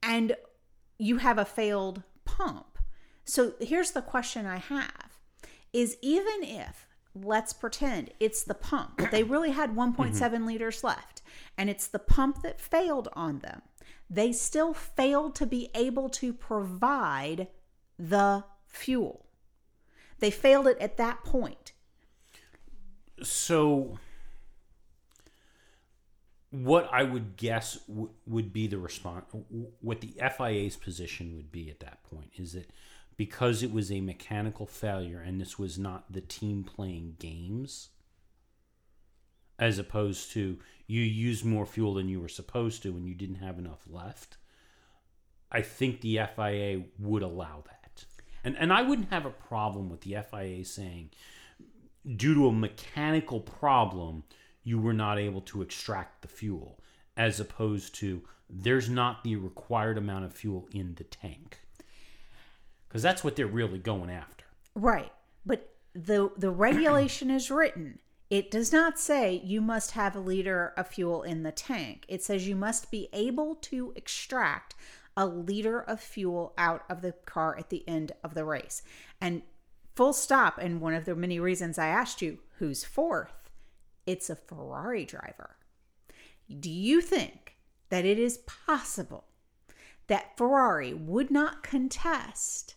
and 0.02 0.36
you 0.98 1.18
have 1.18 1.38
a 1.38 1.44
failed 1.44 2.02
pump. 2.24 2.78
So 3.24 3.54
here's 3.60 3.92
the 3.92 4.02
question 4.02 4.46
I 4.46 4.56
have 4.56 5.18
is 5.72 5.96
even 6.00 6.42
if 6.42 6.86
let's 7.14 7.52
pretend 7.52 8.10
it's 8.20 8.42
the 8.42 8.54
pump. 8.54 9.10
They 9.10 9.22
really 9.22 9.50
had 9.50 9.74
1.7 9.74 10.12
mm-hmm. 10.12 10.46
liters 10.46 10.84
left 10.84 11.22
and 11.56 11.68
it's 11.68 11.86
the 11.86 11.98
pump 11.98 12.42
that 12.42 12.60
failed 12.60 13.08
on 13.14 13.40
them. 13.40 13.62
They 14.10 14.32
still 14.32 14.72
failed 14.72 15.34
to 15.36 15.46
be 15.46 15.70
able 15.74 16.08
to 16.10 16.32
provide 16.32 17.48
the 17.98 18.44
fuel. 18.66 19.26
They 20.20 20.30
failed 20.30 20.66
it 20.66 20.78
at 20.78 20.96
that 20.96 21.24
point. 21.24 21.72
So, 23.22 23.98
what 26.50 26.88
I 26.92 27.02
would 27.02 27.36
guess 27.36 27.74
w- 27.88 28.10
would 28.26 28.52
be 28.52 28.66
the 28.66 28.78
response, 28.78 29.26
what 29.80 30.00
the 30.00 30.14
FIA's 30.36 30.76
position 30.76 31.36
would 31.36 31.52
be 31.52 31.70
at 31.70 31.80
that 31.80 32.02
point 32.04 32.30
is 32.36 32.52
that 32.52 32.70
because 33.16 33.62
it 33.62 33.72
was 33.72 33.90
a 33.90 34.00
mechanical 34.00 34.66
failure 34.66 35.20
and 35.20 35.40
this 35.40 35.58
was 35.58 35.78
not 35.78 36.10
the 36.10 36.20
team 36.20 36.64
playing 36.64 37.16
games, 37.18 37.90
as 39.58 39.78
opposed 39.78 40.30
to 40.32 40.58
you 40.86 41.02
used 41.02 41.44
more 41.44 41.66
fuel 41.66 41.94
than 41.94 42.08
you 42.08 42.20
were 42.20 42.28
supposed 42.28 42.82
to 42.82 42.90
and 42.90 43.08
you 43.08 43.14
didn't 43.14 43.36
have 43.36 43.58
enough 43.58 43.82
left, 43.90 44.36
I 45.50 45.62
think 45.62 46.00
the 46.00 46.20
FIA 46.34 46.82
would 46.98 47.22
allow 47.22 47.64
that. 47.66 48.04
And, 48.44 48.56
and 48.56 48.72
I 48.72 48.82
wouldn't 48.82 49.10
have 49.10 49.26
a 49.26 49.30
problem 49.30 49.90
with 49.90 50.02
the 50.02 50.16
FIA 50.30 50.64
saying, 50.64 51.10
due 52.16 52.34
to 52.34 52.48
a 52.48 52.52
mechanical 52.52 53.40
problem, 53.40 54.24
you 54.62 54.78
were 54.78 54.92
not 54.92 55.18
able 55.18 55.40
to 55.42 55.62
extract 55.62 56.22
the 56.22 56.28
fuel, 56.28 56.78
as 57.16 57.40
opposed 57.40 57.94
to 57.96 58.22
there's 58.50 58.88
not 58.88 59.24
the 59.24 59.36
required 59.36 59.98
amount 59.98 60.24
of 60.24 60.32
fuel 60.32 60.68
in 60.72 60.94
the 60.94 61.04
tank. 61.04 61.60
Because 62.88 63.02
that's 63.02 63.22
what 63.22 63.36
they're 63.36 63.46
really 63.46 63.78
going 63.78 64.10
after. 64.10 64.44
Right. 64.74 65.12
But 65.44 65.74
the 65.94 66.30
the 66.36 66.50
regulation 66.50 67.30
is 67.30 67.50
written. 67.50 67.98
It 68.30 68.50
does 68.50 68.72
not 68.72 68.98
say 68.98 69.40
you 69.44 69.60
must 69.60 69.92
have 69.92 70.14
a 70.14 70.20
liter 70.20 70.74
of 70.76 70.88
fuel 70.88 71.22
in 71.22 71.42
the 71.42 71.52
tank. 71.52 72.04
It 72.08 72.22
says 72.22 72.46
you 72.46 72.56
must 72.56 72.90
be 72.90 73.08
able 73.12 73.54
to 73.56 73.92
extract 73.96 74.74
a 75.16 75.26
liter 75.26 75.80
of 75.80 76.00
fuel 76.00 76.52
out 76.56 76.84
of 76.88 77.02
the 77.02 77.12
car 77.12 77.56
at 77.58 77.70
the 77.70 77.86
end 77.88 78.12
of 78.22 78.34
the 78.34 78.44
race. 78.44 78.82
And 79.20 79.42
full 79.98 80.12
stop, 80.12 80.58
and 80.58 80.80
one 80.80 80.94
of 80.94 81.06
the 81.06 81.16
many 81.16 81.40
reasons 81.40 81.76
I 81.76 81.88
asked 81.88 82.22
you 82.22 82.38
who's 82.58 82.84
fourth 82.84 83.50
it's 84.06 84.30
a 84.30 84.36
Ferrari 84.36 85.04
driver. 85.04 85.56
Do 86.48 86.70
you 86.70 87.00
think 87.00 87.56
that 87.88 88.04
it 88.04 88.16
is 88.16 88.38
possible 88.38 89.24
that 90.06 90.36
Ferrari 90.38 90.94
would 90.94 91.32
not 91.32 91.64
contest 91.64 92.76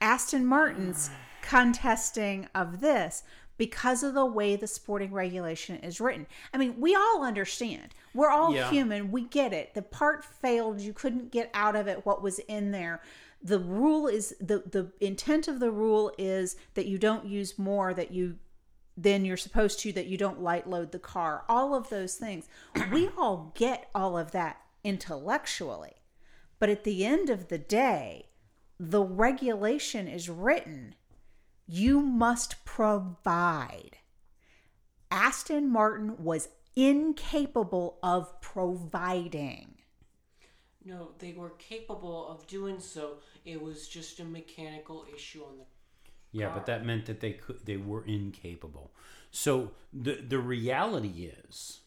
Aston 0.00 0.46
Martin's 0.46 1.10
contesting 1.42 2.46
of 2.54 2.78
this 2.80 3.24
because 3.56 4.04
of 4.04 4.14
the 4.14 4.24
way 4.24 4.54
the 4.54 4.68
sporting 4.68 5.12
regulation 5.12 5.76
is 5.78 6.00
written. 6.00 6.28
I 6.54 6.58
mean, 6.58 6.80
we 6.80 6.94
all 6.94 7.24
understand. 7.24 7.92
We're 8.14 8.30
all 8.30 8.54
Yeah. 8.54 8.70
human. 8.70 9.10
We 9.10 9.24
get 9.24 9.52
it. 9.52 9.74
The 9.74 9.82
part 9.82 10.24
failed. 10.24 10.80
You 10.80 10.92
couldn't 10.92 11.32
get 11.32 11.50
out 11.52 11.74
of 11.74 11.88
it 11.88 12.06
what 12.06 12.22
was 12.22 12.38
in 12.38 12.70
there. 12.70 13.02
The 13.42 13.58
rule 13.58 14.06
is 14.06 14.34
the 14.40 14.58
the 14.58 14.92
intent 15.00 15.48
of 15.48 15.60
the 15.60 15.70
rule 15.70 16.12
is 16.18 16.56
that 16.74 16.86
you 16.86 16.98
don't 16.98 17.26
use 17.26 17.58
more 17.58 17.94
that 17.94 18.10
you 18.10 18.36
than 18.96 19.24
you're 19.24 19.36
supposed 19.36 19.78
to 19.78 19.92
that 19.92 20.06
you 20.06 20.16
don't 20.16 20.42
light 20.42 20.68
load 20.68 20.90
the 20.90 20.98
car. 20.98 21.44
All 21.48 21.74
of 21.74 21.88
those 21.88 22.16
things. 22.16 22.48
We 22.90 23.10
all 23.16 23.52
get 23.54 23.88
all 23.94 24.18
of 24.18 24.32
that 24.32 24.60
intellectually. 24.82 25.94
But 26.58 26.68
at 26.68 26.82
the 26.82 27.06
end 27.06 27.30
of 27.30 27.48
the 27.48 27.58
day, 27.58 28.30
the 28.78 29.02
regulation 29.02 30.08
is 30.08 30.28
written 30.28 30.96
you 31.70 32.00
must 32.00 32.64
provide. 32.64 33.98
Aston 35.10 35.70
Martin 35.70 36.24
was 36.24 36.48
incapable 36.74 37.98
of 38.02 38.40
providing. 38.40 39.77
No, 40.88 41.08
they 41.18 41.32
were 41.32 41.50
capable 41.58 42.28
of 42.28 42.46
doing 42.46 42.80
so. 42.80 43.18
It 43.44 43.60
was 43.60 43.88
just 43.88 44.20
a 44.20 44.24
mechanical 44.24 45.04
issue 45.14 45.42
on 45.42 45.58
the. 45.58 45.64
Yeah, 46.32 46.50
but 46.54 46.66
that 46.66 46.84
meant 46.84 47.06
that 47.06 47.20
they 47.20 47.32
could 47.32 47.64
they 47.64 47.76
were 47.76 48.04
incapable. 48.04 48.92
So 49.30 49.72
the 49.92 50.14
the 50.26 50.38
reality 50.38 51.30
is 51.46 51.80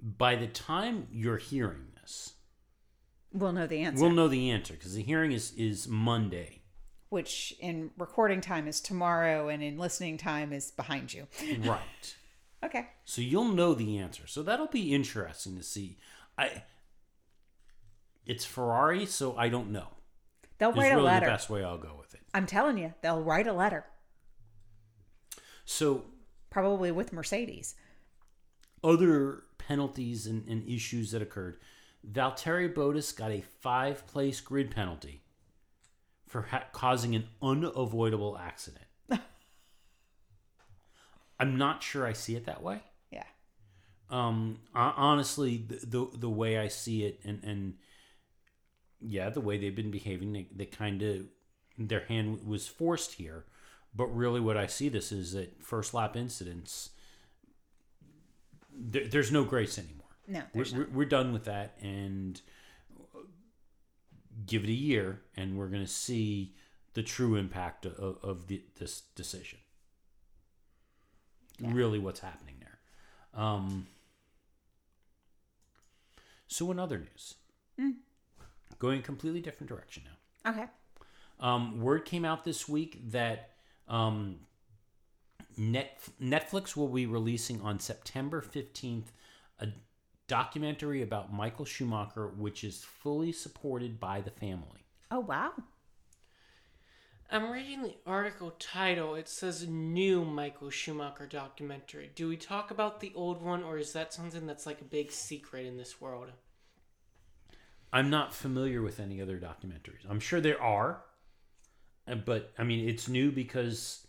by 0.00 0.36
the 0.36 0.46
time 0.46 1.06
you're 1.12 1.36
hearing 1.38 1.88
this, 2.00 2.34
We'll 3.32 3.52
know 3.52 3.66
the 3.66 3.80
answer, 3.82 4.02
we'll 4.02 4.12
know 4.14 4.28
the 4.28 4.50
answer 4.50 4.74
because 4.74 4.94
the 4.94 5.02
hearing 5.02 5.32
is 5.32 5.52
is 5.56 5.86
Monday. 5.88 6.62
which 7.10 7.54
in 7.60 7.90
recording 7.98 8.40
time 8.40 8.66
is 8.68 8.80
tomorrow 8.80 9.48
and 9.48 9.62
in 9.62 9.78
listening 9.78 10.16
time 10.18 10.52
is 10.52 10.70
behind 10.70 11.12
you. 11.14 11.26
right. 11.60 12.14
Okay. 12.64 12.88
So 13.04 13.20
you'll 13.22 13.54
know 13.54 13.72
the 13.72 13.98
answer. 13.98 14.26
So 14.26 14.42
that'll 14.42 14.66
be 14.66 14.92
interesting 14.92 15.56
to 15.58 15.62
see. 15.62 15.96
I 16.36 16.64
it's 18.28 18.44
Ferrari, 18.44 19.04
so 19.06 19.36
I 19.36 19.48
don't 19.48 19.72
know. 19.72 19.88
They'll 20.58 20.72
write 20.72 20.92
a 20.92 20.96
really 20.96 21.06
letter. 21.06 21.26
the 21.26 21.32
best 21.32 21.50
way 21.50 21.64
I'll 21.64 21.78
go 21.78 21.96
with 21.98 22.14
it. 22.14 22.20
I'm 22.34 22.46
telling 22.46 22.78
you, 22.78 22.94
they'll 23.00 23.22
write 23.22 23.46
a 23.48 23.52
letter, 23.52 23.84
So 25.64 26.04
probably 26.50 26.90
with 26.92 27.12
Mercedes. 27.12 27.74
other 28.84 29.42
penalties 29.58 30.26
and, 30.26 30.46
and 30.48 30.68
issues 30.68 31.10
that 31.12 31.22
occurred. 31.22 31.58
Valtteri 32.08 32.72
Bottas 32.72 33.16
got 33.16 33.30
a 33.32 33.40
five 33.60 34.06
place 34.06 34.40
grid 34.40 34.70
penalty 34.70 35.22
for 36.28 36.42
ha- 36.42 36.64
causing 36.72 37.14
an 37.14 37.28
unavoidable 37.42 38.38
accident. 38.38 38.84
I'm 41.40 41.56
not 41.56 41.82
sure 41.82 42.06
I 42.06 42.12
see 42.12 42.34
it 42.36 42.46
that 42.46 42.62
way. 42.62 42.80
Yeah. 43.10 43.24
Um, 44.10 44.58
ho- 44.74 44.92
honestly, 44.96 45.64
the, 45.68 45.86
the 45.86 46.18
the 46.18 46.30
way 46.30 46.58
I 46.58 46.68
see 46.68 47.04
it, 47.04 47.20
and 47.24 47.42
and 47.44 47.74
yeah, 49.00 49.30
the 49.30 49.40
way 49.40 49.58
they've 49.58 49.74
been 49.74 49.90
behaving, 49.90 50.32
they, 50.32 50.48
they 50.54 50.66
kind 50.66 51.02
of 51.02 51.26
their 51.78 52.04
hand 52.06 52.46
was 52.46 52.66
forced 52.66 53.14
here. 53.14 53.44
But 53.94 54.06
really, 54.06 54.40
what 54.40 54.56
I 54.56 54.66
see 54.66 54.88
this 54.88 55.12
is 55.12 55.32
that 55.32 55.62
first 55.62 55.94
lap 55.94 56.16
incidents. 56.16 56.90
There, 58.72 59.06
there's 59.06 59.32
no 59.32 59.44
grace 59.44 59.78
anymore. 59.78 60.06
No, 60.26 60.42
We're, 60.54 60.66
we're, 60.74 60.88
we're 60.92 61.04
done 61.06 61.32
with 61.32 61.44
that, 61.44 61.76
and 61.80 62.40
give 64.46 64.64
it 64.64 64.68
a 64.68 64.72
year, 64.72 65.22
and 65.36 65.56
we're 65.56 65.68
going 65.68 65.84
to 65.84 65.90
see 65.90 66.54
the 66.94 67.02
true 67.02 67.34
impact 67.34 67.86
of, 67.86 68.18
of 68.22 68.46
the, 68.46 68.62
this 68.78 69.02
decision. 69.14 69.58
Really, 71.60 71.98
what's 71.98 72.20
happening 72.20 72.56
there. 72.60 73.42
Um, 73.42 73.86
so, 76.46 76.70
in 76.70 76.78
other 76.78 76.98
news, 76.98 77.34
going 78.78 79.00
a 79.00 79.02
completely 79.02 79.40
different 79.40 79.68
direction 79.68 80.04
now. 80.04 80.50
Okay. 80.50 80.64
Um, 81.40 81.80
word 81.80 82.04
came 82.04 82.24
out 82.24 82.44
this 82.44 82.68
week 82.68 83.00
that 83.10 83.50
um, 83.88 84.36
Net, 85.56 86.00
Netflix 86.22 86.76
will 86.76 86.88
be 86.88 87.06
releasing 87.06 87.60
on 87.62 87.78
September 87.80 88.40
15th 88.42 89.06
a 89.60 89.68
documentary 90.28 91.02
about 91.02 91.32
Michael 91.32 91.64
Schumacher, 91.64 92.28
which 92.28 92.62
is 92.62 92.84
fully 92.84 93.32
supported 93.32 93.98
by 93.98 94.20
the 94.20 94.30
family. 94.30 94.84
Oh 95.10 95.20
wow. 95.20 95.52
I'm 97.30 97.50
reading 97.50 97.82
the 97.82 97.94
article 98.06 98.54
title. 98.58 99.14
It 99.14 99.28
says 99.28 99.68
new 99.68 100.24
Michael 100.24 100.70
Schumacher 100.70 101.26
documentary. 101.26 102.10
Do 102.14 102.28
we 102.28 102.38
talk 102.38 102.70
about 102.70 103.00
the 103.00 103.12
old 103.14 103.42
one, 103.42 103.62
or 103.62 103.76
is 103.76 103.92
that 103.92 104.14
something 104.14 104.46
that's 104.46 104.64
like 104.64 104.80
a 104.80 104.84
big 104.84 105.12
secret 105.12 105.66
in 105.66 105.76
this 105.76 106.00
world? 106.00 106.30
I'm 107.92 108.10
not 108.10 108.34
familiar 108.34 108.82
with 108.82 109.00
any 109.00 109.20
other 109.22 109.38
documentaries. 109.38 110.08
I'm 110.08 110.20
sure 110.20 110.40
there 110.40 110.60
are, 110.62 111.02
uh, 112.06 112.16
but 112.16 112.52
I 112.58 112.64
mean, 112.64 112.88
it's 112.88 113.08
new 113.08 113.30
because 113.30 114.06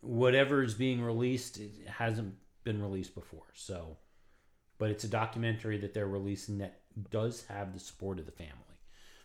whatever 0.00 0.62
is 0.62 0.74
being 0.74 1.02
released 1.02 1.58
it 1.58 1.72
hasn't 1.86 2.34
been 2.64 2.80
released 2.80 3.14
before. 3.14 3.46
So, 3.54 3.96
but 4.78 4.90
it's 4.90 5.04
a 5.04 5.08
documentary 5.08 5.78
that 5.78 5.94
they're 5.94 6.08
releasing 6.08 6.58
that 6.58 6.80
does 7.10 7.44
have 7.46 7.72
the 7.72 7.80
support 7.80 8.18
of 8.18 8.26
the 8.26 8.32
family. 8.32 8.54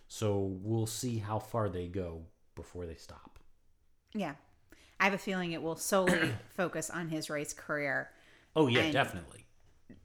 So 0.08 0.58
we'll 0.62 0.86
see 0.86 1.18
how 1.18 1.38
far 1.38 1.68
they 1.68 1.86
go 1.86 2.22
before 2.54 2.86
they 2.86 2.94
stop. 2.94 3.38
Yeah. 4.14 4.34
I 5.00 5.04
have 5.04 5.14
a 5.14 5.18
feeling 5.18 5.52
it 5.52 5.62
will 5.62 5.76
solely 5.76 6.32
focus 6.56 6.90
on 6.90 7.08
his 7.08 7.28
race 7.30 7.52
career. 7.52 8.10
Oh 8.54 8.68
yeah, 8.68 8.90
definitely. 8.90 9.46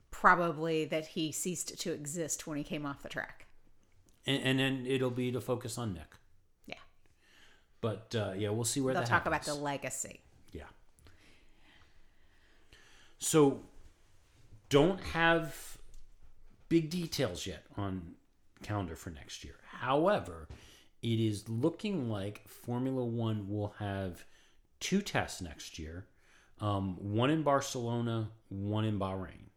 Probably 0.10 0.86
that 0.86 1.08
he 1.08 1.32
ceased 1.32 1.80
to 1.80 1.92
exist 1.94 2.48
when 2.48 2.58
he 2.58 2.64
came 2.64 2.86
off 2.86 3.04
the 3.04 3.10
track. 3.10 3.46
And, 4.26 4.44
and 4.44 4.60
then 4.60 4.86
it'll 4.88 5.10
be 5.12 5.32
to 5.32 5.42
focus 5.42 5.78
on 5.78 5.94
Mick. 5.94 6.18
Yeah. 6.66 6.76
But 7.82 8.16
uh, 8.16 8.34
yeah, 8.38 8.50
we'll 8.50 8.66
see 8.66 8.82
where 8.82 8.94
They'll 8.94 9.04
that 9.04 9.10
talk 9.10 9.26
about 9.26 9.44
the 9.44 9.54
legacy. 9.54 10.22
Yeah. 10.52 10.64
So 13.18 13.62
don't 14.70 15.02
have 15.02 15.78
big 16.70 16.90
details 16.90 17.46
yet 17.46 17.66
on 17.78 18.14
calendar 18.62 18.96
for 18.96 19.10
next 19.10 19.44
year. 19.44 19.56
However, 19.80 20.48
it 21.02 21.20
is 21.20 21.48
looking 21.50 22.10
like 22.10 22.48
Formula 22.48 23.04
One 23.04 23.48
will 23.50 23.74
have 23.80 24.26
two 24.80 25.02
tests 25.02 25.42
next 25.42 25.80
year. 25.80 26.06
Um, 26.60 26.98
one 26.98 27.30
in 27.30 27.44
Barcelona, 27.44 28.32
one 28.50 28.84
in 28.84 29.00
Bahrain. 29.00 29.49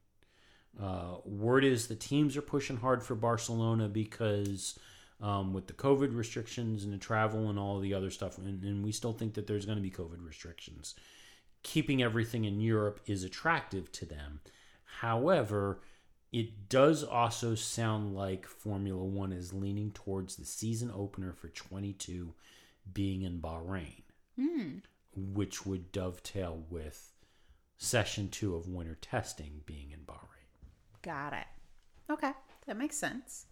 Uh, 0.81 1.17
word 1.25 1.65
is 1.65 1.87
the 1.87 1.95
teams 1.95 2.37
are 2.37 2.43
pushing 2.43 2.79
hard 2.79 3.03
for 3.03 3.15
Barcelona 3.15 3.89
because 3.89 4.79
um, 5.21 5.53
with 5.53 5.67
the 5.67 5.73
COVID 5.73 6.17
restrictions 6.17 6.85
and 6.85 6.93
the 6.93 6.99
travel 6.99 7.49
and 7.49 7.59
all 7.59 7.79
the 7.79 7.95
other 7.95 8.11
stuff, 8.11 8.39
and, 8.39 8.63
and 8.65 8.85
we 8.85 8.93
still 8.93 9.13
think 9.13 9.35
that 9.35 9.47
there's 9.47 9.67
going 9.67 9.77
to 9.77 9.83
be 9.83 9.91
COVID 9.91 10.25
restrictions. 10.25 10.95
Keeping 11.63 12.03
everything 12.03 12.45
in 12.45 12.61
Europe 12.61 13.01
is 13.07 13.23
attractive 13.23 13.93
to 13.93 14.07
them. 14.07 14.41
However, 15.01 15.81
it 16.33 16.69
does 16.69 17.05
also 17.05 17.55
sound 17.55 18.15
like 18.15 18.47
Formula 18.47 19.05
One 19.05 19.33
is 19.33 19.53
leaning 19.53 19.93
towards 19.93 20.37
the 20.37 20.45
season 20.47 20.91
opener 20.93 21.33
for 21.33 21.49
22 21.49 22.35
being 22.93 23.23
in 23.23 23.41
Bahrain, 23.41 24.03
which 25.15 25.65
would 25.67 25.93
dovetail 25.93 26.65
with 26.69 27.13
session 27.77 28.29
two 28.29 28.57
of 28.57 28.67
winter 28.67 28.97
testing 29.01 29.61
being 29.67 29.91
in 29.93 30.01
Bahrain. 30.01 30.32
Got 31.03 31.33
it. 31.33 31.47
Okay. 32.11 32.33
That 32.67 32.77
makes 32.77 32.97
sense. 32.97 33.47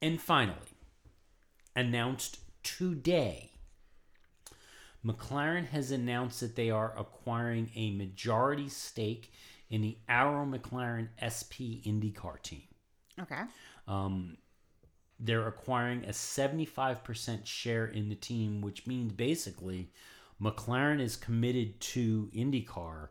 And 0.00 0.20
finally, 0.20 0.56
announced 1.76 2.38
today, 2.62 3.52
McLaren 5.04 5.66
has 5.68 5.90
announced 5.90 6.40
that 6.40 6.56
they 6.56 6.70
are 6.70 6.94
acquiring 6.98 7.70
a 7.74 7.90
majority 7.92 8.68
stake 8.68 9.32
in 9.70 9.82
the 9.82 9.98
Arrow 10.08 10.46
McLaren 10.46 11.08
SP 11.20 11.84
IndyCar 11.84 12.40
team. 12.42 12.62
Okay. 13.20 13.42
Um, 13.86 14.38
They're 15.20 15.46
acquiring 15.48 16.04
a 16.04 16.10
75% 16.10 17.44
share 17.44 17.86
in 17.86 18.08
the 18.08 18.14
team, 18.14 18.60
which 18.60 18.86
means 18.86 19.12
basically 19.12 19.90
McLaren 20.40 21.00
is 21.00 21.16
committed 21.16 21.80
to 21.80 22.30
IndyCar 22.34 23.08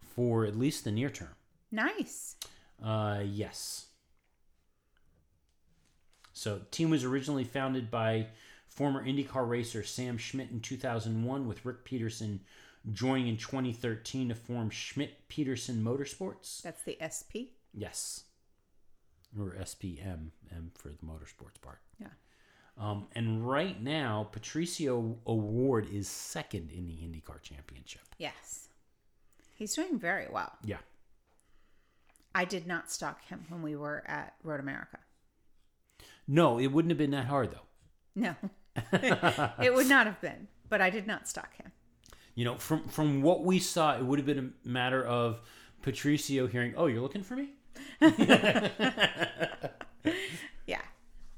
for 0.00 0.44
at 0.44 0.56
least 0.56 0.84
the 0.84 0.92
near 0.92 1.10
term. 1.10 1.34
Nice. 1.74 2.36
Uh, 2.82 3.22
yes. 3.26 3.86
So, 6.32 6.60
team 6.70 6.90
was 6.90 7.02
originally 7.02 7.44
founded 7.44 7.90
by 7.90 8.28
former 8.68 9.04
IndyCar 9.04 9.48
racer 9.48 9.82
Sam 9.82 10.16
Schmidt 10.16 10.50
in 10.50 10.60
2001, 10.60 11.48
with 11.48 11.64
Ric 11.64 11.84
Peterson 11.84 12.40
joining 12.92 13.28
in 13.28 13.36
2013 13.36 14.28
to 14.28 14.34
form 14.34 14.70
Schmidt 14.70 15.26
Peterson 15.28 15.82
Motorsports. 15.82 16.62
That's 16.62 16.82
the 16.84 16.96
SP. 17.02 17.58
Yes. 17.72 18.22
Or 19.38 19.56
SPM, 19.60 20.30
M 20.52 20.70
for 20.74 20.90
the 20.90 21.04
motorsports 21.04 21.60
part. 21.60 21.80
Yeah. 22.00 22.06
Um, 22.78 23.08
and 23.16 23.48
right 23.48 23.80
now, 23.82 24.28
Patricio 24.30 25.16
O'Ward 25.26 25.88
is 25.92 26.06
second 26.08 26.70
in 26.70 26.86
the 26.86 26.92
IndyCar 26.92 27.42
Championship. 27.42 28.02
Yes. 28.18 28.68
He's 29.56 29.74
doing 29.74 29.98
very 29.98 30.26
well. 30.30 30.52
Yeah. 30.64 30.78
I 32.34 32.44
did 32.44 32.66
not 32.66 32.90
stalk 32.90 33.24
him 33.26 33.44
when 33.48 33.62
we 33.62 33.76
were 33.76 34.02
at 34.06 34.34
Road 34.42 34.60
America. 34.60 34.98
No, 36.26 36.58
it 36.58 36.68
wouldn't 36.68 36.90
have 36.90 36.98
been 36.98 37.12
that 37.12 37.26
hard, 37.26 37.52
though. 37.52 37.66
No. 38.14 38.34
it 38.92 39.74
would 39.74 39.88
not 39.88 40.06
have 40.06 40.20
been, 40.20 40.48
but 40.68 40.80
I 40.80 40.90
did 40.90 41.06
not 41.06 41.28
stalk 41.28 41.56
him. 41.56 41.70
You 42.34 42.44
know, 42.44 42.56
from 42.56 42.88
from 42.88 43.22
what 43.22 43.44
we 43.44 43.60
saw, 43.60 43.96
it 43.96 44.04
would 44.04 44.18
have 44.18 44.26
been 44.26 44.52
a 44.64 44.68
matter 44.68 45.04
of 45.04 45.40
Patricio 45.82 46.48
hearing, 46.48 46.74
"Oh, 46.76 46.86
you're 46.86 47.00
looking 47.00 47.22
for 47.22 47.36
me." 47.36 47.50
Yeah. 50.66 50.80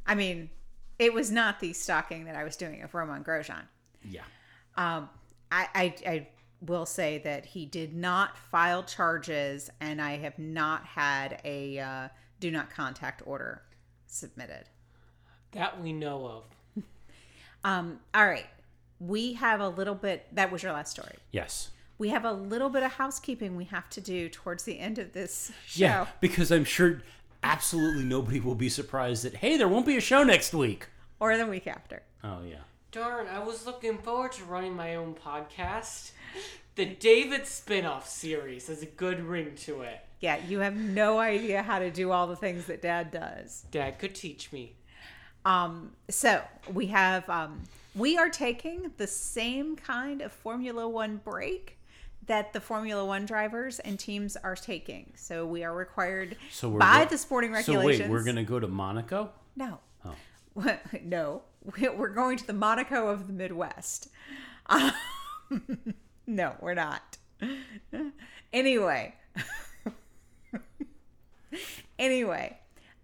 I 0.06 0.14
mean, 0.14 0.50
it 0.98 1.12
was 1.12 1.30
not 1.30 1.60
the 1.60 1.72
stalking 1.72 2.24
that 2.24 2.36
I 2.36 2.44
was 2.44 2.56
doing 2.56 2.82
of 2.82 2.94
Romain 2.94 3.22
Grosjean. 3.22 3.64
Yeah. 4.04 4.22
Um, 4.76 5.08
I, 5.50 5.68
I, 5.74 5.94
I 6.06 6.28
will 6.60 6.86
say 6.86 7.18
that 7.18 7.46
he 7.46 7.66
did 7.66 7.94
not 7.94 8.36
file 8.36 8.82
charges, 8.82 9.70
and 9.80 10.00
I 10.00 10.16
have 10.16 10.38
not 10.38 10.84
had 10.84 11.40
a 11.44 11.78
uh, 11.78 12.08
do 12.40 12.50
not 12.50 12.70
contact 12.70 13.22
order 13.26 13.62
submitted. 14.06 14.64
That 15.52 15.80
we 15.80 15.92
know 15.92 16.26
of. 16.26 16.84
Um, 17.64 17.98
all 18.14 18.24
right. 18.24 18.46
We 19.00 19.32
have 19.32 19.60
a 19.60 19.68
little 19.68 19.96
bit, 19.96 20.28
that 20.32 20.52
was 20.52 20.62
your 20.62 20.70
last 20.72 20.92
story. 20.92 21.16
Yes. 21.32 21.70
We 21.98 22.10
have 22.10 22.24
a 22.24 22.30
little 22.30 22.68
bit 22.68 22.84
of 22.84 22.92
housekeeping 22.92 23.56
we 23.56 23.64
have 23.64 23.90
to 23.90 24.00
do 24.00 24.28
towards 24.28 24.62
the 24.62 24.78
end 24.78 25.00
of 25.00 25.12
this 25.12 25.50
show. 25.66 25.84
Yeah, 25.84 26.06
because 26.20 26.52
I'm 26.52 26.62
sure 26.64 27.02
absolutely 27.42 28.04
nobody 28.04 28.38
will 28.38 28.54
be 28.54 28.68
surprised 28.68 29.24
that 29.24 29.36
hey, 29.36 29.56
there 29.56 29.66
won't 29.66 29.84
be 29.84 29.96
a 29.96 30.00
show 30.00 30.22
next 30.22 30.54
week. 30.54 30.86
Or 31.18 31.36
the 31.36 31.44
week 31.44 31.66
after. 31.66 32.02
Oh 32.22 32.42
yeah. 32.48 32.58
Darn, 32.92 33.26
I 33.26 33.40
was 33.44 33.66
looking 33.66 33.98
forward 33.98 34.32
to 34.32 34.44
running 34.44 34.74
my 34.74 34.94
own 34.94 35.14
podcast. 35.14 36.12
The 36.76 36.86
David 36.86 37.46
spin-off 37.46 38.08
series 38.08 38.68
has 38.68 38.82
a 38.82 38.86
good 38.86 39.20
ring 39.20 39.54
to 39.62 39.82
it. 39.82 40.00
Yeah, 40.20 40.38
you 40.46 40.60
have 40.60 40.76
no 40.76 41.18
idea 41.18 41.62
how 41.62 41.78
to 41.78 41.90
do 41.90 42.10
all 42.10 42.26
the 42.26 42.36
things 42.36 42.66
that 42.66 42.80
dad 42.80 43.10
does. 43.10 43.64
Dad 43.70 43.98
could 43.98 44.14
teach 44.14 44.50
me. 44.52 44.76
Um, 45.44 45.92
so 46.08 46.42
we 46.72 46.86
have 46.86 47.28
um, 47.30 47.62
we 47.94 48.16
are 48.18 48.30
taking 48.30 48.90
the 48.96 49.06
same 49.06 49.76
kind 49.76 50.20
of 50.22 50.32
Formula 50.32 50.88
One 50.88 51.20
break 51.22 51.78
that 52.26 52.52
the 52.52 52.60
Formula 52.60 53.04
One 53.04 53.26
drivers 53.26 53.78
and 53.78 53.98
teams 53.98 54.36
are 54.36 54.56
taking. 54.56 55.12
So 55.16 55.46
we 55.46 55.62
are 55.64 55.74
required 55.74 56.36
So 56.50 56.68
we're 56.70 56.80
by 56.80 57.04
go- 57.04 57.10
the 57.10 57.18
sporting 57.18 57.52
regulations. 57.52 57.98
So 57.98 58.04
wait, 58.04 58.10
we're 58.10 58.24
gonna 58.24 58.42
go 58.42 58.58
to 58.58 58.66
Monaco. 58.68 59.30
no, 59.54 59.78
Oh. 60.04 60.14
no, 61.02 61.42
we're 61.78 62.08
going 62.08 62.36
to 62.38 62.46
the 62.46 62.52
Monaco 62.52 63.08
of 63.08 63.26
the 63.26 63.32
Midwest. 63.32 64.08
Um, 64.66 64.92
no, 66.26 66.54
we're 66.60 66.74
not. 66.74 67.18
Anyway, 68.52 69.14
anyway, 71.98 72.58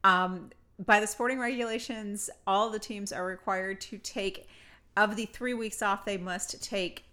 um, 0.04 0.50
by 0.84 1.00
the 1.00 1.06
sporting 1.06 1.38
regulations, 1.38 2.30
all 2.46 2.70
the 2.70 2.78
teams 2.78 3.12
are 3.12 3.24
required 3.24 3.80
to 3.82 3.98
take, 3.98 4.48
of 4.96 5.16
the 5.16 5.26
three 5.26 5.54
weeks 5.54 5.82
off, 5.82 6.04
they 6.04 6.16
must 6.16 6.62
take 6.62 7.04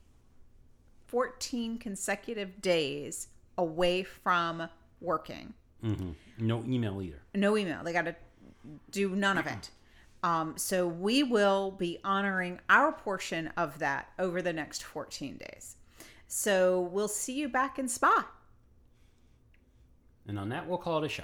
14 1.07 1.77
consecutive 1.77 2.61
days 2.61 3.27
away 3.57 4.03
from 4.03 4.69
working. 5.01 5.53
hmm 5.81 6.11
No 6.37 6.63
email 6.63 7.01
either. 7.01 7.21
No 7.35 7.57
email. 7.57 7.83
They 7.83 7.93
got 7.93 8.05
to 8.05 8.15
do 8.91 9.09
none 9.09 9.37
of 9.37 9.47
it. 9.47 9.69
Um, 10.23 10.57
so 10.57 10.87
we 10.87 11.23
will 11.23 11.71
be 11.71 11.99
honoring 12.03 12.59
our 12.69 12.91
portion 12.91 13.47
of 13.55 13.79
that 13.79 14.09
over 14.19 14.41
the 14.41 14.53
next 14.53 14.83
14 14.83 15.37
days. 15.37 15.77
So 16.27 16.81
we'll 16.81 17.07
see 17.07 17.33
you 17.33 17.49
back 17.49 17.79
in 17.79 17.87
Spa. 17.87 18.27
And 20.27 20.37
on 20.37 20.49
that, 20.49 20.67
we'll 20.67 20.77
call 20.77 21.03
it 21.03 21.05
a 21.05 21.09
show. 21.09 21.23